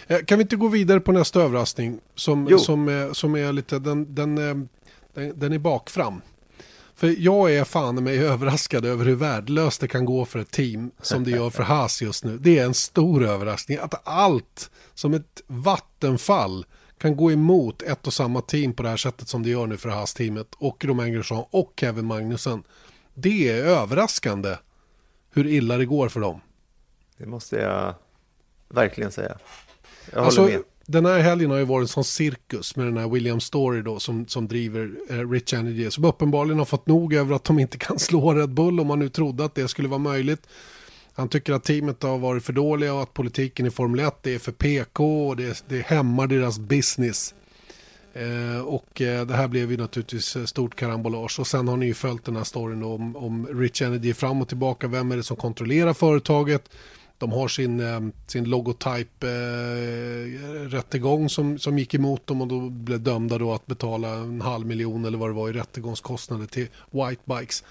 Eh, 0.08 0.20
kan 0.20 0.38
vi 0.38 0.42
inte 0.42 0.56
gå 0.56 0.68
vidare 0.68 1.00
på 1.00 1.12
nästa 1.12 1.42
överraskning 1.42 2.00
som, 2.16 2.60
som, 2.60 2.88
är, 2.88 3.14
som 3.14 3.36
är 3.36 3.54
lite, 3.54 3.80
den, 3.80 4.16
den, 4.16 4.38
eh, 4.38 4.56
den, 5.14 5.40
den 5.40 5.54
är 5.54 5.60
bakfram. 5.60 6.22
För 6.96 7.16
jag 7.20 7.54
är 7.54 7.64
fan 7.64 8.04
mig 8.04 8.18
överraskad 8.26 8.86
över 8.86 9.06
hur 9.06 9.16
värdelöst 9.16 9.82
det 9.82 9.88
kan 9.88 10.06
gå 10.06 10.26
för 10.26 10.40
ett 10.40 10.52
team 10.52 10.92
som 11.02 11.24
det 11.24 11.32
gör 11.32 11.50
för 11.50 11.64
Haas 11.74 12.02
just 12.02 12.24
nu. 12.24 12.38
Det 12.38 12.60
är 12.60 12.66
en 12.66 12.74
stor 12.74 13.26
överraskning. 13.26 13.78
Att 13.78 14.08
allt 14.08 14.72
som 14.94 15.14
ett 15.14 15.42
vattenfall 15.48 16.66
kan 16.98 17.16
gå 17.16 17.32
emot 17.32 17.82
ett 17.82 18.08
och 18.08 18.14
samma 18.14 18.42
team 18.42 18.74
på 18.74 18.84
det 18.84 18.90
här 18.90 18.98
sättet 18.98 19.28
som 19.28 19.44
det 19.44 19.50
gör 19.50 19.68
nu 19.68 19.78
för 19.78 19.90
Haas-teamet 19.90 20.48
och 20.58 20.86
Romain 20.86 21.14
Grosjean 21.14 21.46
och 21.50 21.74
Kevin 21.80 22.06
Magnussen. 22.06 22.64
Det 23.14 23.50
är 23.50 23.64
överraskande 23.64 24.56
hur 25.36 25.48
illa 25.48 25.78
det 25.78 25.86
går 25.86 26.10
för 26.10 26.20
dem. 26.20 26.42
Det 27.18 27.26
måste 27.26 27.56
jag 27.56 27.94
verkligen 28.70 29.12
säga. 29.12 29.38
Jag 30.14 30.26
alltså, 30.26 30.42
håller 30.42 30.54
med. 30.54 30.64
Den 30.88 31.06
här 31.06 31.20
helgen 31.20 31.52
har 31.52 31.58
ju 31.58 31.64
varit 31.64 31.84
en 31.84 31.88
sån 31.88 32.04
cirkus 32.04 32.76
med 32.76 32.86
den 32.86 32.98
här 32.98 33.08
William 33.08 33.40
Story 33.40 33.82
då 33.82 34.00
som, 34.00 34.28
som 34.28 34.48
driver 34.48 34.92
eh, 35.10 35.30
Rich 35.30 35.54
Energy. 35.54 35.92
Som 35.92 36.06
uppenbarligen 36.06 36.60
har 36.60 36.66
fått 36.66 36.88
nog 36.88 37.14
över 37.14 37.36
att 37.36 37.44
de 37.44 37.60
inte 37.60 37.78
kan 37.78 38.00
slå 38.00 38.34
Red 38.34 38.50
Bull 38.50 38.80
om 38.80 38.88
man 38.88 39.00
nu 39.00 39.10
trodde 39.10 39.46
att 39.46 39.56
det 39.56 39.68
skulle 39.68 39.88
vara 39.88 40.00
möjligt. 40.00 40.48
Han 41.14 41.30
tycker 41.30 41.54
att 41.54 41.64
teamet 41.64 42.04
har 42.04 42.18
varit 42.18 42.44
för 42.44 42.54
dåliga 42.54 42.94
och 42.94 43.02
att 43.02 43.14
politiken 43.14 43.66
i 43.66 43.72
Formel 43.72 44.00
1 44.00 44.28
är 44.28 44.40
för 44.40 44.52
PK 44.52 45.28
och 45.28 45.36
det, 45.36 45.64
det 45.68 45.86
hämmar 45.86 46.28
deras 46.28 46.60
business. 46.60 47.36
Eh, 48.16 48.62
och 48.62 49.02
eh, 49.02 49.26
det 49.26 49.34
här 49.34 49.48
blev 49.48 49.72
ju 49.72 49.78
naturligtvis 49.78 50.36
eh, 50.36 50.46
stort 50.46 50.76
karambolage. 50.76 51.40
Och 51.40 51.48
sen 51.48 51.68
har 51.68 51.78
ni 51.78 51.86
ju 51.86 51.94
följt 51.94 52.26
den 52.26 52.36
här 52.36 52.44
storyn 52.44 52.84
om, 52.84 53.16
om 53.16 53.48
Rich 53.48 53.82
Energy 53.82 54.14
fram 54.14 54.42
och 54.42 54.48
tillbaka. 54.48 54.88
Vem 54.88 55.12
är 55.12 55.18
det 55.18 55.24
som 55.24 55.38
kontrollerar 55.38 55.94
företaget? 55.94 56.70
De 57.18 57.32
har 57.32 57.48
sin, 57.48 57.82
sin 58.28 58.46
logotype-rättegång 58.46 61.22
eh, 61.22 61.28
som, 61.28 61.60
som 61.60 61.80
gick 61.80 61.94
emot 61.94 62.28
dem 62.28 62.42
och 62.42 62.48
då 62.48 62.70
blev 62.70 63.02
dömda 63.02 63.38
då 63.38 63.54
att 63.54 63.66
betala 63.66 64.10
en 64.10 64.42
halv 64.42 64.66
miljon 64.66 65.06
eller 65.06 65.18
vad 65.18 65.30
det 65.30 65.34
var 65.34 65.50
i 65.50 65.54
rättegångskostnader 65.54 66.46
till 66.46 66.68
White 66.92 67.22
Bikes. 67.26 67.64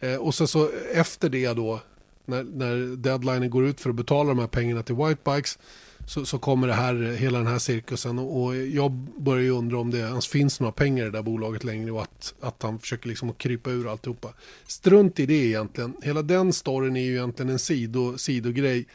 Eh, 0.00 0.16
och 0.16 0.34
sen 0.34 0.48
så 0.48 0.70
efter 0.94 1.28
det 1.28 1.52
då, 1.52 1.80
när, 2.24 2.44
när 2.44 2.96
deadlinen 2.96 3.50
går 3.50 3.66
ut 3.66 3.80
för 3.80 3.90
att 3.90 3.96
betala 3.96 4.28
de 4.28 4.38
här 4.38 4.46
pengarna 4.46 4.82
till 4.82 4.94
White 4.94 5.20
Bikes 5.24 5.58
så, 6.06 6.26
så 6.26 6.38
kommer 6.38 6.68
det 6.68 6.74
här, 6.74 6.94
hela 6.94 7.38
den 7.38 7.46
här 7.46 7.58
cirkusen 7.58 8.18
och 8.18 8.56
jag 8.56 8.92
börjar 9.18 9.42
ju 9.42 9.50
undra 9.50 9.78
om 9.78 9.90
det 9.90 9.98
ens 9.98 10.26
finns 10.26 10.60
några 10.60 10.72
pengar 10.72 11.02
i 11.02 11.06
det 11.06 11.18
där 11.18 11.22
bolaget 11.22 11.64
längre 11.64 11.90
och 11.90 12.02
att, 12.02 12.34
att 12.40 12.62
han 12.62 12.78
försöker 12.78 13.08
liksom 13.08 13.32
krypa 13.32 13.70
ur 13.70 13.90
alltihopa. 13.90 14.28
Strunt 14.66 15.20
i 15.20 15.26
det 15.26 15.34
egentligen. 15.34 15.96
Hela 16.02 16.22
den 16.22 16.52
storyn 16.52 16.96
är 16.96 17.00
ju 17.00 17.12
egentligen 17.14 17.50
en 17.50 17.58
sido, 17.58 18.18
sidogrej. 18.18 18.86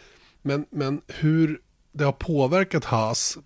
Men, 0.42 0.66
men 0.70 1.02
hur 1.08 1.62
det 1.92 2.04
har 2.04 2.12
påverkat 2.12 2.86
Haas 2.86 3.38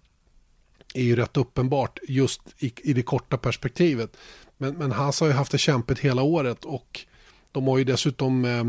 är 0.94 1.04
ju 1.04 1.16
rätt 1.16 1.38
uppenbart 1.38 2.00
just 2.08 2.42
i, 2.58 2.74
i 2.84 2.94
det 2.94 3.04
korta 3.04 3.38
perspektivet. 3.38 4.18
Men, 4.58 4.74
men 4.74 4.92
Haas 4.92 5.20
har 5.20 5.28
ju 5.28 5.34
haft 5.34 5.52
det 5.52 5.58
kämpigt 5.58 6.00
hela 6.00 6.22
året 6.22 6.66
och 6.66 7.06
de 7.52 7.68
har 7.68 7.78
ju 7.78 7.84
dessutom 7.84 8.46
eh, 8.46 8.64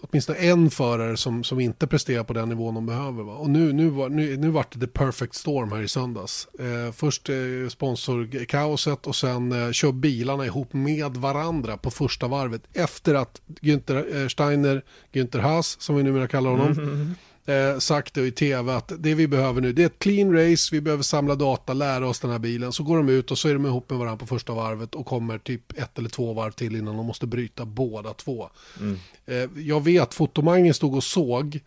åtminstone 0.00 0.38
en 0.38 0.70
förare 0.70 1.16
som, 1.16 1.44
som 1.44 1.60
inte 1.60 1.86
presterar 1.86 2.24
på 2.24 2.32
den 2.32 2.48
nivån 2.48 2.74
de 2.74 2.86
behöver. 2.86 3.22
Va? 3.22 3.32
Och 3.32 3.50
nu, 3.50 3.72
nu, 3.72 3.88
var, 3.88 4.08
nu, 4.08 4.36
nu 4.36 4.50
var 4.50 4.66
det 4.72 4.80
the 4.80 4.86
perfect 4.86 5.34
storm 5.34 5.72
här 5.72 5.82
i 5.82 5.88
söndags. 5.88 6.48
Eh, 6.58 6.92
först 6.92 7.28
eh, 7.28 7.34
sponsorkaoset 7.68 9.06
och 9.06 9.16
sen 9.16 9.52
eh, 9.52 9.70
kör 9.70 9.92
bilarna 9.92 10.46
ihop 10.46 10.72
med 10.72 11.16
varandra 11.16 11.76
på 11.76 11.90
första 11.90 12.28
varvet 12.28 12.62
efter 12.72 13.14
att 13.14 13.40
Günther 13.60 14.22
eh, 14.22 14.28
Steiner, 14.28 14.82
Günther 15.12 15.38
Haas 15.38 15.80
som 15.80 15.96
vi 15.96 16.02
numera 16.02 16.28
kallar 16.28 16.50
honom, 16.50 16.72
mm 16.72 16.84
-hmm 16.84 17.14
eh, 17.46 17.78
sagt 17.78 18.14
det 18.14 18.26
i 18.26 18.32
tv 18.32 18.74
att 18.74 18.92
det 18.98 19.14
vi 19.14 19.28
behöver 19.28 19.60
nu 19.60 19.72
det 19.72 19.82
är 19.82 19.86
ett 19.86 19.98
clean 19.98 20.32
race, 20.32 20.68
vi 20.72 20.80
behöver 20.80 21.02
samla 21.02 21.34
data, 21.34 21.72
lära 21.72 22.08
oss 22.08 22.20
den 22.20 22.30
här 22.30 22.38
bilen. 22.38 22.72
Så 22.72 22.82
går 22.82 22.96
de 22.96 23.08
ut 23.08 23.30
och 23.30 23.38
så 23.38 23.48
är 23.48 23.52
de 23.52 23.66
ihop 23.66 23.90
med 23.90 23.98
varandra 23.98 24.18
på 24.18 24.26
första 24.26 24.54
varvet 24.54 24.94
och 24.94 25.06
kommer 25.06 25.38
typ 25.38 25.78
ett 25.78 25.98
eller 25.98 26.08
två 26.08 26.32
varv 26.32 26.52
till 26.52 26.76
innan 26.76 26.96
de 26.96 27.06
måste 27.06 27.26
bryta 27.26 27.64
båda 27.64 28.14
två. 28.14 28.48
Mm. 28.80 28.98
Eh, 29.26 29.62
jag 29.62 29.84
vet, 29.84 30.14
fotomangen 30.14 30.74
stod 30.74 30.94
och 30.94 31.04
såg 31.04 31.60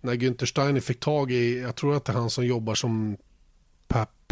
när 0.00 0.14
Günther 0.14 0.46
Steiner 0.46 0.80
fick 0.80 1.00
tag 1.00 1.32
i, 1.32 1.60
jag 1.60 1.74
tror 1.74 1.96
att 1.96 2.04
det 2.04 2.12
är 2.12 2.16
han 2.16 2.30
som 2.30 2.46
jobbar 2.46 2.74
som 2.74 3.16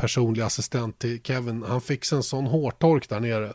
personlig 0.03 0.43
assistent 0.43 0.99
till 0.99 1.23
Kevin, 1.23 1.63
han 1.63 1.81
fick 1.81 2.13
en 2.13 2.23
sån 2.23 2.47
hårtork 2.47 3.09
där 3.09 3.21
nere 3.21 3.53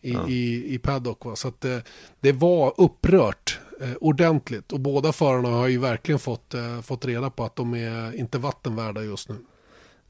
i, 0.00 0.12
ja. 0.12 0.28
i, 0.28 0.74
i 0.74 0.78
paddock. 0.78 1.24
Va? 1.24 1.36
Så 1.36 1.48
att 1.48 1.60
det, 1.60 1.82
det 2.20 2.32
var 2.32 2.74
upprört 2.76 3.58
eh, 3.80 3.92
ordentligt. 4.00 4.72
Och 4.72 4.80
båda 4.80 5.12
förarna 5.12 5.48
har 5.48 5.68
ju 5.68 5.78
verkligen 5.78 6.18
fått, 6.18 6.54
eh, 6.54 6.80
fått 6.80 7.04
reda 7.04 7.30
på 7.30 7.44
att 7.44 7.56
de 7.56 7.74
är 7.74 8.16
inte 8.16 8.38
vattenvärda 8.38 9.02
just 9.02 9.28
nu. 9.28 9.36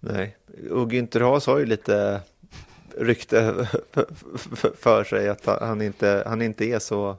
Nej, 0.00 0.36
och 0.70 0.92
Günther 0.92 1.20
Haas 1.20 1.46
har 1.46 1.58
ju 1.58 1.66
lite 1.66 2.20
rykte 2.98 3.68
för 4.80 5.04
sig 5.04 5.28
att 5.28 5.46
han 5.46 5.82
inte, 5.82 6.22
han 6.26 6.42
inte 6.42 6.64
är 6.64 6.78
så... 6.78 7.16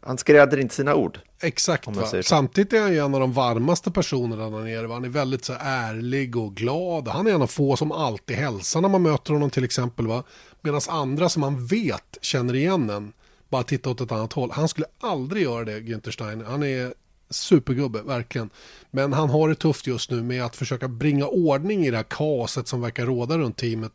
Han 0.00 0.18
skräder 0.18 0.58
inte 0.58 0.74
sina 0.74 0.94
ord. 0.94 1.18
Exakt, 1.40 1.88
samtidigt 2.22 2.72
är 2.72 2.80
han 2.80 2.92
ju 2.92 2.98
en 2.98 3.14
av 3.14 3.20
de 3.20 3.32
varmaste 3.32 3.90
personerna 3.90 4.50
där 4.50 4.64
nere. 4.64 4.92
Han 4.92 5.04
är 5.04 5.08
väldigt 5.08 5.44
så 5.44 5.54
ärlig 5.60 6.36
och 6.36 6.54
glad. 6.54 7.08
Han 7.08 7.26
är 7.26 7.32
en 7.32 7.42
av 7.42 7.46
få 7.46 7.76
som 7.76 7.92
alltid 7.92 8.36
hälsar 8.36 8.80
när 8.80 8.88
man 8.88 9.02
möter 9.02 9.32
honom 9.32 9.50
till 9.50 9.64
exempel. 9.64 10.06
Medan 10.60 10.80
andra 10.88 11.28
som 11.28 11.40
man 11.40 11.66
vet 11.66 12.18
känner 12.20 12.54
igen 12.54 12.90
en 12.90 13.12
bara 13.48 13.62
titta 13.62 13.90
åt 13.90 14.00
ett 14.00 14.12
annat 14.12 14.32
håll. 14.32 14.50
Han 14.50 14.68
skulle 14.68 14.86
aldrig 15.00 15.42
göra 15.42 15.64
det, 15.64 15.80
Günther 15.80 16.10
Steiner. 16.10 16.44
Han 16.44 16.62
är 16.62 16.94
supergubbe, 17.30 18.02
verkligen. 18.02 18.50
Men 18.90 19.12
han 19.12 19.30
har 19.30 19.48
det 19.48 19.54
tufft 19.54 19.86
just 19.86 20.10
nu 20.10 20.22
med 20.22 20.44
att 20.44 20.56
försöka 20.56 20.88
bringa 20.88 21.26
ordning 21.26 21.86
i 21.86 21.90
det 21.90 21.96
här 21.96 22.04
kaoset 22.10 22.68
som 22.68 22.80
verkar 22.80 23.06
råda 23.06 23.38
runt 23.38 23.56
teamet. 23.56 23.92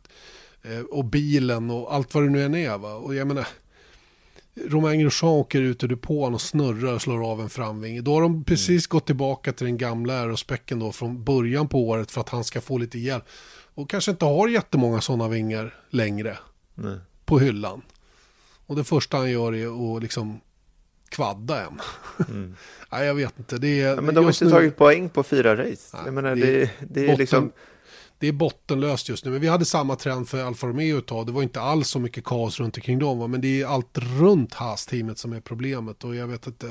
Eh, 0.62 0.80
och 0.80 1.04
bilen 1.04 1.70
och 1.70 1.94
allt 1.94 2.14
vad 2.14 2.24
det 2.24 2.30
nu 2.30 2.44
än 2.44 2.54
är. 2.54 2.78
Va? 2.78 2.94
Och 2.94 3.14
jag 3.14 3.26
menar, 3.26 3.46
Romain 4.68 5.00
Grosjean 5.00 5.32
åker 5.32 5.60
ut 5.60 5.84
ur 5.84 5.88
depån 5.88 6.34
och 6.34 6.40
snurrar 6.40 6.94
och 6.94 7.02
slår 7.02 7.30
av 7.30 7.40
en 7.40 7.48
framvinge. 7.48 8.00
Då 8.00 8.14
har 8.14 8.22
de 8.22 8.44
precis 8.44 8.86
mm. 8.86 8.88
gått 8.88 9.06
tillbaka 9.06 9.52
till 9.52 9.66
den 9.66 9.78
gamla 9.78 10.20
aerospecken 10.20 10.78
då 10.78 10.92
från 10.92 11.24
början 11.24 11.68
på 11.68 11.88
året 11.88 12.10
för 12.10 12.20
att 12.20 12.28
han 12.28 12.44
ska 12.44 12.60
få 12.60 12.78
lite 12.78 12.98
hjälp. 12.98 13.24
Och 13.74 13.90
kanske 13.90 14.10
inte 14.10 14.24
har 14.24 14.48
jättemånga 14.48 15.00
sådana 15.00 15.28
vingar 15.28 15.74
längre 15.90 16.38
Nej. 16.74 16.98
på 17.24 17.38
hyllan. 17.38 17.82
Och 18.66 18.76
det 18.76 18.84
första 18.84 19.16
han 19.16 19.30
gör 19.30 19.54
är 19.54 19.96
att 19.96 20.02
liksom 20.02 20.40
kvadda 21.08 21.64
en. 21.64 21.80
Mm. 22.28 22.56
Nej, 22.92 23.06
jag 23.06 23.14
vet 23.14 23.38
inte. 23.38 23.58
Det 23.58 23.82
är, 23.82 23.88
ja, 23.94 24.00
men 24.00 24.14
de 24.14 24.24
har 24.24 24.30
inte 24.32 24.44
nu... 24.44 24.50
tagit 24.50 24.76
poäng 24.76 25.08
på 25.08 25.22
fyra 25.22 25.56
race. 25.56 25.96
Nej, 26.02 26.12
menar, 26.12 26.36
det, 26.36 26.40
det, 26.40 26.70
det 26.80 27.00
är 27.00 27.06
botten, 27.06 27.18
liksom... 27.18 27.52
Det 28.18 28.28
är 28.28 28.32
bottenlöst 28.32 29.08
just 29.08 29.24
nu. 29.24 29.30
Men 29.30 29.40
vi 29.40 29.48
hade 29.48 29.64
samma 29.64 29.96
trend 29.96 30.28
för 30.28 30.44
Alfa 30.44 30.66
Romeo 30.66 30.98
ett 30.98 31.06
tag. 31.06 31.26
Det 31.26 31.32
var 31.32 31.42
inte 31.42 31.60
alls 31.60 31.88
så 31.88 31.98
mycket 31.98 32.24
kaos 32.24 32.60
runt 32.60 32.76
omkring 32.76 32.98
dem. 32.98 33.30
Men 33.30 33.40
det 33.40 33.62
är 33.62 33.66
allt 33.66 33.98
runt 33.98 34.54
Haas-teamet 34.54 35.18
som 35.18 35.32
är 35.32 35.40
problemet. 35.40 36.04
Och 36.04 36.16
jag 36.16 36.26
vet 36.26 36.46
inte... 36.46 36.66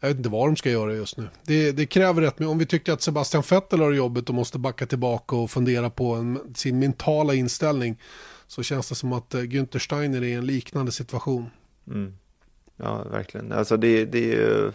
Jag 0.00 0.08
vet 0.08 0.16
inte 0.16 0.28
vad 0.28 0.48
de 0.48 0.56
ska 0.56 0.70
göra 0.70 0.94
just 0.94 1.16
nu. 1.16 1.28
Det, 1.42 1.72
det 1.72 1.86
kräver 1.86 2.22
rätt 2.22 2.38
mycket. 2.38 2.50
Om 2.50 2.58
vi 2.58 2.66
tycker 2.66 2.92
att 2.92 3.02
Sebastian 3.02 3.42
Vettel 3.50 3.80
har 3.80 3.92
jobbet 3.92 4.28
och 4.28 4.34
måste 4.34 4.58
backa 4.58 4.86
tillbaka 4.86 5.36
och 5.36 5.50
fundera 5.50 5.90
på 5.90 6.14
en, 6.14 6.54
sin 6.54 6.78
mentala 6.78 7.34
inställning 7.34 7.98
så 8.46 8.62
känns 8.62 8.88
det 8.88 8.94
som 8.94 9.12
att 9.12 9.34
eh, 9.34 9.40
Günther 9.40 9.78
Steiner 9.78 10.18
är 10.18 10.26
i 10.26 10.32
en 10.32 10.46
liknande 10.46 10.92
situation. 10.92 11.50
Mm. 11.86 12.14
Ja, 12.76 13.04
verkligen. 13.04 13.52
Alltså 13.52 13.76
det, 13.76 14.04
det 14.04 14.18
är 14.18 14.36
ju, 14.36 14.72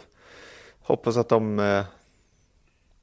hoppas 0.80 1.18
att 1.18 1.30
de 1.30 1.60
eh, 1.60 1.86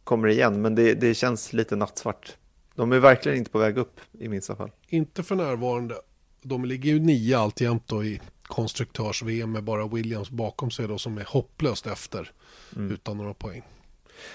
kommer 0.04 0.28
igen, 0.28 0.62
men 0.62 0.74
det, 0.74 0.94
det 0.94 1.14
känns 1.14 1.52
lite 1.52 1.76
nattsvart. 1.76 2.36
De 2.74 2.92
är 2.92 2.98
verkligen 2.98 3.38
inte 3.38 3.50
på 3.50 3.58
väg 3.58 3.78
upp 3.78 4.00
i 4.12 4.28
minsta 4.28 4.56
fall. 4.56 4.70
Inte 4.88 5.22
för 5.22 5.36
närvarande. 5.36 5.94
De 6.42 6.64
ligger 6.64 6.92
ju 6.92 7.00
nio 7.00 7.38
alltjämt 7.38 7.88
då 7.88 8.04
i 8.04 8.20
konstruktörs-VM 8.42 9.52
med 9.52 9.64
bara 9.64 9.86
Williams 9.86 10.30
bakom 10.30 10.70
sig 10.70 10.88
då 10.88 10.98
som 10.98 11.18
är 11.18 11.24
hopplöst 11.24 11.86
efter 11.86 12.32
mm. 12.76 12.90
utan 12.92 13.16
några 13.16 13.34
poäng. 13.34 13.62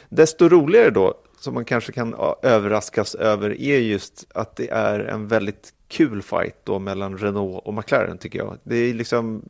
Desto 0.09 0.49
roligare 0.49 0.89
då, 0.89 1.13
som 1.39 1.53
man 1.53 1.65
kanske 1.65 1.91
kan 1.91 2.15
överraskas 2.41 3.15
över, 3.15 3.61
är 3.61 3.79
just 3.79 4.27
att 4.33 4.55
det 4.55 4.69
är 4.69 4.99
en 4.99 5.27
väldigt 5.27 5.73
kul 5.91 6.21
fight 6.21 6.55
då 6.63 6.79
mellan 6.79 7.17
Renault 7.17 7.65
och 7.65 7.73
McLaren 7.73 8.17
tycker 8.17 8.39
jag. 8.39 8.57
Det 8.63 8.75
är 8.75 8.93
liksom, 8.93 9.45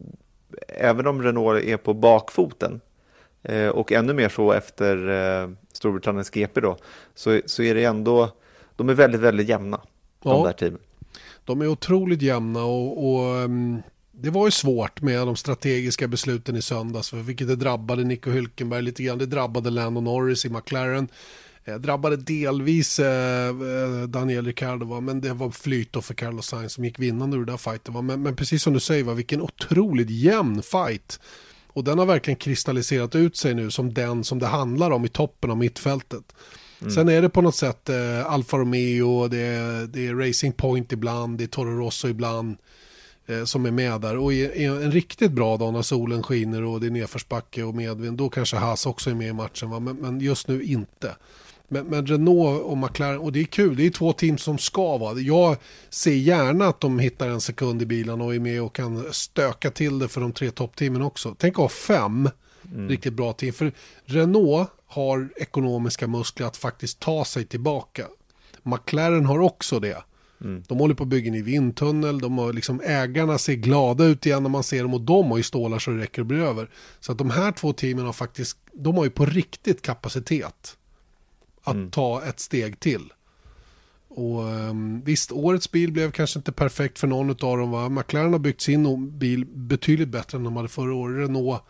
även 0.67 1.07
om 1.07 1.23
Renault 1.23 1.63
är 1.63 1.77
på 1.77 1.93
bakfoten 1.93 2.81
eh, 3.43 3.67
och 3.67 3.91
ännu 3.91 4.13
mer 4.13 4.29
så 4.29 4.51
efter 4.51 5.09
eh, 5.09 5.49
Storbritanniens 5.73 6.29
GP 6.29 6.61
då, 6.61 6.77
så, 7.15 7.41
så 7.45 7.63
är 7.63 7.75
det 7.75 7.83
ändå, 7.83 8.29
de 8.75 8.89
är 8.89 8.93
väldigt, 8.93 9.21
väldigt 9.21 9.49
jämna, 9.49 9.81
ja, 10.23 10.31
de 10.31 10.43
där 10.43 10.53
teamen. 10.53 10.79
De 11.45 11.61
är 11.61 11.67
otroligt 11.67 12.21
jämna 12.21 12.63
och, 12.63 13.05
och 13.05 13.35
um, 13.35 13.81
det 14.11 14.29
var 14.29 14.47
ju 14.47 14.51
svårt 14.51 15.01
med 15.01 15.27
de 15.27 15.35
strategiska 15.35 16.07
besluten 16.07 16.55
i 16.55 16.61
söndags, 16.61 17.13
vilket 17.13 17.47
det 17.47 17.55
drabbade 17.55 18.03
Nico 18.03 18.31
Hülkenberg 18.31 18.81
lite 18.81 19.03
grann. 19.03 19.17
Det 19.17 19.25
drabbade 19.25 19.69
Lando 19.69 20.01
Norris 20.01 20.45
i 20.45 20.49
McLaren. 20.49 21.07
Eh, 21.65 21.75
drabbade 21.75 22.17
delvis 22.17 22.99
eh, 22.99 23.47
eh, 23.47 24.07
Daniel 24.07 24.45
Ricciardo, 24.45 24.85
va? 24.85 24.99
men 24.99 25.21
det 25.21 25.33
var 25.33 25.51
flyt 25.51 26.03
för 26.03 26.13
Carlos 26.13 26.45
Sainz 26.45 26.73
som 26.73 26.85
gick 26.85 26.99
vinnande 26.99 27.37
ur 27.37 27.45
den 27.45 27.57
fighten. 27.57 27.93
Va? 27.93 28.01
Men, 28.01 28.21
men 28.21 28.35
precis 28.35 28.63
som 28.63 28.73
du 28.73 28.79
säger, 28.79 29.03
va? 29.03 29.13
vilken 29.13 29.41
otroligt 29.41 30.09
jämn 30.09 30.63
fight. 30.63 31.19
Och 31.73 31.83
den 31.83 31.99
har 31.99 32.05
verkligen 32.05 32.37
kristalliserat 32.37 33.15
ut 33.15 33.37
sig 33.37 33.53
nu 33.53 33.71
som 33.71 33.93
den 33.93 34.23
som 34.23 34.39
det 34.39 34.47
handlar 34.47 34.91
om 34.91 35.05
i 35.05 35.09
toppen 35.09 35.51
av 35.51 35.57
mittfältet. 35.57 36.35
Mm. 36.81 36.91
Sen 36.91 37.09
är 37.09 37.21
det 37.21 37.29
på 37.29 37.41
något 37.41 37.55
sätt 37.55 37.89
eh, 37.89 38.25
Alfa 38.25 38.57
Romeo, 38.57 39.27
det 39.27 39.37
är, 39.37 39.87
det 39.87 40.07
är 40.07 40.15
Racing 40.15 40.53
Point 40.57 40.91
ibland, 40.91 41.37
det 41.37 41.43
är 41.43 41.47
Toro 41.47 41.77
Rosso 41.77 42.07
ibland 42.07 42.57
eh, 43.25 43.43
som 43.43 43.65
är 43.65 43.71
med 43.71 44.01
där. 44.01 44.17
Och 44.17 44.33
i, 44.33 44.65
en 44.65 44.91
riktigt 44.91 45.31
bra 45.31 45.57
dag 45.57 45.73
när 45.73 45.81
solen 45.81 46.23
skiner 46.23 46.63
och 46.63 46.79
det 46.79 46.87
är 46.87 46.91
nedförsbacke 46.91 47.63
och 47.63 47.75
medvind, 47.75 48.17
då 48.17 48.29
kanske 48.29 48.57
Haas 48.57 48.85
också 48.85 49.09
är 49.09 49.15
med 49.15 49.27
i 49.27 49.33
matchen. 49.33 49.69
Va? 49.69 49.79
Men, 49.79 49.95
men 49.95 50.19
just 50.19 50.47
nu 50.47 50.63
inte. 50.63 51.15
Men, 51.73 51.85
men, 51.85 52.07
Renault 52.07 52.63
och 52.63 52.77
McLaren, 52.77 53.19
och 53.19 53.31
det 53.31 53.39
är 53.39 53.43
kul, 53.43 53.75
det 53.75 53.85
är 53.85 53.89
två 53.89 54.13
team 54.13 54.37
som 54.37 54.57
ska 54.57 54.97
vara. 54.97 55.19
Jag 55.19 55.57
ser 55.89 56.13
gärna 56.13 56.67
att 56.67 56.79
de 56.79 56.99
hittar 56.99 57.29
en 57.29 57.41
sekund 57.41 57.81
i 57.81 57.85
bilen 57.85 58.21
och 58.21 58.35
är 58.35 58.39
med 58.39 58.61
och 58.61 58.75
kan 58.75 59.13
stöka 59.13 59.71
till 59.71 59.99
det 59.99 60.07
för 60.07 60.21
de 60.21 60.31
tre 60.31 60.51
toppteamen 60.51 61.01
också. 61.01 61.35
Tänk 61.39 61.53
att 61.53 61.59
ha 61.59 61.69
fem 61.69 62.29
mm. 62.71 62.89
riktigt 62.89 63.13
bra 63.13 63.33
team. 63.33 63.53
För 63.53 63.71
Renault 64.05 64.69
har 64.87 65.29
ekonomiska 65.35 66.07
muskler 66.07 66.47
att 66.47 66.57
faktiskt 66.57 66.99
ta 66.99 67.25
sig 67.25 67.45
tillbaka. 67.45 68.07
McLaren 68.63 69.25
har 69.25 69.39
också 69.39 69.79
det. 69.79 70.03
Mm. 70.41 70.63
De 70.67 70.77
håller 70.77 70.95
på 70.95 71.03
att 71.03 71.09
bygga 71.09 71.33
en 71.33 71.43
vindtunnel, 71.43 72.19
de 72.19 72.37
har 72.37 72.53
liksom, 72.53 72.81
ägarna 72.85 73.37
ser 73.37 73.53
glada 73.53 74.05
ut 74.05 74.25
igen 74.25 74.43
när 74.43 74.49
man 74.49 74.63
ser 74.63 74.81
dem 74.81 74.93
och 74.93 75.01
de 75.01 75.31
har 75.31 75.37
ju 75.37 75.43
stålar 75.43 75.79
så 75.79 75.91
det 75.91 76.01
räcker 76.01 76.21
att 76.21 76.27
bli 76.27 76.37
över. 76.37 76.69
Så 76.99 77.11
att 77.11 77.17
de 77.17 77.29
här 77.29 77.51
två 77.51 77.73
teamen 77.73 78.05
har 78.05 78.13
faktiskt, 78.13 78.57
de 78.73 78.97
har 78.97 79.03
ju 79.03 79.09
på 79.09 79.25
riktigt 79.25 79.81
kapacitet 79.81 80.77
att 81.63 81.75
mm. 81.75 81.91
ta 81.91 82.23
ett 82.23 82.39
steg 82.39 82.79
till. 82.79 83.13
Och 84.15 84.43
um, 84.43 85.01
visst, 85.01 85.31
årets 85.31 85.71
bil 85.71 85.91
blev 85.91 86.11
kanske 86.11 86.39
inte 86.39 86.51
perfekt 86.51 86.99
för 86.99 87.07
någon 87.07 87.29
av 87.29 87.57
dem. 87.57 87.71
Va? 87.71 87.89
McLaren 87.89 88.31
har 88.31 88.39
byggt 88.39 88.61
sin 88.61 89.17
bil 89.17 89.45
betydligt 89.45 90.09
bättre 90.09 90.37
än 90.37 90.43
de 90.43 90.55
hade 90.55 90.69
förra 90.69 90.93
året. 90.93 91.17
Renault 91.17 91.61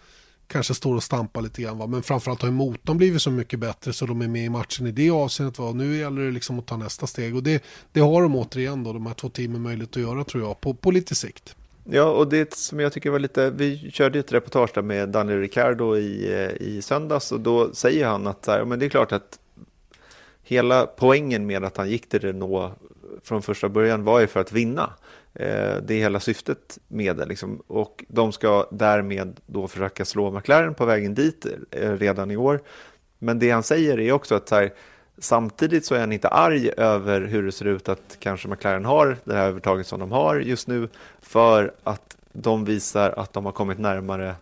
kanske 0.47 0.73
står 0.73 0.95
och 0.95 1.03
stampar 1.03 1.41
lite 1.41 1.61
grann. 1.61 1.77
Va? 1.77 1.87
Men 1.87 2.03
framförallt 2.03 2.41
har 2.41 2.51
motorn 2.51 2.97
blivit 2.97 3.21
så 3.21 3.31
mycket 3.31 3.59
bättre 3.59 3.93
så 3.93 4.05
de 4.05 4.21
är 4.21 4.27
med 4.27 4.45
i 4.45 4.49
matchen 4.49 4.87
i 4.87 4.91
det 4.91 5.09
avseendet. 5.09 5.59
Va? 5.59 5.71
Nu 5.71 5.97
gäller 5.97 6.21
det 6.21 6.31
liksom 6.31 6.59
att 6.59 6.65
ta 6.65 6.77
nästa 6.77 7.07
steg. 7.07 7.35
Och 7.35 7.43
det, 7.43 7.63
det 7.91 7.99
har 7.99 8.21
de 8.21 8.35
återigen 8.35 8.83
då, 8.83 8.93
de 8.93 9.05
här 9.05 9.13
två 9.13 9.29
teamen 9.29 9.61
möjlighet 9.61 9.95
att 9.95 10.01
göra 10.01 10.23
tror 10.23 10.43
jag, 10.43 10.61
på, 10.61 10.73
på 10.73 10.91
lite 10.91 11.15
sikt. 11.15 11.55
Ja, 11.83 12.03
och 12.03 12.27
det 12.27 12.53
som 12.53 12.79
jag 12.79 12.93
tycker 12.93 13.09
var 13.09 13.19
lite, 13.19 13.49
vi 13.49 13.91
körde 13.91 14.19
ett 14.19 14.31
reportage 14.31 14.71
där 14.73 14.81
med 14.81 15.09
Daniel 15.09 15.39
Ricciardo 15.39 15.97
i, 15.97 16.33
eh, 16.33 16.67
i 16.67 16.81
söndags 16.81 17.31
och 17.31 17.39
då 17.39 17.73
säger 17.73 18.07
han 18.07 18.27
att 18.27 18.45
så 18.45 18.51
här, 18.51 18.65
men 18.65 18.79
det 18.79 18.85
är 18.85 18.89
klart 18.89 19.11
att 19.11 19.39
hela 20.52 20.86
poängen 20.86 21.45
med 21.45 21.64
att 21.64 21.78
han 21.78 21.89
gick 21.89 22.10
till 22.10 22.20
Renault 22.20 22.74
från 23.24 23.41
första 23.41 23.70
början 23.70 24.04
var 24.04 24.20
ju 24.20 24.28
för 24.28 24.39
att 24.39 24.52
vinna. 24.52 24.93
Eh, 25.34 25.76
det 25.84 25.93
är 25.93 25.99
hela 25.99 26.20
syftet 26.20 26.80
med 26.88 27.16
det. 27.16 27.26
Liksom. 27.26 27.62
Och 27.68 28.06
de 28.08 28.32
ska 28.32 28.68
därmed 28.72 29.39
då 29.45 29.68
försöka 29.68 30.06
slå 30.06 30.32
McLaren 30.32 30.74
på 30.74 30.86
vägen 30.86 31.16
dit 31.16 31.45
eh, 31.72 31.91
redan 31.91 32.32
i 32.32 32.38
år. 32.38 32.62
Men 33.20 33.39
det 33.39 33.52
han 33.52 33.64
säger 33.64 33.99
är 33.99 34.12
också 34.12 34.36
att 34.36 34.49
så 34.49 34.56
här, 34.56 34.74
samtidigt 35.18 35.86
så 35.86 35.95
är 35.95 35.99
han 35.99 36.12
inte 36.12 36.28
arg 36.28 36.72
över 36.78 37.22
hur 37.22 37.43
det 37.43 37.52
ser 37.52 37.66
ut 37.66 37.89
att 37.89 38.18
kanske 38.20 38.47
McLaren 38.47 38.86
har 38.86 39.18
det 39.24 39.34
här 39.34 39.47
övertaget 39.47 39.88
som 39.88 39.99
de 39.99 40.12
har 40.12 40.39
just 40.39 40.68
nu 40.68 40.89
för 41.22 41.74
att 41.84 42.18
de 42.32 42.66
visar 42.66 43.10
att 43.10 43.34
de 43.34 43.45
har 43.45 43.52
kommit 43.52 43.80
närmare 43.80 44.36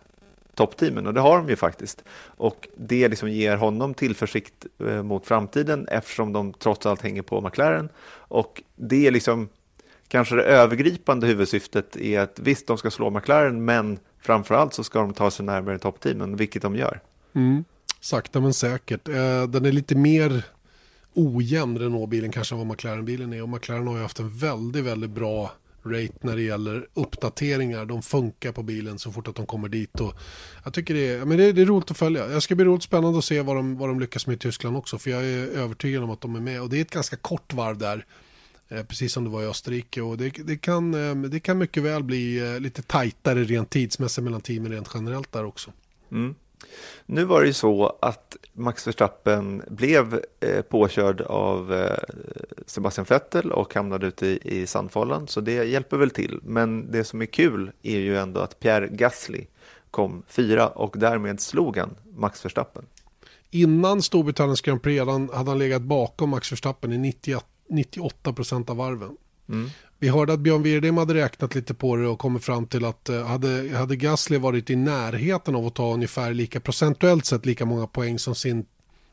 toppteamen 0.60 1.06
och 1.06 1.14
det 1.14 1.20
har 1.20 1.36
de 1.36 1.48
ju 1.48 1.56
faktiskt. 1.56 2.04
Och 2.36 2.68
det 2.76 3.08
liksom 3.08 3.30
ger 3.30 3.56
honom 3.56 3.94
tillförsikt 3.94 4.66
eh, 4.86 5.02
mot 5.02 5.26
framtiden 5.26 5.88
eftersom 5.88 6.32
de 6.32 6.52
trots 6.52 6.86
allt 6.86 7.02
hänger 7.02 7.22
på 7.22 7.40
McLaren. 7.40 7.88
Och 8.28 8.62
det 8.76 9.06
är 9.06 9.10
liksom 9.10 9.48
kanske 10.08 10.36
det 10.36 10.42
övergripande 10.42 11.26
huvudsyftet 11.26 11.96
är 11.96 12.20
att 12.20 12.38
visst, 12.38 12.66
de 12.66 12.78
ska 12.78 12.90
slå 12.90 13.10
McLaren, 13.10 13.64
men 13.64 13.98
framförallt 14.22 14.74
så 14.74 14.84
ska 14.84 15.00
de 15.00 15.14
ta 15.14 15.30
sig 15.30 15.46
närmare 15.46 15.78
toppteamen, 15.78 16.36
vilket 16.36 16.62
de 16.62 16.76
gör. 16.76 17.00
Mm. 17.34 17.64
Sakta 18.00 18.40
men 18.40 18.54
säkert. 18.54 19.08
Eh, 19.08 19.42
den 19.48 19.64
är 19.64 19.72
lite 19.72 19.94
mer 19.94 20.44
ojämn 21.14 21.78
Renault-bilen 21.78 22.32
kanske 22.32 22.54
än 22.54 22.58
vad 22.58 22.66
McLaren-bilen 22.66 23.32
är 23.32 23.42
och 23.42 23.48
McLaren 23.48 23.86
har 23.86 23.96
ju 23.96 24.02
haft 24.02 24.18
en 24.18 24.38
väldigt, 24.38 24.84
väldigt 24.84 25.10
bra 25.10 25.52
rate 25.84 26.18
när 26.20 26.36
det 26.36 26.42
gäller 26.42 26.88
uppdateringar. 26.94 27.84
De 27.84 28.02
funkar 28.02 28.52
på 28.52 28.62
bilen 28.62 28.98
så 28.98 29.12
fort 29.12 29.28
att 29.28 29.34
de 29.34 29.46
kommer 29.46 29.68
dit. 29.68 30.00
Och 30.00 30.14
jag 30.64 30.74
tycker 30.74 30.94
det 30.94 31.08
är, 31.08 31.24
men 31.24 31.38
det 31.38 31.44
är, 31.44 31.52
det 31.52 31.62
är 31.62 31.66
roligt 31.66 31.90
att 31.90 31.96
följa. 31.96 32.32
Jag 32.32 32.42
ska 32.42 32.54
bli 32.54 32.64
roligt 32.64 32.82
spännande 32.82 33.18
att 33.18 33.24
se 33.24 33.42
vad 33.42 33.56
de, 33.56 33.78
vad 33.78 33.88
de 33.88 34.00
lyckas 34.00 34.26
med 34.26 34.34
i 34.34 34.38
Tyskland 34.38 34.76
också. 34.76 34.98
För 34.98 35.10
jag 35.10 35.24
är 35.24 35.46
övertygad 35.46 36.02
om 36.02 36.10
att 36.10 36.20
de 36.20 36.36
är 36.36 36.40
med. 36.40 36.62
Och 36.62 36.68
det 36.68 36.76
är 36.76 36.82
ett 36.82 36.90
ganska 36.90 37.16
kort 37.16 37.52
varv 37.52 37.78
där. 37.78 38.04
Eh, 38.68 38.82
precis 38.82 39.12
som 39.12 39.24
det 39.24 39.30
var 39.30 39.42
i 39.42 39.46
Österrike. 39.46 40.02
Och 40.02 40.16
det, 40.16 40.30
det, 40.30 40.56
kan, 40.56 40.94
eh, 40.94 41.14
det 41.14 41.40
kan 41.40 41.58
mycket 41.58 41.82
väl 41.82 42.02
bli 42.02 42.54
eh, 42.54 42.60
lite 42.60 42.82
tajtare 42.82 43.44
rent 43.44 43.70
tidsmässigt 43.70 44.24
mellan 44.24 44.40
teamen 44.40 44.72
rent 44.72 44.90
generellt 44.94 45.32
där 45.32 45.44
också. 45.44 45.72
Mm. 46.12 46.34
Nu 47.06 47.24
var 47.24 47.40
det 47.40 47.46
ju 47.46 47.52
så 47.52 47.96
att 48.00 48.36
Max 48.52 48.86
Verstappen 48.86 49.62
blev 49.68 50.20
eh, 50.40 50.62
påkörd 50.62 51.20
av 51.20 51.74
eh, 51.74 51.98
Sebastian 52.66 53.06
Vettel 53.08 53.52
och 53.52 53.74
hamnade 53.74 54.06
ute 54.06 54.26
i, 54.26 54.40
i 54.42 54.66
sandfållan, 54.66 55.28
så 55.28 55.40
det 55.40 55.64
hjälper 55.64 55.96
väl 55.96 56.10
till. 56.10 56.40
Men 56.42 56.92
det 56.92 57.04
som 57.04 57.22
är 57.22 57.26
kul 57.26 57.72
är 57.82 57.98
ju 57.98 58.18
ändå 58.18 58.40
att 58.40 58.60
Pierre 58.60 58.88
Gasly 58.88 59.46
kom 59.90 60.22
fyra 60.28 60.68
och 60.68 60.94
därmed 60.98 61.40
slog 61.40 61.76
han 61.76 61.94
Max 62.16 62.44
Verstappen. 62.44 62.86
Innan 63.50 64.02
Storbritanniens 64.02 64.60
Grand 64.60 64.82
Prix 64.82 65.00
hade 65.32 65.50
han 65.50 65.58
legat 65.58 65.82
bakom 65.82 66.30
Max 66.30 66.52
Verstappen 66.52 66.92
i 66.92 66.98
98, 66.98 67.46
98 67.68 68.32
procent 68.32 68.70
av 68.70 68.76
varven. 68.76 69.16
Mm. 69.50 69.70
Vi 69.98 70.08
hörde 70.08 70.32
att 70.32 70.40
Björn 70.40 70.62
Wirdheim 70.62 70.96
hade 70.96 71.14
räknat 71.14 71.54
lite 71.54 71.74
på 71.74 71.96
det 71.96 72.08
och 72.08 72.18
kommit 72.18 72.44
fram 72.44 72.66
till 72.66 72.84
att 72.84 73.08
eh, 73.08 73.26
hade, 73.26 73.76
hade 73.76 73.96
Gasly 73.96 74.38
varit 74.38 74.70
i 74.70 74.76
närheten 74.76 75.54
av 75.54 75.66
att 75.66 75.74
ta 75.74 75.94
ungefär 75.94 76.34
lika 76.34 76.60
procentuellt 76.60 77.24
sett 77.24 77.46
lika 77.46 77.64
många 77.64 77.86
poäng 77.86 78.18
som 78.18 78.34
sin 78.34 78.66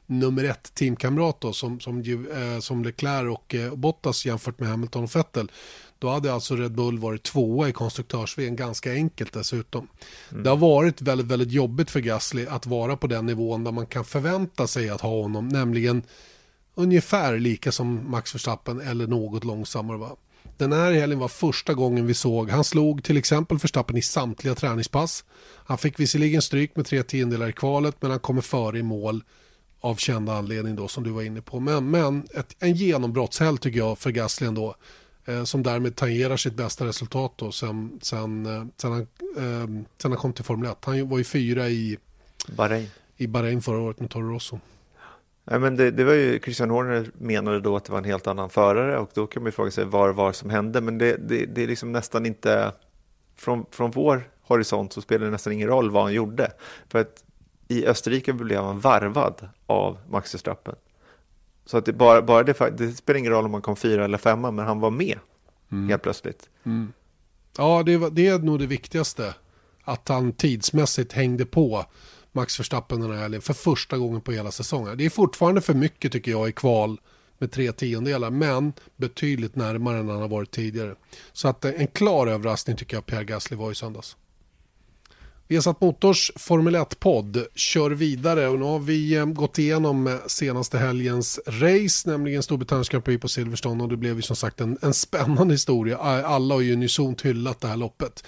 nummer 0.06 0.44
ett 0.44 0.74
teamkamrat 0.74 1.42
då, 1.42 1.54
som, 1.54 1.80
som, 1.80 2.00
eh, 2.00 2.60
som 2.60 2.84
Leclerc 2.84 3.38
och 3.38 3.56
eh, 3.56 3.76
Bottas 3.76 4.26
jämfört 4.26 4.60
med 4.60 4.70
Hamilton 4.70 5.04
och 5.04 5.16
Vettel. 5.16 5.52
Då 6.00 6.10
hade 6.10 6.34
alltså 6.34 6.56
Red 6.56 6.72
Bull 6.72 7.00
varit 7.00 7.24
tvåa 7.24 7.70
i 7.70 7.72
konstruktörs 7.72 8.36
ganska 8.36 8.92
enkelt 8.92 9.34
dessutom. 9.34 9.88
Mm. 10.32 10.44
Det 10.44 10.50
har 10.50 10.58
varit 10.58 11.02
väldigt, 11.02 11.28
väldigt 11.28 11.52
jobbigt 11.52 11.92
för 11.92 12.00
Gasly 12.00 12.46
att 12.46 12.66
vara 12.66 12.98
på 12.98 13.08
den 13.08 13.26
nivån 13.26 13.64
där 13.64 13.72
man 13.72 13.86
kan 13.86 14.06
förvänta 14.06 14.68
sig 14.68 14.90
att 14.90 15.02
ha 15.02 15.22
honom, 15.22 15.48
nämligen 15.48 16.04
ungefär 16.76 17.40
lika 17.40 17.72
som 17.72 18.12
Max 18.12 18.36
Verstappen 18.36 18.82
eller 18.82 19.08
något 19.08 19.44
långsammare. 19.44 19.98
Va? 19.98 20.16
Den 20.58 20.72
här 20.72 20.92
helgen 20.92 21.20
var 21.20 21.28
första 21.28 21.74
gången 21.74 22.08
vi 22.08 22.14
såg, 22.14 22.50
han 22.50 22.64
slog 22.64 23.04
till 23.04 23.18
exempel 23.18 23.58
Verstappen 23.58 23.98
i 23.98 24.02
samtliga 24.02 24.56
träningspass. 24.56 25.26
Han 25.66 25.78
fick 25.78 26.00
visserligen 26.00 26.42
stryk 26.42 26.76
med 26.76 26.86
tre 26.86 27.04
tiondelar 27.04 27.48
i 27.48 27.54
kvalet 27.54 27.96
men 28.00 28.12
han 28.12 28.20
kommer 28.20 28.42
före 28.42 28.80
i 28.80 28.84
mål 28.84 29.24
av 29.80 29.96
kända 29.96 30.34
anledning 30.34 30.76
då 30.76 30.88
som 30.88 31.04
du 31.04 31.10
var 31.10 31.22
inne 31.22 31.42
på. 31.42 31.60
Men, 31.60 31.92
men 31.92 32.28
ett, 32.34 32.56
en 32.60 32.74
genombrottshelg 32.74 33.58
tycker 33.58 33.80
jag 33.80 33.98
för 33.98 34.12
Gasly 34.12 34.48
ändå. 34.48 34.76
Eh, 35.26 35.44
som 35.44 35.64
därmed 35.64 35.96
tangerar 35.96 36.38
sitt 36.38 36.54
bästa 36.54 36.86
resultat 36.86 37.34
då 37.36 37.52
sen, 37.52 38.00
sen, 38.02 38.46
eh, 38.46 38.66
sen, 38.78 38.92
han, 38.92 39.02
eh, 39.38 39.86
sen 40.02 40.12
han 40.12 40.16
kom 40.16 40.34
till 40.34 40.44
Formel 40.44 40.72
1. 40.72 40.78
Han 40.82 41.10
var 41.10 41.18
ju 41.18 41.24
fyra 41.24 41.70
i 41.70 41.98
Bahrain, 42.48 42.88
i 43.18 43.28
Bahrain 43.28 43.62
förra 43.62 43.80
året 43.80 44.00
med 44.00 44.10
Toro 44.10 44.34
Rosso. 44.34 44.60
Nej, 45.50 45.60
men 45.60 45.76
det, 45.76 45.92
det, 45.92 46.04
var 46.04 46.14
ju 46.14 46.40
Christian 46.40 46.70
Horner 46.70 47.12
menade 47.18 47.60
då 47.60 47.76
att 47.76 47.86
det 47.86 47.92
var 47.92 48.00
en 48.00 48.06
helt 48.06 48.28
annan 48.28 48.50
förare 48.50 48.98
och 48.98 49.10
då 49.14 49.28
kan 49.28 49.44
man 49.44 49.48
ju 49.48 49.52
fråga 49.52 49.72
sig 49.72 49.86
vad 49.86 50.16
var 50.16 50.32
som 50.32 50.50
hände. 50.50 50.82
Men 50.82 50.98
det, 50.98 51.18
det, 51.18 51.46
det 51.46 51.64
är 51.64 51.68
liksom 51.68 51.92
nästan 51.92 52.26
inte, 52.26 52.72
från, 53.36 53.66
från 53.72 53.92
vår 53.92 54.30
horisont 54.42 54.94
så 54.94 55.02
spelar 55.02 55.26
det 55.26 55.32
nästan 55.32 55.54
ingen 55.54 55.68
roll 55.68 55.92
vad 55.92 56.04
han 56.04 56.14
gjorde. 56.14 56.52
För 56.90 57.00
att 57.00 57.24
i 57.68 57.86
Österrike 57.86 58.34
blev 58.34 58.62
han 58.62 58.80
varvad 58.80 59.50
av 59.66 59.98
Max 60.10 60.34
Verstappen. 60.34 60.76
Så 61.66 61.78
att 61.78 61.86
det, 61.86 61.94
bara, 61.94 62.22
bara 62.22 62.44
det, 62.44 62.78
det 62.78 62.92
spelar 62.92 63.18
ingen 63.18 63.32
roll 63.32 63.46
om 63.46 63.52
man 63.52 63.62
kom 63.62 63.76
fyra 63.76 64.06
eller 64.06 64.18
femma, 64.18 64.52
men 64.52 64.66
han 64.66 64.80
var 64.80 64.90
med 64.90 65.20
mm. 65.72 65.90
helt 65.90 66.02
plötsligt. 66.02 66.50
Mm. 66.64 66.94
Ja, 67.58 67.84
det, 67.84 68.10
det 68.10 68.28
är 68.28 68.40
nog 68.40 68.60
det 68.60 68.68
viktigaste. 68.68 69.36
Att 69.84 70.10
han 70.10 70.34
tidsmässigt 70.34 71.14
hängde 71.14 71.46
på 71.46 71.86
Max 72.38 72.60
Verstappen 72.60 73.02
den 73.02 73.12
här 73.12 73.18
helgen 73.18 73.42
för 73.42 73.54
första 73.54 73.98
gången 73.98 74.22
på 74.22 74.32
hela 74.32 74.52
säsongen. 74.52 74.98
Det 74.98 75.06
är 75.06 75.10
fortfarande 75.10 75.62
för 75.62 75.74
mycket 75.74 76.12
tycker 76.12 76.32
jag 76.32 76.50
i 76.50 76.52
kval 76.52 77.00
med 77.38 77.52
tre 77.52 77.72
tiondelar, 77.72 78.30
men 78.30 78.74
betydligt 78.98 79.56
närmare 79.56 79.98
än 79.98 80.10
han 80.10 80.22
har 80.22 80.28
varit 80.28 80.52
tidigare. 80.52 80.96
Så 81.34 81.48
att 81.48 81.66
eh, 81.66 81.72
en 81.78 81.88
klar 81.88 82.28
överraskning 82.28 82.78
tycker 82.78 82.98
jag 82.98 83.06
Pierre 83.06 83.24
Gasly 83.24 83.58
var 83.58 83.72
i 83.72 83.76
söndags. 83.76 84.18
Vi 85.48 85.56
har 85.56 85.62
satt 85.62 85.82
Motors 85.82 86.32
Formel 86.36 86.76
1-podd 86.76 87.46
kör 87.56 87.92
vidare 87.92 88.48
och 88.48 88.60
nu 88.60 88.66
har 88.66 88.80
vi 88.80 89.16
eh, 89.16 89.26
gått 89.26 89.60
igenom 89.60 90.08
eh, 90.08 90.16
senaste 90.28 90.78
helgens 90.78 91.40
race, 91.48 92.10
nämligen 92.10 92.44
Storbritanniens 92.44 92.90
Grand 92.90 93.06
Prix 93.06 93.22
på 93.22 93.28
Silverstone 93.28 93.84
och 93.84 93.90
det 93.90 93.98
blev 93.98 94.16
ju 94.16 94.22
som 94.22 94.36
sagt 94.36 94.62
en, 94.62 94.78
en 94.82 94.94
spännande 94.94 95.54
historia. 95.54 95.98
Alla 95.98 96.56
har 96.56 96.62
ju 96.62 96.74
unisont 96.74 97.26
hyllat 97.26 97.62
det 97.62 97.68
här 97.68 97.78
loppet. 97.78 98.24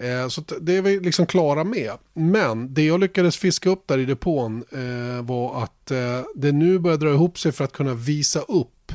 Eh, 0.00 0.28
så 0.28 0.42
det 0.60 0.76
är 0.76 0.82
vi 0.82 1.00
liksom 1.00 1.26
klara 1.26 1.64
med. 1.64 1.92
Men 2.12 2.74
det 2.74 2.82
jag 2.82 3.00
lyckades 3.00 3.36
fiska 3.36 3.70
upp 3.70 3.86
där 3.86 3.98
i 3.98 4.04
depån 4.04 4.64
eh, 4.70 5.22
var 5.22 5.62
att 5.62 5.90
eh, 5.90 6.20
det 6.34 6.52
nu 6.52 6.78
börjar 6.78 6.98
dra 6.98 7.10
ihop 7.10 7.38
sig 7.38 7.52
för 7.52 7.64
att 7.64 7.72
kunna 7.72 7.94
visa 7.94 8.40
upp 8.40 8.92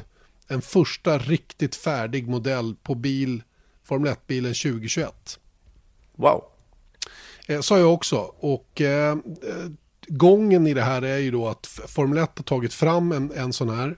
en 0.48 0.62
första 0.62 1.18
riktigt 1.18 1.76
färdig 1.76 2.28
modell 2.28 2.76
på 2.84 2.96
bil, 2.96 3.44
Formel 3.84 4.14
1-bilen 4.14 4.54
2021. 4.54 5.40
Wow. 6.16 6.44
Eh, 7.48 7.62
sa 7.62 7.80
jag 7.80 7.94
också. 7.94 8.18
Och 8.40 8.82
eh, 8.82 9.18
gången 10.08 10.68
i 10.68 10.74
det 10.74 10.82
här 10.82 11.02
är 11.02 11.18
ju 11.18 11.32
då 11.32 11.48
att 11.48 11.66
Formel 11.68 12.18
1 12.18 12.32
har 12.36 12.44
tagit 12.44 12.74
fram 12.74 13.12
en, 13.12 13.32
en 13.32 13.54
sån 13.54 13.70
här. 13.70 13.98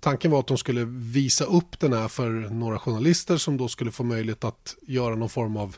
Tanken 0.00 0.30
var 0.30 0.40
att 0.40 0.46
de 0.46 0.58
skulle 0.58 0.84
visa 0.88 1.44
upp 1.44 1.80
den 1.80 1.92
här 1.92 2.08
för 2.08 2.30
några 2.30 2.78
journalister 2.78 3.36
som 3.36 3.56
då 3.56 3.68
skulle 3.68 3.90
få 3.90 4.04
möjlighet 4.04 4.44
att 4.44 4.76
göra 4.86 5.14
någon 5.14 5.28
form 5.28 5.56
av 5.56 5.76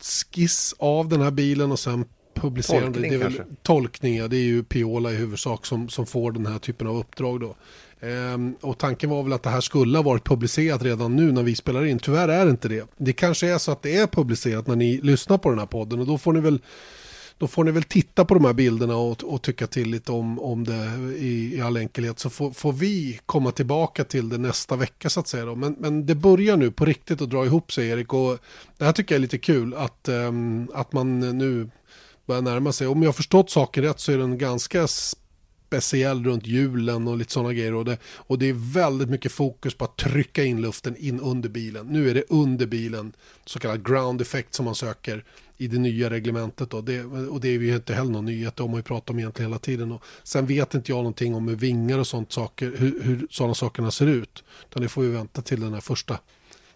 skiss 0.00 0.74
av 0.78 1.08
den 1.08 1.20
här 1.20 1.30
bilen 1.30 1.72
och 1.72 1.78
sen 1.78 2.04
publicera 2.34 2.80
Tolkning 2.80 3.10
det. 3.10 3.16
är 3.16 3.20
kanske? 3.20 3.44
Tolkning, 3.62 4.16
ja, 4.16 4.28
det 4.28 4.36
är 4.36 4.44
ju 4.44 4.62
Piola 4.62 5.12
i 5.12 5.16
huvudsak 5.16 5.66
som, 5.66 5.88
som 5.88 6.06
får 6.06 6.32
den 6.32 6.46
här 6.46 6.58
typen 6.58 6.86
av 6.86 6.96
uppdrag 6.98 7.40
då. 7.40 7.56
Ehm, 8.00 8.54
och 8.60 8.78
tanken 8.78 9.10
var 9.10 9.22
väl 9.22 9.32
att 9.32 9.42
det 9.42 9.50
här 9.50 9.60
skulle 9.60 9.98
ha 9.98 10.02
varit 10.02 10.24
publicerat 10.24 10.82
redan 10.82 11.16
nu 11.16 11.32
när 11.32 11.42
vi 11.42 11.56
spelar 11.56 11.84
in. 11.84 11.98
Tyvärr 11.98 12.28
är 12.28 12.44
det 12.44 12.50
inte 12.50 12.68
det. 12.68 12.88
Det 12.96 13.12
kanske 13.12 13.48
är 13.48 13.58
så 13.58 13.72
att 13.72 13.82
det 13.82 13.96
är 13.96 14.06
publicerat 14.06 14.66
när 14.66 14.76
ni 14.76 15.00
lyssnar 15.00 15.38
på 15.38 15.50
den 15.50 15.58
här 15.58 15.66
podden 15.66 16.00
och 16.00 16.06
då 16.06 16.18
får 16.18 16.32
ni 16.32 16.40
väl 16.40 16.60
då 17.44 17.48
får 17.48 17.64
ni 17.64 17.70
väl 17.70 17.82
titta 17.82 18.24
på 18.24 18.34
de 18.34 18.44
här 18.44 18.52
bilderna 18.52 18.96
och, 18.96 19.24
och 19.24 19.42
tycka 19.42 19.66
till 19.66 19.90
lite 19.90 20.12
om, 20.12 20.40
om 20.40 20.64
det 20.64 21.14
i, 21.18 21.56
i 21.56 21.60
all 21.60 21.76
enkelhet. 21.76 22.18
Så 22.18 22.30
får, 22.30 22.50
får, 22.50 22.72
vi 22.72 23.20
komma 23.26 23.50
tillbaka 23.50 24.04
till 24.04 24.28
det 24.28 24.38
nästa 24.38 24.76
vecka 24.76 25.10
så 25.10 25.20
att 25.20 25.28
säga. 25.28 25.44
Då. 25.44 25.54
Men, 25.54 25.76
men 25.78 26.06
det 26.06 26.14
börjar 26.14 26.56
nu 26.56 26.70
på 26.70 26.84
riktigt 26.84 27.22
att 27.22 27.30
dra 27.30 27.44
ihop 27.44 27.72
sig 27.72 27.88
Erik. 27.88 28.12
Och 28.12 28.38
det 28.78 28.84
här 28.84 28.92
tycker 28.92 29.14
jag 29.14 29.18
är 29.18 29.22
lite 29.22 29.38
kul 29.38 29.74
att, 29.74 30.08
um, 30.08 30.70
att 30.74 30.92
man 30.92 31.20
nu 31.38 31.70
börjar 32.26 32.42
närma 32.42 32.72
sig. 32.72 32.86
Om 32.86 33.02
jag 33.02 33.08
har 33.08 33.12
förstått 33.12 33.50
saken 33.50 33.84
rätt 33.84 34.00
så 34.00 34.12
är 34.12 34.18
den 34.18 34.38
ganska 34.38 34.86
speciell 34.86 36.24
runt 36.24 36.46
julen 36.46 37.08
och 37.08 37.16
lite 37.16 37.32
sådana 37.32 37.52
grejer. 37.52 37.74
Och 37.74 37.84
det, 37.84 37.98
och 38.04 38.38
det 38.38 38.48
är 38.48 38.72
väldigt 38.74 39.10
mycket 39.10 39.32
fokus 39.32 39.74
på 39.74 39.84
att 39.84 39.96
trycka 39.96 40.44
in 40.44 40.60
luften 40.60 40.96
in 40.96 41.20
under 41.20 41.48
bilen. 41.48 41.86
Nu 41.86 42.10
är 42.10 42.14
det 42.14 42.24
under 42.28 42.66
bilen, 42.66 43.12
så 43.44 43.58
kallad 43.58 43.86
ground 43.86 44.20
effect 44.20 44.54
som 44.54 44.64
man 44.64 44.74
söker 44.74 45.24
i 45.56 45.66
det 45.66 45.78
nya 45.78 46.10
reglementet. 46.10 46.70
Då. 46.70 46.80
Det, 46.80 47.04
och 47.04 47.40
det 47.40 47.48
är 47.48 47.58
ju 47.58 47.74
inte 47.74 47.94
heller 47.94 48.10
någon 48.10 48.24
nyhet, 48.24 48.56
det 48.56 48.62
har 48.62 48.68
man 48.68 48.76
ju 48.76 48.82
pratat 48.82 49.10
om 49.10 49.18
egentligen 49.18 49.50
hela 49.50 49.58
tiden. 49.58 49.92
Och 49.92 50.02
sen 50.22 50.46
vet 50.46 50.74
inte 50.74 50.92
jag 50.92 50.96
någonting 50.96 51.34
om 51.34 51.48
hur 51.48 51.56
vingar 51.56 51.98
och 51.98 52.06
sånt 52.06 52.32
saker, 52.32 52.74
hur, 52.76 53.02
hur 53.02 53.26
sådana 53.30 53.54
sakerna 53.54 53.90
ser 53.90 54.06
ut. 54.06 54.44
Utan 54.70 54.82
det 54.82 54.88
får 54.88 55.02
vi 55.02 55.08
vänta 55.08 55.42
till 55.42 55.60
den 55.60 55.74
här 55.74 55.80
första 55.80 56.18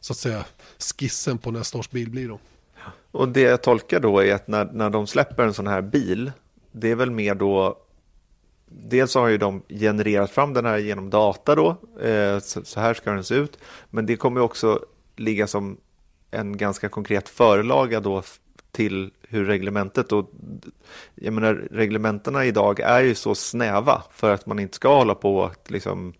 så 0.01 0.13
att 0.13 0.17
säga, 0.17 0.45
skissen 0.79 1.39
på 1.39 1.51
nästa 1.51 1.79
års 1.79 1.91
bil 1.91 2.11
blir. 2.11 2.29
Då. 2.29 2.39
Och 3.11 3.29
det 3.29 3.41
jag 3.41 3.63
tolkar 3.63 4.01
då 4.01 4.19
är 4.19 4.35
att 4.35 4.49
när, 4.49 4.65
när 4.73 4.91
de 4.91 5.07
släpper 5.07 5.43
en 5.43 5.55
sån 5.55 5.67
här 5.67 5.83
bil, 5.83 6.33
det 6.73 6.91
är 6.91 6.95
väl 6.95 7.11
mer 7.11 7.35
då 7.35 7.79
Dels 8.71 9.15
har 9.15 9.29
ju 9.29 9.39
de 9.39 9.63
genererat 9.69 10.31
fram 10.31 10.55
den 10.55 10.65
här 10.65 10.79
genom 10.79 11.11
data 11.11 11.55
då, 11.55 11.69
eh, 12.01 12.39
så 12.41 12.81
här 12.81 12.95
ska 12.95 13.11
den 13.11 13.25
se 13.25 13.35
ut. 13.35 13.59
Men 13.91 14.07
det 14.07 14.17
kommer 14.17 14.41
också 14.41 14.85
ligga 15.17 15.47
som 15.47 15.77
en 16.31 16.57
ganska 16.57 16.89
konkret 16.89 17.29
förlaga 17.29 18.01
då 18.01 18.23
till 18.79 19.11
hur 19.29 19.45
reglementet 19.45 20.13
och 20.13 20.31
jag 21.15 21.35
menar 21.35 21.55
reglementena 21.71 22.45
idag 22.45 22.81
är 22.81 23.01
ju 23.01 23.15
så 23.15 23.35
snäva 23.35 24.03
för 24.11 24.35
att 24.35 24.47
man 24.47 24.59
inte 24.59 24.75
ska 24.75 24.97
hålla 24.97 25.15
på 25.15 25.45
att 25.45 25.71
liksom 25.71 26.13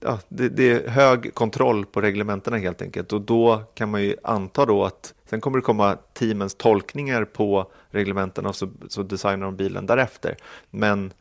ja, 0.00 0.18
det, 0.28 0.48
det, 0.48 0.70
är 0.70 0.88
hög 0.88 1.34
kontroll 1.34 1.86
på 1.86 2.00
reglementena 2.00 2.56
helt 2.56 2.82
enkelt 2.82 3.12
och 3.12 3.20
då 3.20 3.62
kan 3.74 3.90
man 3.90 4.02
ju 4.02 4.16
anta 4.22 4.66
då 4.66 4.84
att 4.84 5.14
sen 5.24 5.40
kommer 5.40 5.58
det 5.58 5.62
komma 5.62 5.98
teamens 6.12 6.54
tolkningar 6.54 7.24
på 7.24 7.70
reglementena 7.90 8.48
och 8.48 8.56
så, 8.56 8.68
så 8.88 9.02
designar 9.02 9.46
de 9.46 9.56
bilen 9.56 9.86
därefter. 9.86 10.36
Men 10.70 11.12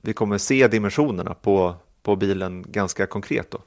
vi 0.00 0.12
kommer 0.12 0.38
se 0.38 0.68
dimensionerna 0.68 1.34
på, 1.34 1.74
på 2.02 2.16
bilen 2.16 2.64
ganska 2.68 3.06
konkret 3.06 3.50
då. 3.50 3.58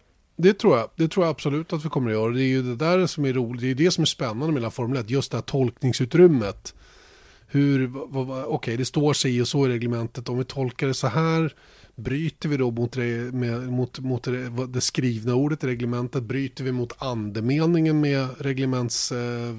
Det 0.42 0.54
tror 0.54 0.78
jag. 0.78 0.90
Det 0.96 1.08
tror 1.08 1.26
jag 1.26 1.32
absolut 1.32 1.74
att 1.74 1.86
vi 1.86 1.90
kommer 1.90 2.12
att 2.12 2.18
göra. 2.18 2.32
Det 2.32 2.44
är 2.44 2.48
ju 2.48 2.62
det 2.62 2.76
där 2.76 3.08
som 3.08 3.26
är 3.26 3.34
roligt. 3.34 3.62
Det 3.62 3.72
är 3.72 3.76
det 3.76 3.92
som 3.92 4.02
är 4.02 4.06
spännande 4.06 4.62
med 4.62 4.74
Formel 4.74 4.98
1. 4.98 5.10
Just 5.10 5.32
det 5.32 5.38
här 5.38 5.42
tolkningsutrymmet. 5.42 6.76
Hur, 7.48 7.98
okej, 7.98 8.44
okay, 8.44 8.78
det 8.78 8.86
står 8.86 9.14
sig 9.14 9.42
och 9.42 9.48
så 9.48 9.66
i 9.66 9.70
reglementet. 9.70 10.30
Om 10.30 10.38
vi 10.38 10.44
tolkar 10.44 10.88
det 10.88 10.94
så 10.94 11.08
här 11.08 11.54
Bryter 11.96 12.50
vi 12.50 12.58
då 12.58 12.72
mot, 12.72 12.92
det, 12.92 13.34
med, 13.34 13.72
mot, 13.72 14.00
mot 14.00 14.24
det, 14.24 14.68
det, 14.68 14.82
skrivna 14.82 15.36
ordet 15.36 15.64
i 15.64 15.68
reglementet? 15.68 16.24
Bryter 16.24 16.64
vi 16.64 16.72
mot 16.72 17.02
andemeningen 17.02 18.02
med 18.02 18.28
reglements... 18.40 19.12
Eh, 19.12 19.56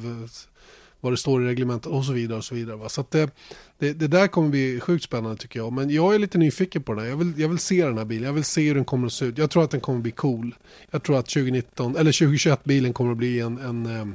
vad 1.02 1.12
det 1.12 1.16
står 1.16 1.42
i 1.42 1.46
reglementet 1.46 1.86
och 1.86 2.04
så 2.04 2.12
vidare. 2.12 2.38
och 2.38 2.44
Så 2.44 2.54
vidare 2.54 2.76
va? 2.76 2.88
Så 2.88 3.04
det, 3.10 3.30
det, 3.78 3.92
det, 3.92 4.08
där 4.08 4.26
kommer 4.26 4.48
bli 4.48 4.80
sjukt 4.80 5.04
spännande 5.04 5.36
tycker 5.36 5.60
jag. 5.60 5.72
Men 5.72 5.90
jag 5.90 6.14
är 6.14 6.18
lite 6.18 6.38
nyfiken 6.38 6.82
på 6.82 6.92
den 6.92 7.02
här. 7.02 7.10
Jag 7.10 7.16
vill, 7.16 7.32
jag 7.36 7.48
vill 7.48 7.58
se 7.58 7.84
den 7.84 7.98
här 7.98 8.04
bilen. 8.04 8.26
Jag 8.26 8.32
vill 8.32 8.44
se 8.44 8.68
hur 8.68 8.74
den 8.74 8.84
kommer 8.84 9.06
att 9.06 9.12
se 9.12 9.24
ut. 9.24 9.38
Jag 9.38 9.50
tror 9.50 9.64
att 9.64 9.70
den 9.70 9.80
kommer 9.80 9.98
att 9.98 10.02
bli 10.02 10.12
cool. 10.12 10.54
Jag 10.90 11.02
tror 11.02 11.18
att 11.18 11.26
2019, 11.26 11.96
eller 11.96 12.12
2021-bilen 12.12 12.92
kommer 12.92 13.12
att 13.12 13.18
bli 13.18 13.40
en, 13.40 13.58
en 13.58 13.86
eh, 13.86 14.06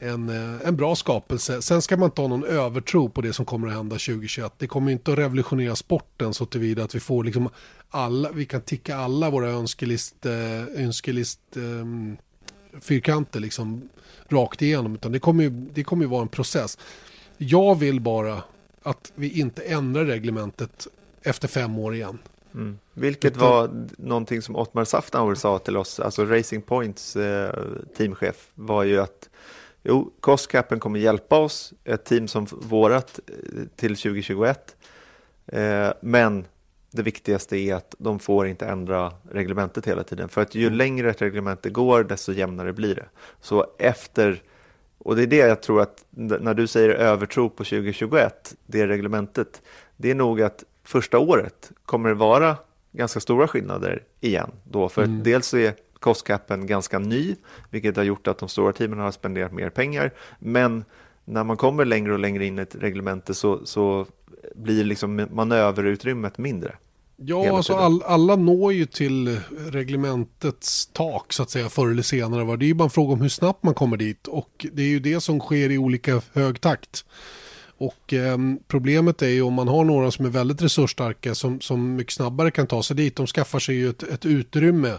en, 0.00 0.28
eh, 0.28 0.68
en 0.68 0.76
bra 0.76 0.96
skapelse. 0.96 1.62
Sen 1.62 1.82
ska 1.82 1.96
man 1.96 2.06
inte 2.06 2.20
ha 2.20 2.28
någon 2.28 2.44
övertro 2.44 3.08
på 3.08 3.20
det 3.20 3.32
som 3.32 3.44
kommer 3.44 3.68
att 3.68 3.74
hända 3.74 3.94
2021. 3.94 4.52
Det 4.58 4.66
kommer 4.66 4.92
inte 4.92 5.12
att 5.12 5.18
revolutionera 5.18 5.76
sporten 5.76 6.34
så 6.34 6.46
tillvida 6.46 6.84
att 6.84 6.94
vi 6.94 7.00
får 7.00 7.24
liksom 7.24 7.48
alla, 7.90 8.30
vi 8.32 8.44
kan 8.44 8.60
ticka 8.60 8.96
alla 8.96 9.30
våra 9.30 9.48
önskelist, 9.50 10.26
eh, 10.26 10.84
önskelist 10.84 11.40
um, 11.54 12.16
fyrkanter 12.80 13.40
liksom 13.40 13.88
rakt 14.28 14.62
igenom. 14.62 14.94
Utan 14.94 15.12
det 15.12 15.18
kommer, 15.18 15.44
ju, 15.44 15.50
det 15.50 15.84
kommer 15.84 16.04
ju 16.04 16.08
vara 16.08 16.22
en 16.22 16.28
process. 16.28 16.78
Jag 17.36 17.78
vill 17.78 18.00
bara 18.00 18.42
att 18.82 19.12
vi 19.14 19.40
inte 19.40 19.62
ändrar 19.62 20.04
reglementet 20.04 20.86
efter 21.22 21.48
fem 21.48 21.78
år 21.78 21.94
igen. 21.94 22.18
Mm. 22.54 22.78
Vilket 22.94 23.36
Utan... 23.36 23.48
var 23.48 23.86
någonting 23.98 24.42
som 24.42 24.56
Ottmar 24.56 24.84
Safnauer 24.84 25.34
sa 25.34 25.58
till 25.58 25.76
oss, 25.76 26.00
alltså 26.00 26.24
Racing 26.24 26.62
Points 26.66 27.16
eh, 27.16 27.54
teamchef, 27.96 28.48
var 28.54 28.84
ju 28.84 29.00
att 29.00 29.28
Jo, 29.82 30.12
Costcapen 30.20 30.80
kommer 30.80 30.98
hjälpa 30.98 31.38
oss, 31.38 31.72
ett 31.84 32.04
team 32.04 32.28
som 32.28 32.46
vårat 32.50 33.20
eh, 33.26 33.62
till 33.76 33.96
2021. 33.96 34.76
Eh, 35.46 35.88
men 36.00 36.44
det 36.90 37.02
viktigaste 37.02 37.56
är 37.56 37.74
att 37.74 37.94
de 37.98 38.18
får 38.18 38.46
inte 38.46 38.66
ändra 38.66 39.12
reglementet 39.30 39.86
hela 39.86 40.04
tiden. 40.04 40.28
För 40.28 40.40
att 40.40 40.54
ju 40.54 40.70
längre 40.70 41.10
ett 41.10 41.22
reglemente 41.22 41.70
går, 41.70 42.04
desto 42.04 42.32
jämnare 42.32 42.72
blir 42.72 42.94
det. 42.94 43.06
Så 43.40 43.66
efter, 43.78 44.42
och 44.98 45.16
det 45.16 45.22
är 45.22 45.26
det 45.26 45.36
jag 45.36 45.62
tror 45.62 45.80
att 45.80 46.04
när 46.10 46.54
du 46.54 46.66
säger 46.66 46.88
övertro 46.88 47.48
på 47.48 47.64
2021, 47.64 48.54
det 48.66 48.86
reglementet, 48.86 49.62
det 49.96 50.10
är 50.10 50.14
nog 50.14 50.42
att 50.42 50.64
första 50.84 51.18
året 51.18 51.70
kommer 51.84 52.08
det 52.08 52.14
vara 52.14 52.56
ganska 52.92 53.20
stora 53.20 53.48
skillnader 53.48 54.02
igen. 54.20 54.50
Då, 54.64 54.88
för 54.88 55.04
mm. 55.04 55.22
dels 55.22 55.54
är 55.54 55.74
kostcapen 56.00 56.66
ganska 56.66 56.98
ny, 56.98 57.36
vilket 57.70 57.96
har 57.96 58.04
gjort 58.04 58.26
att 58.26 58.38
de 58.38 58.48
stora 58.48 58.72
teamen 58.72 58.98
har 58.98 59.10
spenderat 59.10 59.52
mer 59.52 59.70
pengar. 59.70 60.10
Men 60.38 60.84
när 61.28 61.44
man 61.44 61.56
kommer 61.56 61.84
längre 61.84 62.12
och 62.12 62.18
längre 62.18 62.46
in 62.46 62.58
i 62.58 62.62
ett 62.62 62.74
reglemente 62.74 63.34
så, 63.34 63.66
så 63.66 64.06
blir 64.54 64.84
liksom 64.84 65.26
manöverutrymmet 65.32 66.38
mindre. 66.38 66.74
Ja, 67.16 67.56
alltså 67.56 67.74
all, 67.74 68.02
alla 68.02 68.36
når 68.36 68.72
ju 68.72 68.86
till 68.86 69.40
reglementets 69.70 70.86
tak 70.86 71.32
så 71.32 71.42
att 71.42 71.50
säga 71.50 71.68
förr 71.68 71.90
eller 71.90 72.02
senare. 72.02 72.56
Det 72.56 72.64
är 72.64 72.66
ju 72.66 72.74
bara 72.74 72.84
en 72.84 72.90
fråga 72.90 73.12
om 73.12 73.20
hur 73.20 73.28
snabbt 73.28 73.62
man 73.62 73.74
kommer 73.74 73.96
dit 73.96 74.26
och 74.26 74.66
det 74.72 74.82
är 74.82 74.86
ju 74.86 75.00
det 75.00 75.20
som 75.20 75.40
sker 75.40 75.70
i 75.70 75.78
olika 75.78 76.22
hög 76.32 76.60
takt. 76.60 77.04
Och 77.78 78.12
eh, 78.12 78.38
problemet 78.68 79.22
är 79.22 79.28
ju 79.28 79.42
om 79.42 79.54
man 79.54 79.68
har 79.68 79.84
några 79.84 80.10
som 80.10 80.26
är 80.26 80.30
väldigt 80.30 80.62
resursstarka 80.62 81.34
som, 81.34 81.60
som 81.60 81.96
mycket 81.96 82.12
snabbare 82.12 82.50
kan 82.50 82.66
ta 82.66 82.82
sig 82.82 82.96
dit. 82.96 83.16
De 83.16 83.26
skaffar 83.26 83.58
sig 83.58 83.74
ju 83.74 83.90
ett, 83.90 84.02
ett 84.02 84.26
utrymme 84.26 84.94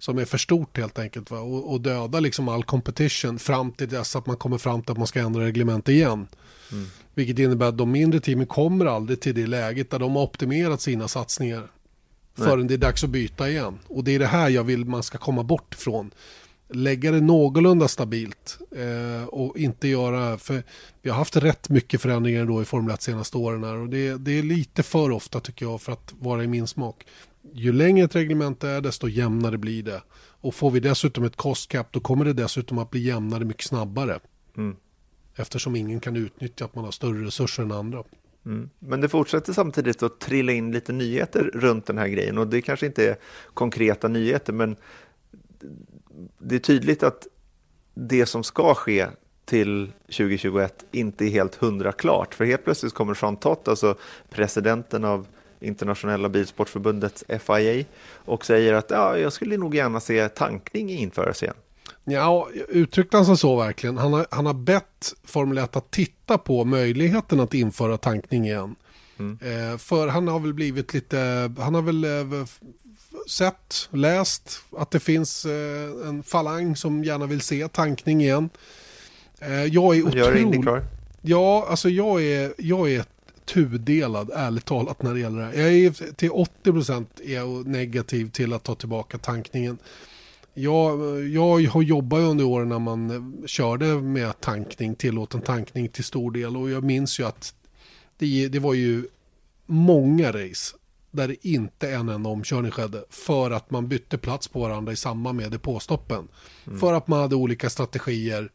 som 0.00 0.18
är 0.18 0.24
för 0.24 0.38
stort 0.38 0.78
helt 0.78 0.98
enkelt. 0.98 1.30
Va? 1.30 1.38
Och, 1.38 1.72
och 1.72 1.80
döda 1.80 2.20
liksom 2.20 2.48
all 2.48 2.64
competition 2.64 3.38
fram 3.38 3.72
till 3.72 3.88
dess 3.88 4.16
att 4.16 4.26
man 4.26 4.36
kommer 4.36 4.58
fram 4.58 4.82
till 4.82 4.92
att 4.92 4.98
man 4.98 5.06
ska 5.06 5.20
ändra 5.20 5.44
reglement 5.44 5.88
igen. 5.88 6.26
Mm. 6.72 6.86
Vilket 7.14 7.38
innebär 7.38 7.66
att 7.66 7.78
de 7.78 7.90
mindre 7.90 8.20
teamen 8.20 8.46
kommer 8.46 8.86
aldrig 8.86 9.20
till 9.20 9.34
det 9.34 9.46
läget 9.46 9.90
där 9.90 9.98
de 9.98 10.16
har 10.16 10.22
optimerat 10.22 10.80
sina 10.80 11.08
satsningar. 11.08 11.60
Nej. 11.60 12.48
Förrän 12.48 12.66
det 12.66 12.74
är 12.74 12.78
dags 12.78 13.04
att 13.04 13.10
byta 13.10 13.50
igen. 13.50 13.78
Och 13.86 14.04
det 14.04 14.14
är 14.14 14.18
det 14.18 14.26
här 14.26 14.48
jag 14.48 14.64
vill 14.64 14.84
man 14.84 15.02
ska 15.02 15.18
komma 15.18 15.42
bort 15.42 15.74
ifrån. 15.74 16.10
Lägga 16.72 17.10
det 17.10 17.20
någorlunda 17.20 17.88
stabilt 17.88 18.58
eh, 18.76 19.24
och 19.24 19.56
inte 19.56 19.88
göra, 19.88 20.38
för 20.38 20.62
vi 21.02 21.10
har 21.10 21.16
haft 21.16 21.36
rätt 21.36 21.68
mycket 21.68 22.00
förändringar 22.00 22.44
då 22.44 22.62
i 22.62 22.64
Formel 22.64 22.94
1 22.94 23.02
senaste 23.02 23.36
åren 23.36 23.64
här 23.64 23.76
och 23.76 23.88
det, 23.88 24.16
det 24.16 24.38
är 24.38 24.42
lite 24.42 24.82
för 24.82 25.10
ofta 25.10 25.40
tycker 25.40 25.66
jag 25.66 25.80
för 25.80 25.92
att 25.92 26.14
vara 26.18 26.44
i 26.44 26.46
min 26.46 26.66
smak 26.66 27.06
ju 27.52 27.72
längre 27.72 28.04
ett 28.04 28.16
reglement 28.16 28.64
är 28.64 28.80
desto 28.80 29.08
jämnare 29.08 29.58
blir 29.58 29.82
det. 29.82 30.02
Och 30.40 30.54
får 30.54 30.70
vi 30.70 30.80
dessutom 30.80 31.24
ett 31.24 31.36
cost 31.36 31.70
cap 31.70 31.92
då 31.92 32.00
kommer 32.00 32.24
det 32.24 32.32
dessutom 32.32 32.78
att 32.78 32.90
bli 32.90 33.00
jämnare 33.00 33.44
mycket 33.44 33.64
snabbare. 33.66 34.20
Mm. 34.56 34.76
Eftersom 35.36 35.76
ingen 35.76 36.00
kan 36.00 36.16
utnyttja 36.16 36.64
att 36.64 36.74
man 36.74 36.84
har 36.84 36.92
större 36.92 37.26
resurser 37.26 37.62
än 37.62 37.72
andra. 37.72 38.04
Mm. 38.46 38.70
Men 38.78 39.00
det 39.00 39.08
fortsätter 39.08 39.52
samtidigt 39.52 40.02
att 40.02 40.20
trilla 40.20 40.52
in 40.52 40.72
lite 40.72 40.92
nyheter 40.92 41.50
runt 41.54 41.86
den 41.86 41.98
här 41.98 42.08
grejen 42.08 42.38
och 42.38 42.46
det 42.46 42.62
kanske 42.62 42.86
inte 42.86 43.08
är 43.08 43.16
konkreta 43.54 44.08
nyheter 44.08 44.52
men 44.52 44.76
det 46.38 46.54
är 46.54 46.58
tydligt 46.58 47.02
att 47.02 47.26
det 47.94 48.26
som 48.26 48.44
ska 48.44 48.74
ske 48.74 49.06
till 49.44 49.92
2021 50.06 50.84
inte 50.90 51.24
är 51.24 51.28
helt 51.28 51.54
hundra 51.54 51.92
klart. 51.92 52.34
För 52.34 52.44
helt 52.44 52.64
plötsligt 52.64 52.94
kommer 52.94 53.18
Jean 53.22 53.36
Tott, 53.36 53.68
alltså 53.68 53.94
presidenten 54.30 55.04
av 55.04 55.26
internationella 55.60 56.28
bilsportförbundet 56.28 57.22
FIA 57.46 57.84
och 58.12 58.46
säger 58.46 58.72
att 58.72 58.90
ja, 58.90 59.18
jag 59.18 59.32
skulle 59.32 59.56
nog 59.56 59.74
gärna 59.74 60.00
se 60.00 60.28
tankning 60.28 60.90
införas 60.90 61.42
igen. 61.42 61.54
Ja, 62.04 62.48
uttryckte 62.68 63.16
han 63.16 63.26
sig 63.26 63.36
så 63.36 63.56
verkligen? 63.56 63.98
Han 63.98 64.12
har, 64.12 64.26
han 64.30 64.46
har 64.46 64.54
bett 64.54 65.14
Formel 65.24 65.58
1 65.58 65.76
att 65.76 65.90
titta 65.90 66.38
på 66.38 66.64
möjligheten 66.64 67.40
att 67.40 67.54
införa 67.54 67.96
tankning 67.96 68.44
igen. 68.44 68.76
Mm. 69.18 69.38
Eh, 69.42 69.78
för 69.78 70.08
han 70.08 70.28
har 70.28 70.40
väl 70.40 70.54
blivit 70.54 70.94
lite, 70.94 71.52
han 71.58 71.74
har 71.74 71.82
väl 71.82 72.04
eh, 72.04 72.46
sett, 73.28 73.88
läst 73.90 74.60
att 74.76 74.90
det 74.90 75.00
finns 75.00 75.44
eh, 75.44 76.08
en 76.08 76.22
falang 76.22 76.76
som 76.76 77.04
gärna 77.04 77.26
vill 77.26 77.40
se 77.40 77.68
tankning 77.68 78.20
igen. 78.20 78.50
Jag 79.70 79.96
är 79.96 80.06
otroligt... 80.06 80.84
Ja, 81.22 81.66
alltså 81.68 81.88
jag 81.88 82.22
är, 82.22 82.52
jag 82.58 82.90
är 82.90 83.04
tudelad, 83.52 84.30
ärligt 84.34 84.64
talat, 84.64 85.02
när 85.02 85.14
det 85.14 85.20
gäller 85.20 85.38
det 85.38 85.44
här. 85.44 85.52
Jag 85.52 85.72
är 85.72 86.12
till 86.14 86.30
80% 86.30 87.06
är 87.24 87.34
jag 87.34 87.66
negativ 87.66 88.30
till 88.30 88.52
att 88.52 88.64
ta 88.64 88.74
tillbaka 88.74 89.18
tankningen. 89.18 89.78
Jag, 90.54 91.24
jag 91.28 91.60
har 91.70 91.82
jobbat 91.82 92.20
under 92.20 92.44
åren 92.44 92.68
när 92.68 92.78
man 92.78 93.34
körde 93.46 93.86
med 93.86 94.40
tankning, 94.40 94.94
tillåten 94.94 95.40
tankning 95.40 95.88
till 95.88 96.04
stor 96.04 96.30
del. 96.30 96.56
Och 96.56 96.70
jag 96.70 96.84
minns 96.84 97.20
ju 97.20 97.26
att 97.26 97.54
det, 98.18 98.48
det 98.48 98.58
var 98.58 98.74
ju 98.74 99.04
många 99.66 100.32
race 100.32 100.76
där 101.10 101.36
inte 101.42 101.90
en 101.90 102.08
enda 102.08 102.30
omkörning 102.30 102.70
skedde. 102.70 103.04
För 103.10 103.50
att 103.50 103.70
man 103.70 103.88
bytte 103.88 104.18
plats 104.18 104.48
på 104.48 104.60
varandra 104.60 104.92
i 104.92 104.96
samband 104.96 105.36
med 105.36 105.50
depåstoppen. 105.50 106.28
Mm. 106.66 106.78
För 106.78 106.92
att 106.92 107.08
man 107.08 107.20
hade 107.20 107.36
olika 107.36 107.70
strategier 107.70 108.50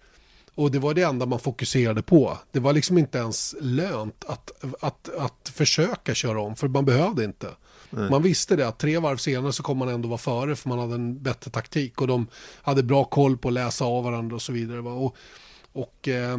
och 0.55 0.71
det 0.71 0.79
var 0.79 0.93
det 0.93 1.01
enda 1.01 1.25
man 1.25 1.39
fokuserade 1.39 2.01
på. 2.01 2.37
Det 2.51 2.59
var 2.59 2.73
liksom 2.73 2.97
inte 2.97 3.17
ens 3.17 3.55
lönt 3.61 4.25
att, 4.27 4.51
att, 4.79 5.09
att 5.17 5.51
försöka 5.53 6.13
köra 6.13 6.41
om, 6.41 6.55
för 6.55 6.67
man 6.67 6.85
behövde 6.85 7.23
inte. 7.23 7.47
Nej. 7.89 8.09
Man 8.09 8.23
visste 8.23 8.55
det 8.55 8.67
att 8.67 8.79
tre 8.79 8.99
varv 8.99 9.17
senare 9.17 9.53
så 9.53 9.63
kommer 9.63 9.85
man 9.85 9.93
ändå 9.93 10.09
vara 10.09 10.17
före 10.17 10.55
för 10.55 10.69
man 10.69 10.79
hade 10.79 10.95
en 10.95 11.23
bättre 11.23 11.51
taktik 11.51 12.01
och 12.01 12.07
de 12.07 12.27
hade 12.61 12.83
bra 12.83 13.03
koll 13.03 13.37
på 13.37 13.47
att 13.47 13.53
läsa 13.53 13.85
av 13.85 14.03
varandra 14.03 14.35
och 14.35 14.41
så 14.41 14.51
vidare. 14.51 14.79
Och, 14.79 15.15
och 15.73 16.07
eh, 16.07 16.37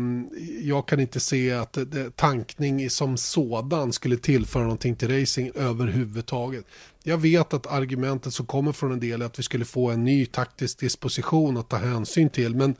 jag 0.63 0.89
kan 0.89 1.01
inte 1.01 1.21
se 1.21 1.53
att 1.53 1.79
det, 1.87 2.17
tankning 2.17 2.91
som 2.91 3.17
sådan 3.17 3.93
skulle 3.93 4.17
tillföra 4.17 4.63
någonting 4.63 4.97
till 4.97 5.21
racing 5.21 5.53
överhuvudtaget. 5.55 6.65
Jag 7.03 7.19
vet 7.19 7.55
att 7.55 7.67
argumentet 7.67 8.35
som 8.35 8.47
kommer 8.47 8.73
från 8.73 8.93
en 8.93 9.01
del 9.01 9.23
är 9.23 9.27
att 9.27 9.39
vi 9.39 9.43
skulle 9.43 9.65
få 9.65 9.91
en 9.91 10.05
ny 10.05 10.27
taktisk 10.27 10.79
disposition 10.79 11.57
att 11.57 11.69
ta 11.69 11.77
hänsyn 11.77 12.31
till, 12.31 12.55
men 12.55 12.75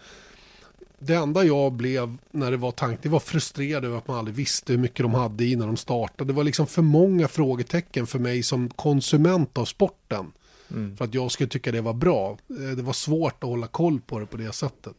det 0.99 1.15
enda 1.15 1.45
jag 1.45 1.73
blev 1.73 2.17
när 2.31 2.51
det 2.51 2.57
var 2.57 2.71
tank, 2.71 2.99
det 3.03 3.09
var 3.09 3.21
frustrerad 3.21 3.85
över 3.85 3.99
att 3.99 4.09
man 4.09 4.19
aldrig 4.19 4.37
visste 4.37 4.73
hur 4.73 4.81
mycket 4.81 5.05
de 5.05 5.15
hade 5.15 5.45
innan 5.45 5.67
de 5.67 5.77
startade. 5.77 6.33
Det 6.33 6.37
var 6.37 6.45
liksom 6.45 6.67
för 6.67 6.83
många 6.83 7.29
frågetecken 7.29 8.07
för 8.07 8.19
mig 8.19 8.43
som 8.43 8.69
konsument 8.69 9.59
av 9.59 9.65
sporten. 9.65 10.33
Mm. 10.71 10.97
För 10.97 11.05
att 11.05 11.15
jag 11.15 11.31
skulle 11.31 11.49
tycka 11.49 11.73
det 11.73 11.81
var 11.81 11.93
bra. 11.93 12.39
Eh, 12.51 12.77
det 12.77 12.83
var 12.83 12.93
svårt 12.93 13.45
att 13.45 13.51
hålla 13.51 13.67
koll 13.67 14.01
på 14.01 14.19
det 14.19 14.27
på 14.27 14.37
det 14.37 14.53
sättet. 14.53 14.95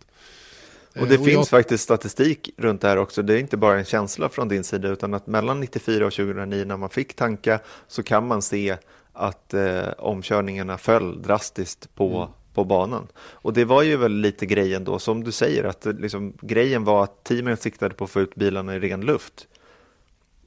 Och 0.99 1.07
det 1.07 1.15
eh, 1.15 1.19
och 1.19 1.25
finns 1.25 1.35
jag... 1.35 1.47
faktiskt 1.47 1.83
statistik 1.83 2.49
runt 2.57 2.81
det 2.81 2.87
här 2.87 2.97
också. 2.97 3.21
Det 3.21 3.33
är 3.33 3.39
inte 3.39 3.57
bara 3.57 3.79
en 3.79 3.85
känsla 3.85 4.29
från 4.29 4.47
din 4.47 4.63
sida 4.63 4.87
utan 4.87 5.13
att 5.13 5.27
mellan 5.27 5.59
94 5.59 6.05
och 6.05 6.13
2009 6.13 6.65
när 6.65 6.77
man 6.77 6.89
fick 6.89 7.13
tanka 7.13 7.59
så 7.87 8.03
kan 8.03 8.27
man 8.27 8.41
se 8.41 8.77
att 9.13 9.53
eh, 9.53 9.87
omkörningarna 9.97 10.77
föll 10.77 11.21
drastiskt 11.21 11.95
på, 11.95 12.17
mm. 12.17 12.29
På 12.57 12.63
banan. 12.63 13.07
Och 13.17 13.53
det 13.53 13.65
var 13.65 13.83
ju 13.83 13.97
väl 13.97 14.11
lite 14.11 14.45
grejen 14.45 14.83
då, 14.83 14.99
som 14.99 15.23
du 15.23 15.31
säger, 15.31 15.63
att 15.63 15.85
liksom, 15.85 16.33
grejen 16.41 16.83
var 16.83 17.03
att 17.03 17.23
teamen 17.23 17.57
siktade 17.57 17.95
på 17.95 18.03
att 18.03 18.09
få 18.09 18.21
ut 18.21 18.35
bilarna 18.35 18.75
i 18.75 18.79
ren 18.79 19.01
luft. 19.01 19.47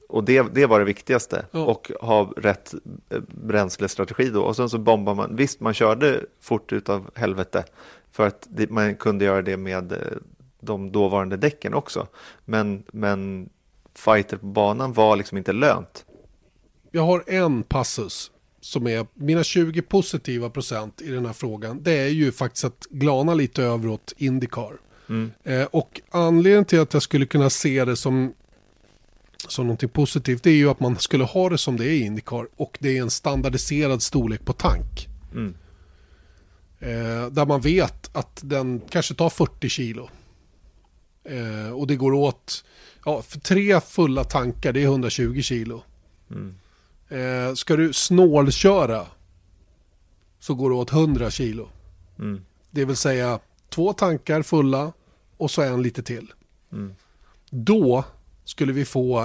Och 0.09 0.23
det, 0.23 0.41
det 0.53 0.65
var 0.65 0.79
det 0.79 0.85
viktigaste, 0.85 1.45
ja. 1.51 1.65
och 1.65 1.91
ha 2.01 2.33
rätt 2.37 2.73
eh, 3.09 3.21
bränslestrategi 3.27 4.29
då. 4.29 4.41
Och 4.41 4.55
sen 4.55 4.69
så 4.69 4.77
bombar 4.77 5.15
man, 5.15 5.35
visst 5.35 5.59
man 5.59 5.73
körde 5.73 6.25
fort 6.41 6.73
utav 6.73 7.09
helvete, 7.15 7.63
för 8.11 8.27
att 8.27 8.47
man 8.69 8.95
kunde 8.95 9.25
göra 9.25 9.41
det 9.41 9.57
med 9.57 9.91
eh, 9.91 9.97
de 10.59 10.91
dåvarande 10.91 11.37
däcken 11.37 11.73
också. 11.73 12.07
Men, 12.45 12.83
men 12.91 13.49
fighter 13.95 14.37
på 14.37 14.45
banan 14.45 14.93
var 14.93 15.15
liksom 15.15 15.37
inte 15.37 15.53
lönt. 15.53 16.05
Jag 16.91 17.01
har 17.01 17.23
en 17.27 17.63
passus 17.63 18.30
som 18.61 18.87
är 18.87 19.07
mina 19.13 19.43
20 19.43 19.81
positiva 19.81 20.49
procent 20.49 21.01
i 21.01 21.11
den 21.11 21.25
här 21.25 21.33
frågan. 21.33 21.83
Det 21.83 21.93
är 21.99 22.07
ju 22.07 22.31
faktiskt 22.31 22.65
att 22.65 22.87
glana 22.89 23.33
lite 23.33 23.63
över 23.63 23.87
åt 23.87 24.13
Indycar. 24.17 24.77
Mm. 25.09 25.31
Eh, 25.43 25.63
och 25.63 26.01
anledningen 26.11 26.65
till 26.65 26.79
att 26.79 26.93
jag 26.93 27.03
skulle 27.03 27.25
kunna 27.25 27.49
se 27.49 27.85
det 27.85 27.95
som, 27.95 28.33
som 29.47 29.65
någonting 29.65 29.89
positivt 29.89 30.43
det 30.43 30.49
är 30.49 30.55
ju 30.55 30.69
att 30.69 30.79
man 30.79 30.99
skulle 30.99 31.23
ha 31.23 31.49
det 31.49 31.57
som 31.57 31.77
det 31.77 31.85
är 31.85 31.91
i 31.91 32.01
Indycar 32.01 32.47
och 32.55 32.77
det 32.81 32.97
är 32.97 33.01
en 33.01 33.09
standardiserad 33.09 34.01
storlek 34.01 34.45
på 34.45 34.53
tank. 34.53 35.07
Mm. 35.33 35.55
Eh, 36.79 37.27
där 37.31 37.45
man 37.45 37.61
vet 37.61 38.15
att 38.15 38.39
den 38.43 38.81
kanske 38.89 39.13
tar 39.13 39.29
40 39.29 39.69
kilo. 39.69 40.09
Eh, 41.23 41.73
och 41.73 41.87
det 41.87 41.95
går 41.95 42.13
åt, 42.13 42.63
ja, 43.05 43.21
för 43.21 43.39
tre 43.39 43.81
fulla 43.81 44.23
tankar 44.23 44.73
det 44.73 44.79
är 44.79 44.85
120 44.85 45.41
kilo. 45.41 45.83
Mm. 46.31 46.55
Eh, 47.11 47.53
ska 47.53 47.75
du 47.75 47.93
snålköra 47.93 49.05
så 50.39 50.53
går 50.53 50.69
det 50.69 50.75
åt 50.75 50.91
100 50.91 51.31
kilo. 51.31 51.69
Mm. 52.19 52.41
Det 52.71 52.85
vill 52.85 52.95
säga 52.95 53.39
två 53.69 53.93
tankar 53.93 54.41
fulla 54.41 54.93
och 55.37 55.51
så 55.51 55.61
en 55.61 55.81
lite 55.81 56.03
till. 56.03 56.33
Mm. 56.71 56.93
Då 57.49 58.03
skulle 58.43 58.73
vi 58.73 58.85
få 58.85 59.19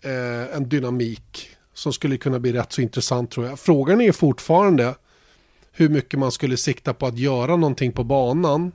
eh, 0.00 0.56
en 0.56 0.68
dynamik 0.68 1.48
som 1.74 1.92
skulle 1.92 2.16
kunna 2.16 2.38
bli 2.38 2.52
rätt 2.52 2.72
så 2.72 2.80
intressant 2.80 3.30
tror 3.30 3.46
jag. 3.46 3.58
Frågan 3.58 4.00
är 4.00 4.12
fortfarande 4.12 4.94
hur 5.72 5.88
mycket 5.88 6.20
man 6.20 6.32
skulle 6.32 6.56
sikta 6.56 6.94
på 6.94 7.06
att 7.06 7.18
göra 7.18 7.56
någonting 7.56 7.92
på 7.92 8.04
banan 8.04 8.72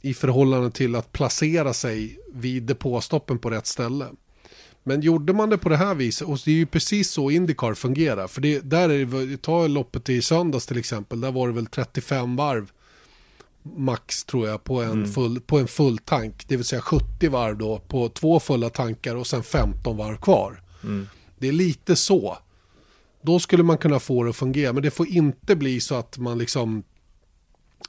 i 0.00 0.14
förhållande 0.14 0.70
till 0.70 0.94
att 0.94 1.12
placera 1.12 1.72
sig 1.72 2.18
vid 2.32 2.62
depåstoppen 2.62 3.38
på 3.38 3.50
rätt 3.50 3.66
ställe. 3.66 4.06
Men 4.86 5.00
gjorde 5.00 5.32
man 5.32 5.50
det 5.50 5.58
på 5.58 5.68
det 5.68 5.76
här 5.76 5.94
viset, 5.94 6.28
och 6.28 6.38
det 6.44 6.50
är 6.50 6.54
ju 6.54 6.66
precis 6.66 7.10
så 7.10 7.30
Indycar 7.30 7.74
fungerar, 7.74 8.26
för 8.26 8.40
det, 8.40 8.60
där 8.60 8.88
är 8.88 9.26
det, 9.26 9.42
ta 9.42 9.66
loppet 9.66 10.08
i 10.08 10.22
söndags 10.22 10.66
till 10.66 10.78
exempel, 10.78 11.20
där 11.20 11.32
var 11.32 11.48
det 11.48 11.54
väl 11.54 11.66
35 11.66 12.36
varv 12.36 12.70
max 13.62 14.24
tror 14.24 14.48
jag 14.48 14.64
på 14.64 14.82
en, 14.82 14.90
mm. 14.90 15.12
full, 15.12 15.40
på 15.40 15.58
en 15.58 15.68
full 15.68 15.98
tank, 15.98 16.44
det 16.48 16.56
vill 16.56 16.64
säga 16.64 16.82
70 16.82 17.28
varv 17.28 17.58
då 17.58 17.78
på 17.78 18.08
två 18.08 18.40
fulla 18.40 18.70
tankar 18.70 19.14
och 19.14 19.26
sen 19.26 19.42
15 19.42 19.96
varv 19.96 20.16
kvar. 20.16 20.62
Mm. 20.82 21.08
Det 21.38 21.48
är 21.48 21.52
lite 21.52 21.96
så. 21.96 22.38
Då 23.22 23.38
skulle 23.40 23.62
man 23.62 23.78
kunna 23.78 24.00
få 24.00 24.22
det 24.22 24.30
att 24.30 24.36
fungera, 24.36 24.72
men 24.72 24.82
det 24.82 24.90
får 24.90 25.08
inte 25.08 25.56
bli 25.56 25.80
så 25.80 25.94
att 25.94 26.18
man 26.18 26.38
liksom 26.38 26.82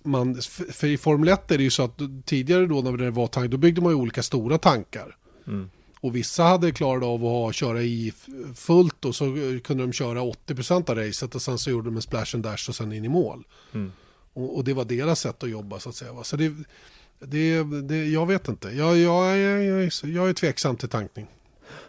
man, 0.04 0.36
för 0.72 0.88
i 0.88 0.98
Formel 0.98 1.30
1 1.30 1.52
är 1.52 1.58
det 1.58 1.64
ju 1.64 1.70
så 1.70 1.84
att 1.84 2.00
tidigare 2.26 2.66
då 2.66 2.82
när 2.82 2.98
det 2.98 3.12
var 3.12 3.28
tank, 3.28 3.52
då 3.52 3.58
byggde 3.58 3.82
man 3.82 3.92
ju 3.92 3.96
olika 3.96 4.24
stora 4.24 4.58
tankar. 4.58 5.18
Mm. 5.48 5.70
Och 6.06 6.16
vissa 6.16 6.44
hade 6.44 6.72
klarat 6.72 7.04
av 7.04 7.26
att 7.26 7.32
ha, 7.32 7.52
köra 7.52 7.82
i 7.82 8.14
fullt 8.56 9.06
och 9.06 9.16
så 9.16 9.26
kunde 9.64 9.84
de 9.84 9.94
köra 9.94 10.20
80% 10.22 10.90
av 10.90 10.96
racet 10.96 11.36
och 11.36 11.42
sen 11.42 11.58
så 11.58 11.70
gjorde 11.70 11.88
de 11.88 11.96
en 11.96 12.02
splash 12.02 12.26
and 12.34 12.44
dash 12.44 12.70
och 12.70 12.76
sen 12.76 12.94
in 12.94 13.06
i 13.06 13.10
mål. 13.10 13.44
Mm. 13.74 13.92
Och, 14.34 14.58
och, 14.58 14.64
det 14.64 14.74
var 14.74 14.86
deras 14.86 15.20
sätt 15.20 15.44
att 15.44 15.50
jobba 15.50 15.80
så 15.80 15.90
att 15.90 15.96
säga. 15.96 16.24
Så 16.24 16.38
det, 16.38 16.54
det, 17.20 17.64
det 17.64 18.06
jag 18.06 18.26
vet 18.26 18.48
inte. 18.48 18.70
Jag, 18.70 18.98
jag, 18.98 19.38
jag, 19.38 19.92
jag, 20.04 20.30
är 20.30 20.34
tveksam 20.34 20.76
till 20.76 20.90
tankning. 20.90 21.28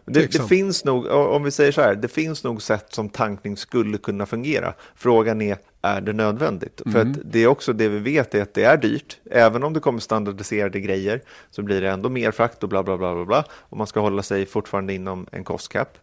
Det, 0.04 0.32
det, 0.32 0.48
finns 0.48 0.84
nog, 0.84 1.06
om 1.06 1.42
vi 1.42 1.50
säger 1.50 1.72
så 1.72 1.80
här, 1.80 1.94
det 1.94 2.08
finns 2.08 2.44
nog 2.44 2.62
sätt 2.62 2.86
som 2.94 3.08
tankning 3.08 3.56
skulle 3.56 3.98
kunna 3.98 4.26
fungera. 4.26 4.74
Frågan 4.94 5.42
är, 5.42 5.58
är 5.86 6.00
det 6.00 6.12
nödvändigt? 6.12 6.82
Mm. 6.86 6.92
För 6.92 7.00
att 7.00 7.32
det 7.32 7.38
är 7.38 7.46
också 7.46 7.72
det 7.72 7.88
vi 7.88 7.98
vet 7.98 8.34
är 8.34 8.42
att 8.42 8.54
det 8.54 8.64
är 8.64 8.76
dyrt. 8.76 9.18
Även 9.30 9.64
om 9.64 9.72
det 9.72 9.80
kommer 9.80 10.00
standardiserade 10.00 10.80
grejer 10.80 11.22
så 11.50 11.62
blir 11.62 11.80
det 11.80 11.90
ändå 11.90 12.08
mer 12.08 12.30
frakt 12.30 12.62
och 12.62 12.68
bla 12.68 12.82
bla 12.82 12.96
bla 12.96 13.14
bla 13.14 13.24
bla. 13.24 13.44
Och 13.50 13.76
man 13.76 13.86
ska 13.86 14.00
hålla 14.00 14.22
sig 14.22 14.46
fortfarande 14.46 14.94
inom 14.94 15.26
en 15.32 15.44
kostcap. 15.44 15.98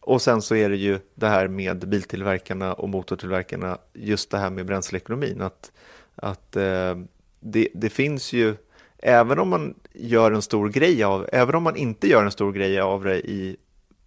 Och 0.00 0.22
sen 0.22 0.42
så 0.42 0.54
är 0.54 0.70
det 0.70 0.76
ju 0.76 0.98
det 1.14 1.28
här 1.28 1.48
med 1.48 1.88
biltillverkarna 1.88 2.72
och 2.72 2.88
motortillverkarna, 2.88 3.78
just 3.92 4.30
det 4.30 4.38
här 4.38 4.50
med 4.50 4.66
bränsleekonomin. 4.66 5.40
Att, 5.40 5.72
att 6.14 6.56
eh, 6.56 6.96
det, 7.40 7.68
det 7.74 7.90
finns 7.90 8.32
ju 8.32 8.54
även 8.98 9.38
om 9.38 9.48
man 9.48 9.74
gör 9.92 10.32
en 10.32 10.42
stor 10.42 10.68
grej 10.68 11.04
av, 11.04 11.28
även 11.32 11.54
om 11.54 11.62
man 11.62 11.76
inte 11.76 12.08
gör 12.08 12.24
en 12.24 12.30
stor 12.30 12.52
grej 12.52 12.80
av 12.80 13.04
det 13.04 13.20
i 13.30 13.56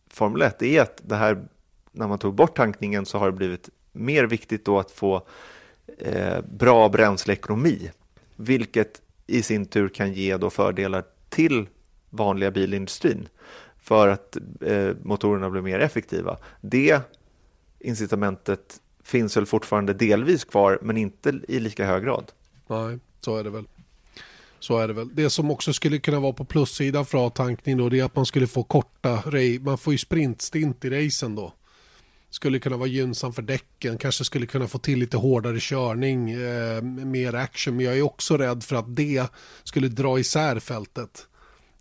Formel 0.10 0.42
1, 0.42 0.60
det 0.60 0.78
är 0.78 0.82
att 0.82 1.02
det 1.04 1.16
här, 1.16 1.48
när 1.92 2.08
man 2.08 2.20
tog 2.20 2.34
bort 2.34 2.58
tankningen 2.58 3.06
så 3.06 3.18
har 3.18 3.26
det 3.26 3.38
blivit 3.38 3.70
mer 3.96 4.24
viktigt 4.24 4.66
då 4.66 4.80
att 4.80 4.92
få 4.92 5.28
eh, 5.98 6.42
bra 6.42 6.90
bränsleekonomi, 6.90 7.92
vilket 8.36 9.02
i 9.28 9.42
sin 9.42 9.66
tur 9.66 9.90
kan 9.90 10.14
ge 10.14 10.38
då 10.38 10.50
fördelar 10.50 11.04
till 11.30 11.68
vanliga 12.10 12.52
bilindustrin 12.52 13.28
för 13.78 14.08
att 14.08 14.38
eh, 14.62 14.90
motorerna 15.04 15.50
blir 15.50 15.62
mer 15.62 15.80
effektiva. 15.80 16.38
Det 16.62 17.02
incitamentet 17.80 18.82
finns 19.04 19.38
väl 19.38 19.46
fortfarande 19.46 19.94
delvis 19.94 20.44
kvar, 20.44 20.80
men 20.82 20.98
inte 20.98 21.40
i 21.48 21.60
lika 21.60 21.86
hög 21.86 22.04
grad. 22.04 22.32
Nej, 22.68 23.00
så 23.22 23.38
är 23.38 23.44
det 23.44 23.50
väl. 23.50 23.68
Så 24.60 24.78
är 24.78 24.88
det 24.88 24.94
väl. 24.94 25.10
Det 25.14 25.30
som 25.30 25.52
också 25.52 25.74
skulle 25.74 26.00
kunna 26.00 26.20
vara 26.20 26.34
på 26.34 26.46
plussidan 26.46 27.06
för 27.06 27.28
A-tankning 27.28 27.78
då 27.78 27.90
det 27.90 28.00
är 28.00 28.04
att 28.04 28.16
man 28.16 28.26
skulle 28.26 28.48
få 28.48 28.64
korta, 28.64 29.24
man 29.62 29.78
får 29.78 29.94
ju 29.94 29.98
sprintstint 29.98 30.86
i 30.86 30.90
racen 30.90 31.36
då. 31.36 31.54
Skulle 32.36 32.60
kunna 32.60 32.78
vara 32.78 32.88
gynnsam 32.88 33.34
för 33.34 33.42
däcken, 33.42 33.98
kanske 33.98 34.24
skulle 34.24 34.46
kunna 34.46 34.68
få 34.68 34.78
till 34.78 35.00
lite 35.00 35.18
hårdare 35.18 35.58
körning, 35.60 36.32
eh, 36.32 36.82
mer 36.82 37.34
action. 37.34 37.76
Men 37.76 37.86
jag 37.86 37.98
är 37.98 38.02
också 38.02 38.38
rädd 38.38 38.64
för 38.64 38.76
att 38.76 38.96
det 38.96 39.28
skulle 39.64 39.88
dra 39.88 40.20
isär 40.20 40.60
fältet. 40.60 41.28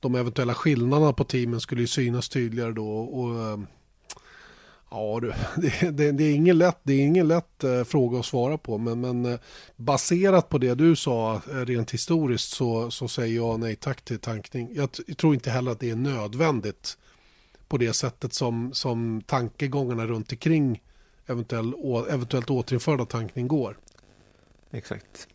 De 0.00 0.14
eventuella 0.14 0.54
skillnaderna 0.54 1.12
på 1.12 1.24
teamen 1.24 1.60
skulle 1.60 1.80
ju 1.80 1.86
synas 1.86 2.28
tydligare 2.28 2.72
då. 2.72 2.88
Och, 2.88 3.40
eh, 3.40 3.58
Ja 4.90 5.18
du, 5.20 5.32
det, 5.56 5.90
det, 5.90 6.12
det, 6.12 6.24
är 6.24 6.34
ingen 6.34 6.58
lätt, 6.58 6.78
det 6.82 6.92
är 6.92 7.00
ingen 7.00 7.28
lätt 7.28 7.64
eh, 7.64 7.84
fråga 7.84 8.18
att 8.18 8.26
svara 8.26 8.58
på. 8.58 8.78
Men, 8.78 9.00
men 9.00 9.24
eh, 9.24 9.38
baserat 9.76 10.48
på 10.48 10.58
det 10.58 10.74
du 10.74 10.96
sa 10.96 11.34
eh, 11.34 11.54
rent 11.54 11.90
historiskt 11.90 12.50
så, 12.50 12.90
så 12.90 13.08
säger 13.08 13.36
jag 13.36 13.60
nej 13.60 13.76
tack 13.76 14.02
till 14.02 14.18
tankning. 14.18 14.70
Jag, 14.74 14.88
jag, 15.06 15.16
tror 15.16 15.34
inte 15.34 15.50
heller 15.50 15.72
att 15.72 15.80
det 15.80 15.90
är 15.90 15.96
nödvändigt 15.96 16.98
på 17.68 17.76
det 17.76 17.92
sättet 17.92 18.32
som, 18.32 18.74
som 18.74 19.22
tankegångarna 19.26 20.06
runt 20.06 20.32
omkring 20.32 20.82
eventuell, 21.26 21.74
eventuellt 22.10 22.50
återinförda 22.50 23.04
tankning 23.04 23.48
går. 23.48 23.78
Exakt. 24.70 25.28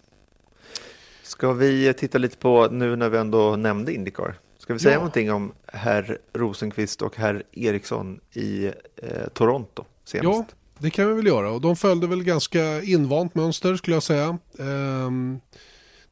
Ska 1.24 1.54
vi 1.54 1.94
titta 1.94 2.18
lite 2.18 2.38
på 2.38 2.68
nu 2.72 2.96
när 2.96 3.10
vi 3.10 3.18
ändå 3.18 3.56
nämnde 3.56 3.94
Indycar? 3.94 4.36
Ska 4.58 4.74
vi 4.74 4.80
säga 4.80 4.94
ja. 4.94 5.00
någonting 5.00 5.32
om 5.32 5.52
herr 5.68 6.18
Rosenqvist 6.34 7.02
och 7.02 7.16
herr 7.16 7.44
Eriksson 7.52 8.20
i 8.34 8.66
eh, 8.96 9.28
Toronto 9.34 9.86
senast? 10.06 10.50
Ja, 10.50 10.56
det 10.78 10.90
kan 10.90 11.08
vi 11.08 11.14
väl 11.14 11.28
göra. 11.28 11.52
Och 11.52 11.62
de 11.62 11.76
följde 11.76 12.08
väl 12.08 12.24
ganska 12.24 12.82
invant 12.82 13.36
mönster 13.36 13.76
skulle 13.76 13.96
jag 13.96 14.04
säga. 14.04 14.38
Um, 14.58 15.40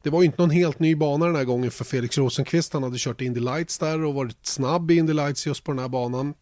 det 0.02 0.10
var 0.10 0.20
ju 0.22 0.26
inte 0.26 0.42
någon 0.42 0.50
helt 0.50 0.78
ny 0.78 0.94
bana 0.94 1.26
den 1.26 1.36
här 1.36 1.44
gången 1.44 1.70
för 1.70 1.84
Felix 1.84 2.18
Rosenqvist. 2.18 2.72
Han 2.72 2.82
hade 2.82 2.98
kört 2.98 3.20
Indy 3.20 3.40
Lights 3.40 3.78
där 3.78 4.04
och 4.04 4.14
varit 4.14 4.46
snabb 4.46 4.90
i 4.90 4.96
Indy 4.96 5.12
Lights 5.12 5.46
just 5.46 5.64
på 5.64 5.72
den 5.72 5.78
här 5.78 5.88
banan. 5.88 6.34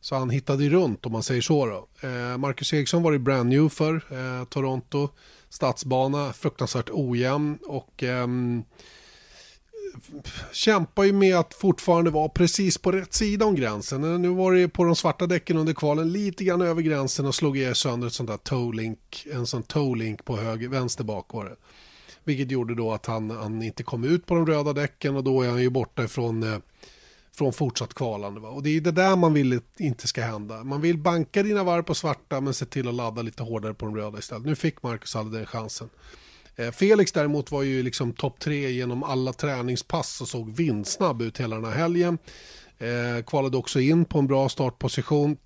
Så 0.00 0.14
han 0.14 0.30
hittade 0.30 0.64
ju 0.64 0.70
runt 0.70 1.06
om 1.06 1.12
man 1.12 1.22
säger 1.22 1.40
så. 1.40 1.66
Då. 1.66 2.08
Eh, 2.08 2.38
Marcus 2.38 2.72
Eriksson 2.72 3.02
var 3.02 3.12
det 3.12 3.18
brand 3.18 3.48
new 3.48 3.68
för 3.68 3.94
eh, 3.94 4.44
Toronto. 4.44 5.08
Stadsbana, 5.50 6.32
fruktansvärt 6.32 6.90
ojämn 6.90 7.58
och 7.66 8.02
eh, 8.02 8.26
kämpar 10.52 11.04
ju 11.04 11.12
med 11.12 11.36
att 11.36 11.54
fortfarande 11.54 12.10
vara 12.10 12.28
precis 12.28 12.78
på 12.78 12.92
rätt 12.92 13.14
sida 13.14 13.44
om 13.44 13.54
gränsen. 13.54 14.04
Eh, 14.04 14.18
nu 14.18 14.28
var 14.28 14.52
det 14.52 14.68
på 14.68 14.84
de 14.84 14.96
svarta 14.96 15.26
däcken 15.26 15.56
under 15.56 15.74
kvalen 15.74 16.12
lite 16.12 16.44
grann 16.44 16.60
över 16.60 16.82
gränsen 16.82 17.26
och 17.26 17.34
slog 17.34 17.58
er 17.58 17.74
sönder 17.74 18.06
ett 18.06 18.12
sånt 18.12 18.28
där 18.28 18.36
toe-link, 18.36 19.26
en 19.32 19.46
sån 19.46 19.62
toe-link 19.62 20.24
på 20.24 20.36
höger, 20.36 20.68
vänster 20.68 21.04
bak 21.04 21.32
var 21.32 21.44
det. 21.44 21.56
Vilket 22.28 22.50
gjorde 22.50 22.74
då 22.74 22.92
att 22.92 23.06
han, 23.06 23.30
han 23.30 23.62
inte 23.62 23.82
kom 23.82 24.04
ut 24.04 24.26
på 24.26 24.34
de 24.34 24.46
röda 24.46 24.72
däcken 24.72 25.16
och 25.16 25.24
då 25.24 25.42
är 25.42 25.48
han 25.48 25.62
ju 25.62 25.70
borta 25.70 26.04
ifrån 26.04 26.42
eh, 26.42 26.58
från 27.32 27.52
fortsatt 27.52 27.94
kvalande. 27.94 28.40
Va? 28.40 28.48
Och 28.48 28.62
det 28.62 28.76
är 28.76 28.80
det 28.80 28.92
där 28.92 29.16
man 29.16 29.32
vill 29.32 29.60
inte 29.78 30.08
ska 30.08 30.22
hända. 30.22 30.64
Man 30.64 30.80
vill 30.80 30.98
banka 30.98 31.42
dina 31.42 31.64
varv 31.64 31.82
på 31.82 31.94
svarta 31.94 32.40
men 32.40 32.54
se 32.54 32.66
till 32.66 32.88
att 32.88 32.94
ladda 32.94 33.22
lite 33.22 33.42
hårdare 33.42 33.74
på 33.74 33.86
de 33.86 33.96
röda 33.96 34.18
istället. 34.18 34.46
Nu 34.46 34.56
fick 34.56 34.82
Marcus 34.82 35.16
aldrig 35.16 35.40
den 35.40 35.46
chansen. 35.46 35.88
Eh, 36.56 36.70
Felix 36.70 37.12
däremot 37.12 37.50
var 37.50 37.62
ju 37.62 37.82
liksom 37.82 38.12
topp 38.12 38.40
tre 38.40 38.70
genom 38.70 39.02
alla 39.02 39.32
träningspass 39.32 40.20
och 40.20 40.28
såg 40.28 40.50
vindsnabb 40.50 41.22
ut 41.22 41.40
hela 41.40 41.56
den 41.56 41.64
här 41.64 41.72
helgen. 41.72 42.18
Eh, 42.78 43.24
kvalade 43.24 43.56
också 43.56 43.80
in 43.80 44.04
på 44.04 44.18
en 44.18 44.26
bra 44.26 44.48
startposition. 44.48 45.36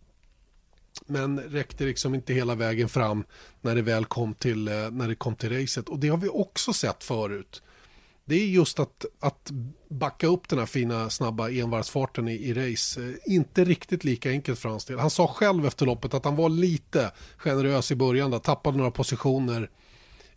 Men 1.07 1.40
räckte 1.40 1.84
liksom 1.84 2.14
inte 2.14 2.34
hela 2.34 2.55
vägen 2.55 2.88
fram 2.88 3.24
när 3.61 3.74
det 3.74 3.82
väl 3.82 4.05
kom 4.05 4.34
till, 4.34 4.68
eh, 4.68 4.74
när 4.90 5.09
det 5.09 5.14
kom 5.14 5.36
till 5.36 5.61
racet. 5.61 5.88
Och 5.88 5.99
det 5.99 6.09
har 6.09 6.16
vi 6.16 6.28
också 6.28 6.72
sett 6.72 7.05
förut. 7.05 7.62
Det 8.24 8.34
är 8.34 8.47
just 8.47 8.80
att, 8.80 9.05
att 9.20 9.51
backa 9.88 10.26
upp 10.26 10.49
den 10.49 10.59
här 10.59 10.66
fina 10.66 11.11
snabba 11.11 11.51
envarvsfarten 11.51 12.28
i, 12.28 12.32
i 12.34 12.55
race. 12.55 13.03
Eh, 13.03 13.34
inte 13.34 13.64
riktigt 13.64 14.05
lika 14.05 14.30
enkelt 14.30 14.59
för 14.59 14.68
hans 14.68 14.84
del. 14.84 14.99
Han 14.99 15.11
sa 15.11 15.26
själv 15.26 15.66
efter 15.66 15.86
loppet 15.86 16.14
att 16.14 16.24
han 16.24 16.36
var 16.36 16.49
lite 16.49 17.12
generös 17.36 17.90
i 17.90 17.95
början. 17.95 18.30
Där, 18.30 18.38
tappade 18.38 18.78
några 18.78 18.90
positioner 18.90 19.70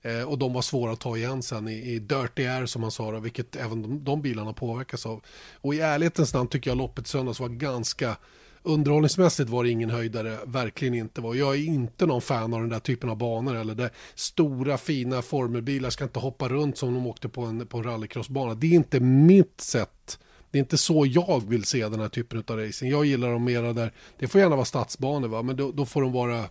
eh, 0.02 0.22
och 0.22 0.38
de 0.38 0.54
var 0.54 0.62
svåra 0.62 0.92
att 0.92 1.00
ta 1.00 1.18
igen 1.18 1.44
sen 1.44 1.68
i, 1.68 1.74
i 1.74 2.00
dirty 2.00 2.46
air 2.46 2.66
som 2.66 2.84
han 2.84 2.92
sa, 2.92 3.12
då, 3.12 3.20
vilket 3.20 3.56
även 3.56 3.82
de, 3.82 4.04
de 4.04 4.22
bilarna 4.22 4.54
påverkas 4.54 5.06
av. 5.06 5.22
Och 5.54 5.76
i 5.76 5.80
ärlighetens 5.80 6.34
namn 6.34 6.50
tycker 6.50 6.70
jag 6.72 6.78
loppet 6.78 7.08
söndags 7.08 7.40
var 7.40 7.50
ganska 7.50 8.18
Underhållningsmässigt 8.66 9.50
var 9.50 9.64
det 9.64 9.70
ingen 9.70 9.90
höjdare, 9.90 10.38
verkligen 10.46 10.94
inte. 10.94 11.22
Var. 11.22 11.36
Jag 11.36 11.56
är 11.56 11.66
inte 11.66 12.06
någon 12.06 12.22
fan 12.22 12.54
av 12.54 12.60
den 12.60 12.70
där 12.70 12.80
typen 12.80 13.10
av 13.10 13.18
banor 13.18 13.56
eller 13.56 13.76
där 13.76 13.90
stora 14.16 14.78
fina 14.78 15.22
formelbilar 15.22 15.90
ska 15.90 16.04
inte 16.04 16.20
hoppa 16.20 16.50
runt 16.50 16.78
som 16.78 16.94
de 16.94 17.08
åkte 17.08 17.30
på 17.30 17.42
en, 17.42 17.68
på 17.68 17.78
en 17.78 17.84
rallycrossbana. 17.84 18.54
Det 18.54 18.68
är 18.68 18.72
inte 18.72 19.00
mitt 19.00 19.62
sätt. 19.62 20.20
Det 20.52 20.58
är 20.58 20.60
inte 20.60 20.78
så 20.78 21.06
jag 21.06 21.50
vill 21.50 21.64
se 21.64 21.90
den 21.90 22.00
här 22.00 22.10
typen 22.10 22.44
av 22.48 22.58
racing. 22.58 22.92
Jag 22.92 23.06
gillar 23.06 23.32
dem 23.32 23.44
mera 23.44 23.74
där, 23.74 23.92
det 24.20 24.28
får 24.28 24.42
gärna 24.42 24.56
vara 24.56 24.66
stadsbanor 24.66 25.28
va, 25.28 25.42
men 25.42 25.56
då, 25.56 25.72
då 25.72 25.86
får 25.86 26.02
de 26.02 26.12
vara 26.12 26.46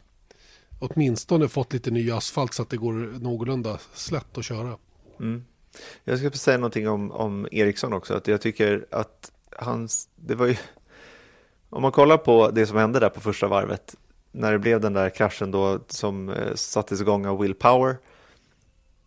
åtminstone 0.79 1.49
fått 1.49 1.73
lite 1.73 1.91
ny 1.91 2.11
asfalt 2.11 2.55
så 2.55 2.63
att 2.63 2.71
det 2.71 2.77
går 2.77 2.93
någorlunda 3.21 3.79
slätt 3.95 4.39
att 4.39 4.45
köra. 4.45 4.77
Mm. 5.21 5.45
Jag 6.05 6.19
ska 6.19 6.31
säga 6.31 6.59
någonting 6.59 6.89
om, 6.89 7.11
om 7.11 7.49
Eriksson 7.51 7.93
också, 7.93 8.15
att 8.15 8.27
jag 8.27 8.41
tycker 8.41 8.87
att 8.91 9.33
hans, 9.59 10.09
det 10.17 10.35
var 10.35 10.47
ju 10.47 10.57
om 11.75 11.83
man 11.83 11.93
kollar 11.93 12.17
på 12.17 12.51
det 12.51 12.67
som 12.67 12.77
hände 12.77 13.01
där 13.01 13.09
på 13.09 13.21
första 13.21 13.47
varvet, 13.47 13.95
när 14.33 14.53
det 14.53 14.59
blev 14.59 14.81
den 14.81 14.93
där 14.93 15.11
kraschen 15.11 15.51
då 15.51 15.79
som 15.89 16.29
eh, 16.29 16.55
sattes 16.55 17.01
igång 17.01 17.27
av 17.27 17.39
Will 17.39 17.55
Power, 17.55 17.97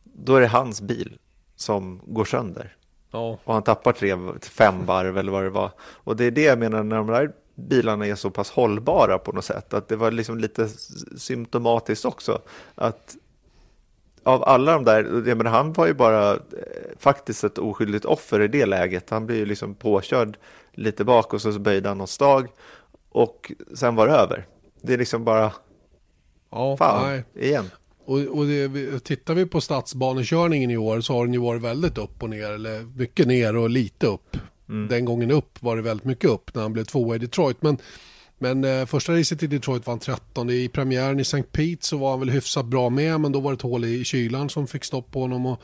då 0.03 0.35
är 0.35 0.41
det 0.41 0.47
hans 0.47 0.81
bil 0.81 1.17
som 1.55 2.01
går 2.05 2.25
sönder. 2.25 2.75
Ja. 3.11 3.39
Och 3.43 3.53
han 3.53 3.63
tappar 3.63 3.91
tre, 3.91 4.17
fem 4.41 4.85
varv 4.85 5.17
eller 5.17 5.31
vad 5.31 5.43
det 5.43 5.49
var. 5.49 5.71
Och 5.79 6.15
det 6.15 6.25
är 6.25 6.31
det 6.31 6.41
jag 6.41 6.59
menar 6.59 6.83
när 6.83 6.95
de 6.97 7.07
där 7.07 7.31
bilarna 7.55 8.07
är 8.07 8.15
så 8.15 8.29
pass 8.29 8.51
hållbara 8.51 9.17
på 9.17 9.31
något 9.31 9.45
sätt, 9.45 9.73
att 9.73 9.87
det 9.87 9.95
var 9.95 10.11
liksom 10.11 10.37
lite 10.37 10.69
symptomatiskt 11.17 12.05
också. 12.05 12.41
Att 12.75 13.15
av 14.23 14.43
alla 14.43 14.71
de 14.71 14.83
där, 14.83 15.23
jag 15.27 15.37
menar, 15.37 15.51
han 15.51 15.73
var 15.73 15.87
ju 15.87 15.93
bara 15.93 16.31
eh, 16.31 16.37
faktiskt 16.99 17.43
ett 17.43 17.57
oskyldigt 17.57 18.05
offer 18.05 18.41
i 18.41 18.47
det 18.47 18.65
läget. 18.65 19.09
Han 19.09 19.25
blir 19.25 19.37
ju 19.37 19.45
liksom 19.45 19.75
påkörd 19.75 20.37
lite 20.77 21.03
bak 21.03 21.33
och 21.33 21.41
så 21.41 21.59
böjde 21.59 21.89
han 21.89 21.97
någon 21.97 22.07
stag 22.07 22.47
och 23.09 23.51
sen 23.75 23.95
var 23.95 24.07
det 24.07 24.13
över. 24.13 24.47
Det 24.81 24.93
är 24.93 24.97
liksom 24.97 25.23
bara, 25.23 25.53
ja, 26.51 26.77
fan, 26.77 27.09
nej. 27.09 27.23
igen. 27.47 27.69
Och, 28.05 28.19
och 28.19 28.45
det, 28.45 28.99
tittar 28.99 29.33
vi 29.33 29.45
på 29.45 29.61
stadsbanekörningen 29.61 30.71
i 30.71 30.77
år 30.77 31.01
så 31.01 31.13
har 31.13 31.25
den 31.25 31.33
ju 31.33 31.39
varit 31.39 31.61
väldigt 31.61 31.97
upp 31.97 32.23
och 32.23 32.29
ner, 32.29 32.51
eller 32.51 32.97
mycket 32.97 33.27
ner 33.27 33.55
och 33.55 33.69
lite 33.69 34.07
upp. 34.07 34.37
Mm. 34.69 34.87
Den 34.87 35.05
gången 35.05 35.31
upp 35.31 35.63
var 35.63 35.75
det 35.75 35.81
väldigt 35.81 36.05
mycket 36.05 36.29
upp 36.29 36.55
när 36.55 36.61
han 36.61 36.73
blev 36.73 36.83
tvåa 36.83 37.15
i 37.15 37.19
Detroit. 37.19 37.61
Men, 37.61 37.77
men 38.37 38.63
eh, 38.63 38.85
första 38.85 39.13
racet 39.13 39.43
i 39.43 39.47
Detroit 39.47 39.85
var 39.85 39.91
han 39.91 39.99
13. 39.99 40.49
I 40.49 40.69
premiären 40.69 41.19
i 41.19 41.21
St. 41.21 41.43
Pete 41.43 41.85
så 41.85 41.97
var 41.97 42.09
han 42.09 42.19
väl 42.19 42.29
hyfsat 42.29 42.65
bra 42.65 42.89
med, 42.89 43.19
men 43.19 43.31
då 43.31 43.39
var 43.39 43.51
det 43.51 43.55
ett 43.55 43.61
hål 43.61 43.85
i 43.85 44.03
kylan 44.03 44.49
som 44.49 44.67
fick 44.67 44.83
stopp 44.83 45.11
på 45.11 45.21
honom. 45.21 45.45
Och, 45.45 45.61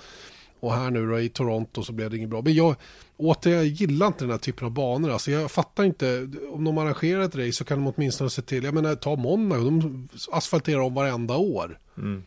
och 0.64 0.74
här 0.74 0.91
nu 0.91 1.07
då 1.07 1.20
i 1.20 1.30
Toronto 1.30 1.84
så 1.84 1.93
blev 1.93 2.09
det 2.09 2.18
inget 2.18 2.30
bra. 2.30 2.41
Men 2.41 2.53
jag, 2.53 2.76
återigen, 3.18 3.59
jag 3.59 3.68
gillar 3.68 4.07
inte 4.07 4.24
den 4.24 4.32
här 4.32 4.38
typen 4.38 4.66
av 4.66 4.72
banor. 4.72 5.09
Alltså 5.09 5.32
jag 5.32 5.51
fattar 5.51 5.84
inte, 5.84 6.30
om 6.51 6.64
de 6.64 6.78
arrangerar 6.78 7.22
ett 7.22 7.36
race 7.36 7.51
så 7.51 7.64
kan 7.64 7.84
de 7.84 7.93
åtminstone 7.95 8.30
se 8.30 8.41
till, 8.41 8.64
jag 8.64 8.74
menar 8.74 8.95
ta 8.95 9.16
Monaco, 9.16 9.64
de 9.64 10.09
asfalterar 10.32 10.80
om 10.80 10.93
varenda 10.93 11.36
år. 11.36 11.80
Mm. 11.97 12.24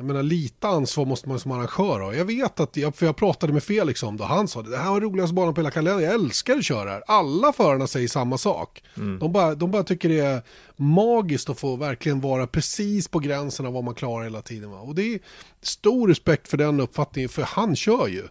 Jag 0.00 0.06
menar 0.06 0.22
lite 0.22 0.68
ansvar 0.68 1.04
måste 1.04 1.28
man 1.28 1.40
som 1.40 1.50
arrangör 1.52 2.00
ha. 2.00 2.14
Jag 2.14 2.24
vet 2.24 2.60
att, 2.60 2.76
jag, 2.76 2.94
för 2.94 3.06
jag 3.06 3.16
pratade 3.16 3.52
med 3.52 3.62
Felix 3.62 4.02
om 4.02 4.16
det, 4.16 4.24
han 4.24 4.48
sa 4.48 4.62
det, 4.62 4.70
det 4.70 4.76
här 4.76 4.90
var 4.90 5.00
roligaste 5.00 5.34
banan 5.34 5.54
på 5.54 5.60
hela 5.60 5.70
kalendern, 5.70 6.04
jag 6.04 6.14
älskar 6.14 6.56
att 6.56 6.64
köra 6.64 6.90
här. 6.90 7.02
Alla 7.06 7.52
förarna 7.52 7.86
säger 7.86 8.08
samma 8.08 8.38
sak. 8.38 8.82
Mm. 8.96 9.18
De, 9.18 9.32
bara, 9.32 9.54
de 9.54 9.70
bara 9.70 9.82
tycker 9.82 10.08
det 10.08 10.18
är 10.18 10.42
magiskt 10.76 11.50
att 11.50 11.60
få 11.60 11.76
verkligen 11.76 12.20
vara 12.20 12.46
precis 12.46 13.08
på 13.08 13.18
gränsen 13.18 13.66
av 13.66 13.72
vad 13.72 13.84
man 13.84 13.94
klarar 13.94 14.24
hela 14.24 14.42
tiden. 14.42 14.70
Va? 14.70 14.80
Och 14.80 14.94
det 14.94 15.14
är 15.14 15.20
stor 15.62 16.08
respekt 16.08 16.48
för 16.48 16.56
den 16.56 16.80
uppfattningen, 16.80 17.28
för 17.28 17.42
han 17.42 17.76
kör 17.76 18.08
ju. 18.08 18.22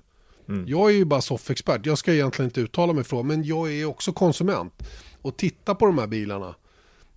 Mm. 0.49 0.67
Jag 0.67 0.89
är 0.89 0.93
ju 0.93 1.05
bara 1.05 1.21
soffexpert, 1.21 1.85
jag 1.85 1.97
ska 1.97 2.13
egentligen 2.13 2.49
inte 2.49 2.61
uttala 2.61 2.93
mig 2.93 3.03
från, 3.03 3.27
men 3.27 3.43
jag 3.43 3.73
är 3.73 3.85
också 3.85 4.13
konsument. 4.13 4.73
Och 5.21 5.37
titta 5.37 5.75
på 5.75 5.85
de 5.85 5.97
här 5.97 6.07
bilarna 6.07 6.55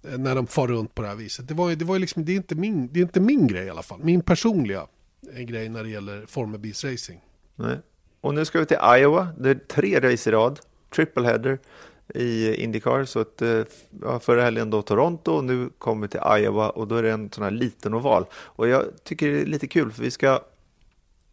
Eh, 0.02 0.18
när 0.18 0.34
de 0.34 0.46
far 0.46 0.68
runt 0.68 0.94
på 0.94 1.02
det 1.02 1.08
här 1.08 1.16
viset. 1.16 1.48
Det, 1.48 1.54
var, 1.54 1.74
det, 1.74 1.84
var 1.84 1.98
liksom, 1.98 2.24
det, 2.24 2.32
är 2.32 2.36
inte 2.36 2.54
min, 2.54 2.88
det 2.92 3.00
är 3.00 3.02
inte 3.02 3.20
min 3.20 3.46
grej 3.46 3.66
i 3.66 3.70
alla 3.70 3.82
fall, 3.82 4.00
min 4.02 4.22
personliga 4.22 4.86
eh, 5.34 5.42
grej 5.42 5.68
när 5.68 5.82
det 5.82 5.90
gäller 5.90 6.12
Formel 6.12 6.26
formelbilsracing. 6.28 7.20
Nej. 7.56 7.78
Och 8.20 8.34
nu 8.34 8.44
ska 8.44 8.60
vi 8.60 8.66
till 8.66 8.76
Iowa, 8.98 9.28
det 9.38 9.50
är 9.50 9.54
tre 9.54 10.00
race 10.00 10.30
i 10.30 10.32
rad, 10.32 10.60
triple 10.94 11.26
header 11.26 11.58
i 12.14 12.54
Indycar. 12.54 13.04
Så 13.04 13.20
att, 13.20 13.42
eh, 13.42 13.62
ja, 14.02 14.20
förra 14.20 14.42
helgen 14.42 14.70
då 14.70 14.82
Toronto 14.82 15.32
och 15.32 15.44
nu 15.44 15.70
kommer 15.78 16.02
vi 16.02 16.08
till 16.08 16.20
Iowa 16.38 16.70
och 16.70 16.88
då 16.88 16.96
är 16.96 17.02
det 17.02 17.12
en 17.12 17.30
sån 17.30 17.44
här 17.44 17.50
liten 17.50 17.94
oval. 17.94 18.24
Och 18.34 18.68
jag 18.68 18.84
tycker 19.04 19.28
det 19.28 19.40
är 19.40 19.46
lite 19.46 19.66
kul 19.66 19.92
för 19.92 20.02
vi 20.02 20.10
ska 20.10 20.40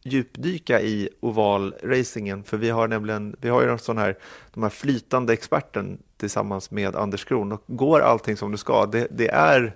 djupdyka 0.04 0.82
i 0.82 1.10
ovalracingen 1.20 2.44
för 2.44 2.58
vi 2.58 2.70
har 2.70 2.88
nämligen, 2.88 3.36
vi 3.42 3.50
har 3.50 3.62
ju 3.62 3.70
en 3.70 3.80
sån 3.80 3.98
här, 3.98 4.18
de 4.54 4.64
här 4.64 4.70
flytande 4.70 5.34
experten 5.34 5.98
tillsammans 6.20 6.72
med 6.72 6.96
Anders 6.96 7.26
Kron 7.26 7.52
och 7.52 7.64
går 7.68 8.00
allting 8.00 8.38
som 8.38 8.52
det 8.52 8.58
ska, 8.58 8.86
det, 8.86 9.08
det 9.12 9.28
är 9.28 9.76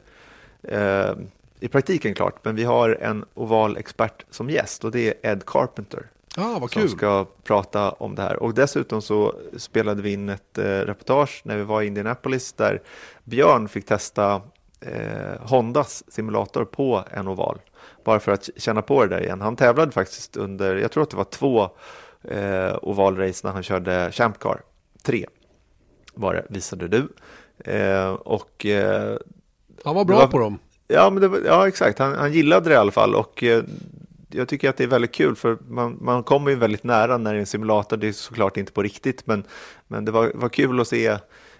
eh, 0.64 1.16
i 1.60 1.68
praktiken 1.68 2.14
klart, 2.14 2.46
men 2.46 2.56
vi 2.56 2.64
har 2.64 2.98
en 3.02 3.26
ovalexpert 3.34 4.26
som 4.30 4.50
gäst 4.50 4.84
och 4.84 4.92
det 4.92 5.08
är 5.08 5.32
Ed 5.32 5.46
Carpenter. 5.46 6.08
Ah, 6.38 6.60
vad 6.60 6.72
som 6.72 6.82
kul. 6.82 6.90
ska 6.90 7.26
prata 7.44 7.92
om 7.92 8.16
det 8.16 8.22
här. 8.22 8.44
Och 8.44 8.54
dessutom 8.54 9.02
så 9.02 9.36
spelade 9.58 10.02
vi 10.02 10.14
in 10.14 10.30
ett 10.30 10.58
eh, 10.58 10.64
reportage 10.64 11.42
när 11.46 11.58
vi 11.58 11.64
var 11.64 11.82
i 11.82 11.88
Indianapolis 11.88 12.54
där 12.54 12.82
Björn 13.24 13.68
fick 13.68 13.86
testa 13.86 14.42
eh, 14.80 15.42
Hondas 15.42 16.04
simulator 16.08 16.66
på 16.66 17.04
en 17.12 17.28
oval 17.28 17.60
bara 18.04 18.20
för 18.20 18.32
att 18.32 18.50
känna 18.58 18.82
på 18.82 19.06
det 19.06 19.16
där 19.16 19.24
igen. 19.24 19.42
Han 19.42 19.56
tävlade 19.56 19.92
faktiskt 19.92 20.38
under, 20.38 20.76
jag 20.76 20.92
tror 20.92 21.04
att 21.04 21.10
det 21.10 21.18
var 21.18 21.24
två 21.24 21.70
eh, 22.24 22.76
ovalrace 22.82 23.48
när 23.48 23.54
han 23.54 23.64
körde 23.64 24.12
Champ 24.12 24.40
Car. 24.40 24.62
Tre 25.04 25.26
var 26.14 26.34
det, 26.34 26.46
visade 26.50 26.88
du. 26.88 27.08
Eh, 27.72 28.14
och, 28.14 28.66
eh, 28.66 29.18
han 29.84 29.96
var 29.96 30.06
bra 30.06 30.18
var, 30.18 30.28
på 30.28 30.40
dem. 30.40 30.60
Ja, 30.88 31.10
men 31.10 31.32
var, 31.32 31.42
ja 31.46 31.68
exakt. 31.68 32.00
Han, 32.00 32.16
han, 32.16 32.34
gillade 32.34 32.70
det 32.70 32.74
i 32.74 32.78
alla 32.78 32.92
fall. 32.92 33.16
Och 33.16 33.44
eh, 33.44 33.64
jag 34.30 34.48
tycker 34.48 34.70
att 34.70 34.78
det 34.78 34.84
är 34.84 34.88
väldigt 34.88 35.12
kul 35.12 35.36
för 35.36 35.58
man, 35.68 35.98
man 36.02 36.24
kommer 36.24 36.52
ju 36.52 36.58
väldigt 36.58 36.84
nära 36.84 37.18
när 37.18 37.34
det 37.34 37.38
är 37.38 37.40
en 37.40 37.46
simulator. 37.46 37.98
Det 37.98 38.08
är 38.08 38.12
såklart 38.12 38.58
inte 38.58 38.72
på 38.72 38.82
riktigt, 38.82 39.28
men, 39.28 39.44
men 39.88 40.06
det 40.06 40.12
var, 40.12 40.32
var 40.36 40.50
kul 40.50 40.80
att 40.80 40.88
se 40.88 41.18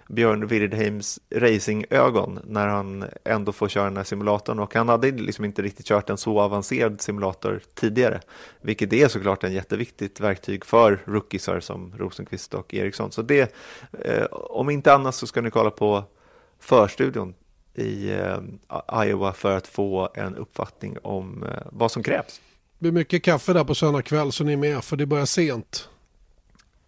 Björn 0.08 0.46
Wirdheims 0.46 1.20
racingögon 1.30 2.40
när 2.44 2.66
han 2.66 3.04
ändå 3.24 3.52
får 3.52 3.68
köra 3.68 3.84
den 3.84 3.96
här 3.96 4.04
simulatorn 4.04 4.58
och 4.58 4.74
han 4.74 4.88
hade 4.88 5.10
liksom 5.10 5.44
inte 5.44 5.62
riktigt 5.62 5.86
kört 5.86 6.10
en 6.10 6.16
så 6.16 6.40
avancerad 6.40 7.00
simulator 7.00 7.60
tidigare, 7.74 8.20
vilket 8.60 8.92
är 8.92 9.08
såklart 9.08 9.44
en 9.44 9.52
jätteviktigt 9.52 10.20
verktyg 10.20 10.64
för 10.64 11.00
rookiesar 11.04 11.60
som 11.60 11.92
Rosenqvist 11.96 12.54
och 12.54 12.74
Eriksson. 12.74 13.12
Så 13.12 13.22
det, 13.22 13.54
eh, 13.92 14.24
om 14.30 14.70
inte 14.70 14.94
annat 14.94 15.14
så 15.14 15.26
ska 15.26 15.40
ni 15.40 15.50
kolla 15.50 15.70
på 15.70 16.04
förstudion 16.58 17.34
i 17.74 18.10
eh, 18.10 18.38
Iowa 19.04 19.32
för 19.32 19.56
att 19.56 19.66
få 19.66 20.08
en 20.14 20.36
uppfattning 20.36 20.96
om 21.02 21.42
eh, 21.42 21.48
vad 21.72 21.90
som 21.90 22.02
krävs. 22.02 22.40
Det 22.78 22.82
blir 22.82 22.92
mycket 22.92 23.22
kaffe 23.22 23.52
där 23.52 23.64
på 23.64 23.74
söndag 23.74 24.02
kväll 24.02 24.32
så 24.32 24.44
ni 24.44 24.52
är 24.52 24.56
med 24.56 24.84
för 24.84 24.96
det 24.96 25.06
börjar 25.06 25.24
sent. 25.24 25.88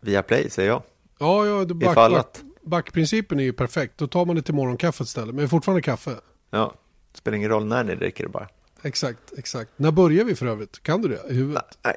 Via 0.00 0.22
Play 0.22 0.50
säger 0.50 0.68
jag. 0.68 0.82
Ja, 1.18 1.46
ja, 1.46 1.64
back, 1.64 1.90
Ifall 1.90 2.14
att 2.14 2.42
backprincipen 2.66 3.40
är 3.40 3.44
ju 3.44 3.52
perfekt. 3.52 3.98
Då 3.98 4.06
tar 4.06 4.24
man 4.24 4.36
det 4.36 4.42
till 4.42 4.54
morgonkaffet 4.54 5.06
istället. 5.06 5.34
Men 5.34 5.48
fortfarande 5.48 5.82
kaffe. 5.82 6.16
Ja, 6.50 6.74
det 7.12 7.18
spelar 7.18 7.36
ingen 7.36 7.50
roll 7.50 7.66
när 7.66 7.84
ni 7.84 7.94
dricker 7.94 8.24
det 8.24 8.30
bara. 8.30 8.48
Exakt, 8.82 9.32
exakt. 9.38 9.70
När 9.76 9.90
börjar 9.90 10.24
vi 10.24 10.34
för 10.34 10.46
övrigt? 10.46 10.82
Kan 10.82 11.02
du 11.02 11.08
det 11.08 11.20
i 11.30 11.34
huvudet? 11.34 11.78
Nej, 11.84 11.96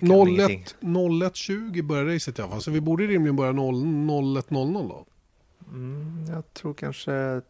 01.20 0.00 1.82
börjar 1.82 2.04
racet 2.04 2.38
i 2.38 2.42
alla 2.42 2.50
fall. 2.50 2.62
Så 2.62 2.70
vi 2.70 2.80
borde 2.80 3.06
rimligen 3.06 3.36
börja 3.36 3.52
01.00 3.52 4.88
då. 4.88 5.06
Mm, 5.68 6.24
jag 6.28 6.54
tror 6.54 6.74
kanske... 6.74 7.40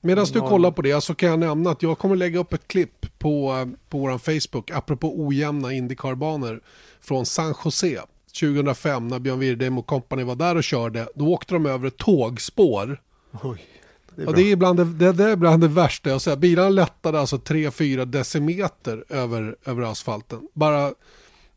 Medan 0.00 0.26
du 0.32 0.40
kollar 0.40 0.70
på 0.70 0.82
det 0.82 1.00
så 1.00 1.14
kan 1.14 1.28
jag 1.28 1.38
nämna 1.38 1.70
att 1.70 1.82
jag 1.82 1.98
kommer 1.98 2.16
lägga 2.16 2.38
upp 2.38 2.52
ett 2.52 2.68
klipp 2.68 3.18
på, 3.18 3.68
på 3.88 3.98
vår 3.98 4.18
Facebook 4.18 4.70
apropå 4.70 5.26
ojämna 5.26 5.72
Indycar-banor 5.72 6.60
från 7.00 7.26
San 7.26 7.54
Jose. 7.64 8.00
2005 8.32 9.08
när 9.08 9.18
Björn 9.18 9.38
Wirdheim 9.38 9.78
och 9.78 9.86
kompani 9.86 10.22
var 10.24 10.34
där 10.36 10.56
och 10.56 10.64
körde, 10.64 11.08
då 11.14 11.26
åkte 11.26 11.54
de 11.54 11.66
över 11.66 11.86
ett 11.88 11.96
tågspår. 11.96 13.00
Oj. 13.42 13.64
Det 14.16 14.22
är 14.22 14.26
Ja, 14.26 14.32
bra. 14.32 14.40
det 14.40 14.52
är 14.52 14.56
bland 14.56 14.78
det, 14.78 14.84
det, 14.84 15.12
det 15.12 15.24
är 15.30 15.36
bland 15.36 15.62
det 15.62 15.68
värsta 15.68 16.10
jag 16.10 16.20
säger. 16.20 16.36
Bilarna 16.36 16.68
lättade 16.68 17.20
alltså 17.20 17.36
3-4 17.36 18.04
decimeter 18.04 19.04
över, 19.08 19.56
över 19.64 19.82
asfalten. 19.82 20.48
Bara, 20.52 20.92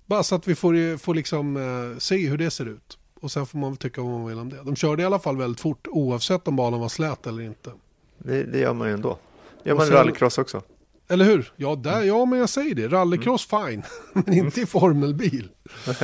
bara 0.06 0.24
så 0.24 0.36
att 0.36 0.48
vi 0.48 0.56
får, 0.56 0.98
får 0.98 1.16
liksom 1.16 1.58
eh, 1.58 1.98
se 2.00 2.28
hur 2.28 2.38
det 2.38 2.52
ser 2.52 2.66
ut. 2.66 2.98
Och 3.22 3.32
sen 3.32 3.46
får 3.46 3.58
man 3.60 3.70
väl 3.72 3.78
tycka 3.78 4.02
vad 4.02 4.12
man 4.12 4.26
vill 4.28 4.40
om 4.40 4.50
det. 4.50 4.58
De 4.64 4.76
körde 4.76 5.02
i 5.04 5.06
alla 5.06 5.20
fall 5.20 5.38
väldigt 5.38 5.60
fort 5.62 5.88
oavsett 5.90 6.48
om 6.48 6.56
banan 6.56 6.80
var 6.80 6.90
slät 6.90 7.28
eller 7.28 7.44
inte. 7.44 7.72
Det, 8.18 8.44
det 8.44 8.60
gör 8.60 8.74
man 8.74 8.88
ju 8.88 8.94
ändå. 8.94 9.18
gör 9.64 9.74
Och 9.74 9.80
man 9.80 9.88
i 9.88 9.92
rallycross 9.92 10.38
också. 10.38 10.62
Eller 11.14 11.26
hur? 11.26 11.54
Ja, 11.56 11.76
där, 11.76 12.02
ja 12.04 12.26
men 12.26 12.40
jag 12.40 12.50
säger 12.50 12.76
det. 12.76 12.88
Rallycross 12.88 13.46
fine, 13.46 13.84
men 14.14 14.34
inte 14.34 14.62
i 14.62 14.66
formelbil. 14.66 15.50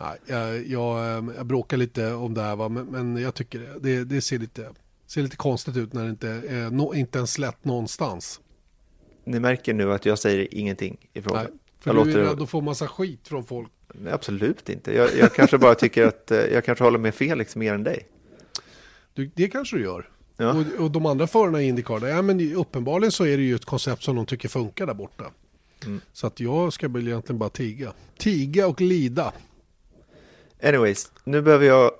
Nej, 0.00 0.18
jag, 0.26 0.66
jag, 0.66 0.98
eh, 1.18 1.24
jag 1.36 1.46
bråkar 1.46 1.76
lite 1.76 2.12
om 2.12 2.34
det 2.34 2.42
här, 2.42 2.56
va? 2.56 2.68
Men, 2.68 2.86
men 2.86 3.16
jag 3.16 3.34
tycker 3.34 3.78
det, 3.80 4.04
det, 4.04 4.20
ser, 4.20 4.38
lite, 4.38 4.68
ser 5.06 5.22
lite 5.22 5.36
konstigt 5.36 5.76
ut 5.76 5.92
när 5.92 6.02
det 6.04 6.10
inte 6.10 6.28
är 6.28 6.70
no, 6.70 6.94
inte 6.94 7.18
ens 7.18 7.38
lätt 7.38 7.64
någonstans. 7.64 8.40
Ni 9.24 9.40
märker 9.40 9.74
nu 9.74 9.92
att 9.92 10.06
jag 10.06 10.18
säger 10.18 10.54
ingenting 10.54 11.08
i 11.12 11.22
frågan. 11.22 11.44
Nej, 11.44 11.52
för 11.80 11.90
jag 11.94 11.96
du 12.06 12.10
är 12.10 12.14
låter- 12.14 12.30
rädd 12.30 12.42
att 12.42 12.50
få 12.50 12.60
massa 12.60 12.88
skit 12.88 13.28
från 13.28 13.44
folk. 13.44 13.68
Nej, 13.94 14.12
Absolut 14.12 14.68
inte. 14.68 14.92
Jag, 14.94 15.10
jag 15.18 15.34
kanske 15.34 15.58
bara 15.58 15.74
tycker 15.74 16.06
att 16.06 16.30
eh, 16.30 16.38
jag 16.38 16.64
kanske 16.64 16.84
håller 16.84 16.98
med 16.98 17.14
Felix 17.14 17.56
mer 17.56 17.74
än 17.74 17.82
dig. 17.84 18.06
Du, 19.14 19.30
det 19.34 19.48
kanske 19.48 19.76
du 19.76 19.82
gör. 19.82 20.10
Ja. 20.36 20.54
Och, 20.54 20.84
och 20.84 20.90
de 20.90 21.06
andra 21.06 21.26
förarna 21.26 21.62
i 21.62 21.68
Indycar, 21.68 22.06
ja, 22.06 22.22
men 22.22 22.54
uppenbarligen 22.54 23.12
så 23.12 23.26
är 23.26 23.36
det 23.36 23.42
ju 23.42 23.54
ett 23.54 23.64
koncept 23.64 24.02
som 24.02 24.16
de 24.16 24.26
tycker 24.26 24.48
funkar 24.48 24.86
där 24.86 24.94
borta. 24.94 25.24
Mm. 25.84 26.00
Så 26.12 26.26
att 26.26 26.40
jag 26.40 26.72
ska 26.72 26.88
väl 26.88 27.08
egentligen 27.08 27.38
bara 27.38 27.50
tiga. 27.50 27.92
Tiga 28.18 28.66
och 28.66 28.80
lida. 28.80 29.32
Anyways, 30.62 31.12
nu 31.24 31.42
behöver 31.42 31.66
jag 31.66 31.90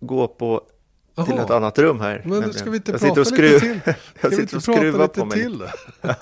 gå 0.00 0.28
på 0.28 0.62
till 1.14 1.24
Jaha. 1.34 1.44
ett 1.44 1.50
annat 1.50 1.78
rum 1.78 2.00
här. 2.00 2.20
Men 2.24 2.30
nämligen. 2.30 2.54
ska 2.54 2.70
vi 2.70 2.76
inte 2.76 2.92
jag 2.92 3.00
prata 3.00 3.12
och 3.12 3.18
lite 3.18 3.34
skruv... 3.34 3.58
till? 3.58 3.80
Ska 3.80 3.94
jag 4.20 4.30
vi 4.30 4.36
sitter 4.36 4.42
inte 4.42 4.56
och 4.56 4.62
skruvar 4.62 5.02
lite 5.02 5.20
på 5.20 5.26
mig. 5.26 5.42
till? 5.42 5.62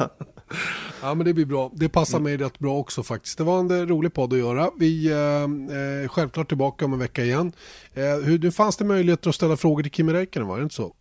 ja 1.03 1.15
men 1.15 1.27
det 1.27 1.35
blir 1.35 1.47
bra. 1.47 1.71
Det 1.75 1.89
passar 1.89 2.21
mig 2.21 2.37
rätt 2.37 2.59
bra 2.59 2.79
också 2.79 3.03
faktiskt. 3.03 3.39
Det 3.39 3.45
var 3.45 3.61
en 3.61 3.71
eh, 3.71 3.87
rolig 3.87 4.15
podd 4.15 4.33
att 4.33 4.39
göra. 4.39 4.71
Vi 4.79 5.11
eh, 5.11 5.17
är 5.17 6.09
självklart 6.09 6.49
tillbaka 6.49 6.85
om 6.85 6.93
en 6.93 6.99
vecka 6.99 7.25
igen. 7.25 7.53
Eh, 7.95 8.03
hur, 8.03 8.39
nu 8.39 8.53
fanns 8.53 8.77
det 8.77 8.85
möjligheter 8.85 9.29
att 9.29 9.35
ställa 9.35 9.57
frågor 9.57 9.83
till 9.83 9.93
Kimi 9.93 10.13
Räikkönen 10.13 10.49
var 10.49 10.57
det 10.57 10.63
inte 10.63 10.75
så? 10.75 10.95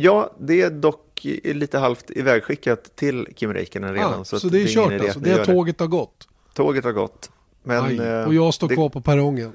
Ja, 0.00 0.34
det 0.38 0.62
är 0.62 0.70
dock 0.70 1.20
lite 1.44 1.78
halvt 1.78 2.10
ivägskickat 2.10 2.96
till 2.96 3.28
Kim 3.34 3.52
Räikkönen 3.52 3.94
redan. 3.94 4.20
Ah, 4.20 4.24
så, 4.24 4.36
att 4.36 4.52
det 4.52 4.62
är 4.62 4.66
kört 4.66 5.00
alltså. 5.00 5.20
Det 5.20 5.30
är 5.30 5.36
gör 5.36 5.44
tåget 5.44 5.80
har 5.80 5.86
gått. 5.86 6.28
Tåget 6.54 6.84
har 6.84 6.92
gått. 6.92 7.30
Men, 7.62 7.84
Aj, 7.84 7.98
eh, 7.98 8.24
och 8.24 8.34
jag 8.34 8.54
står 8.54 8.68
det, 8.68 8.74
kvar 8.74 8.88
på 8.88 9.00
perrongen. 9.00 9.52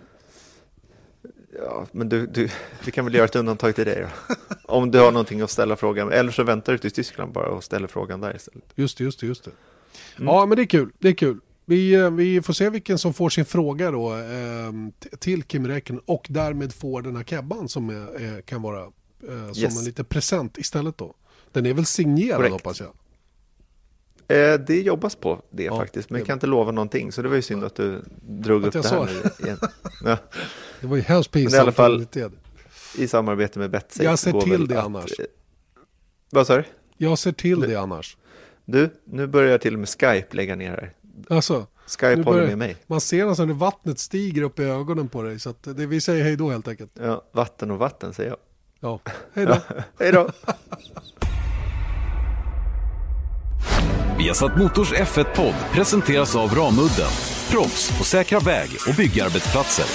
Ja, 1.59 1.85
men 1.91 2.09
du, 2.09 2.27
du, 2.27 2.49
vi 2.85 2.91
kan 2.91 3.05
väl 3.05 3.13
göra 3.13 3.25
ett 3.25 3.35
undantag 3.35 3.75
till 3.75 3.85
dig 3.85 4.07
då. 4.27 4.35
Om 4.63 4.91
du 4.91 4.99
har 4.99 5.11
någonting 5.11 5.41
att 5.41 5.51
ställa 5.51 5.75
frågan 5.75 6.11
Eller 6.11 6.31
så 6.31 6.43
väntar 6.43 6.73
du 6.73 6.77
till 6.77 6.91
Tyskland 6.91 7.31
bara 7.31 7.49
och 7.49 7.63
ställer 7.63 7.87
frågan 7.87 8.21
där 8.21 8.35
istället. 8.35 8.63
Just 8.75 8.97
det, 8.97 9.03
just 9.03 9.19
det, 9.19 9.27
just 9.27 9.43
det. 9.43 9.51
Mm. 10.17 10.27
Ja, 10.27 10.45
men 10.45 10.55
det 10.55 10.63
är 10.63 10.67
kul. 10.67 10.91
Det 10.99 11.09
är 11.09 11.13
kul. 11.13 11.39
Vi, 11.65 11.93
eh, 11.93 12.11
vi 12.11 12.41
får 12.41 12.53
se 12.53 12.69
vilken 12.69 12.97
som 12.97 13.13
får 13.13 13.29
sin 13.29 13.45
fråga 13.45 13.91
då 13.91 14.13
eh, 14.13 14.71
till 15.19 15.43
Kim 15.43 15.67
Räikkönen 15.67 16.01
och 16.05 16.25
därmed 16.29 16.73
får 16.73 17.01
den 17.01 17.15
här 17.15 17.23
kebban 17.23 17.69
som 17.69 17.89
är, 17.89 18.21
är, 18.21 18.41
kan 18.41 18.61
vara 18.61 18.91
eh, 19.29 19.51
som 19.51 19.63
Yes. 19.63 19.79
en 19.79 19.85
liten 19.85 20.05
present 20.05 20.57
istället 20.57 20.97
då. 20.97 21.13
Den 21.51 21.65
är 21.65 21.73
väl 21.73 21.85
signerad 21.85 22.37
Korrekt. 22.37 22.53
hoppas 22.53 22.79
jag. 22.79 22.89
Eh, 24.27 24.59
det 24.59 24.81
jobbas 24.81 25.15
på 25.15 25.41
det 25.49 25.63
Ja, 25.63 25.77
faktiskt, 25.77 26.09
men 26.09 26.19
jag 26.19 26.27
kan 26.27 26.33
inte 26.33 26.47
lova 26.47 26.71
någonting. 26.71 27.11
Så 27.11 27.21
det 27.21 27.29
var 27.29 27.35
ju 27.35 27.41
synd 27.41 27.63
att 27.63 27.75
du 27.75 28.03
drog 28.21 28.61
Att 28.61 28.67
upp 28.67 28.73
jag 28.75 28.83
det 28.83 28.89
här 29.13 29.21
nu 29.39 29.45
igen. 29.45 29.57
Ja, 30.03 30.17
Det 30.81 30.87
var 30.87 30.95
ju 30.95 31.01
hemskt 31.01 31.31
pinsamt. 31.31 31.55
i 31.55 31.59
alla 31.59 31.71
fall-. 31.71 32.05
I 32.97 33.07
samarbete 33.07 33.59
med 33.59 33.69
Betsy. 33.71 34.03
Jag 34.03 34.19
ser 34.19 34.41
till 34.41 34.67
det 34.67 34.79
att- 34.79 34.85
annars. 34.85 35.11
Vad 36.29 36.47
sa 36.47 36.55
du? 36.57 36.63
Jag 36.97 37.17
ser 37.19 37.31
till 37.31 37.59
Nu- 37.59 37.67
det 37.67 37.75
annars. 37.75 38.17
Du, 38.65 38.89
nu 39.03 39.27
börjar 39.27 39.57
till 39.57 39.73
och 39.73 39.79
med 39.79 39.89
Skype 39.89 40.27
lägga 40.31 40.55
ner 40.55 40.69
här. 40.69 40.93
Alltså, 41.29 41.67
Skype 41.87 42.21
håller 42.23 42.47
med 42.47 42.57
mig. 42.57 42.75
man 42.87 43.01
ser 43.01 43.25
nästan 43.25 43.47
hur 43.47 43.55
vattnet 43.55 43.99
stiger 43.99 44.41
upp 44.41 44.59
i 44.59 44.63
ögonen 44.63 45.07
på 45.07 45.21
dig. 45.21 45.39
Så 45.39 45.49
att 45.49 45.63
det, 45.63 45.85
vi 45.85 46.01
säger 46.01 46.23
hej 46.23 46.35
då 46.35 46.49
helt 46.49 46.67
enkelt. 46.67 46.91
Ja, 46.93 47.23
vatten 47.31 47.71
och 47.71 47.77
vatten 47.77 48.13
säger 48.13 48.29
jag. 48.29 48.37
Ja, 48.83 48.99
hej 49.33 49.45
då. 49.45 49.57
Hej 49.99 50.11
då! 50.11 50.29
Viasat 54.17 54.57
Motors 54.57 54.93
F1-podd 54.93 55.55
presenteras 55.71 56.35
av 56.35 56.49
Ramudden. 56.55 57.11
Proffs 57.51 57.97
på 57.97 58.03
säkra 58.03 58.39
väg 58.39 58.69
och 58.87 58.95
byggarbetsplatser. 58.95 59.85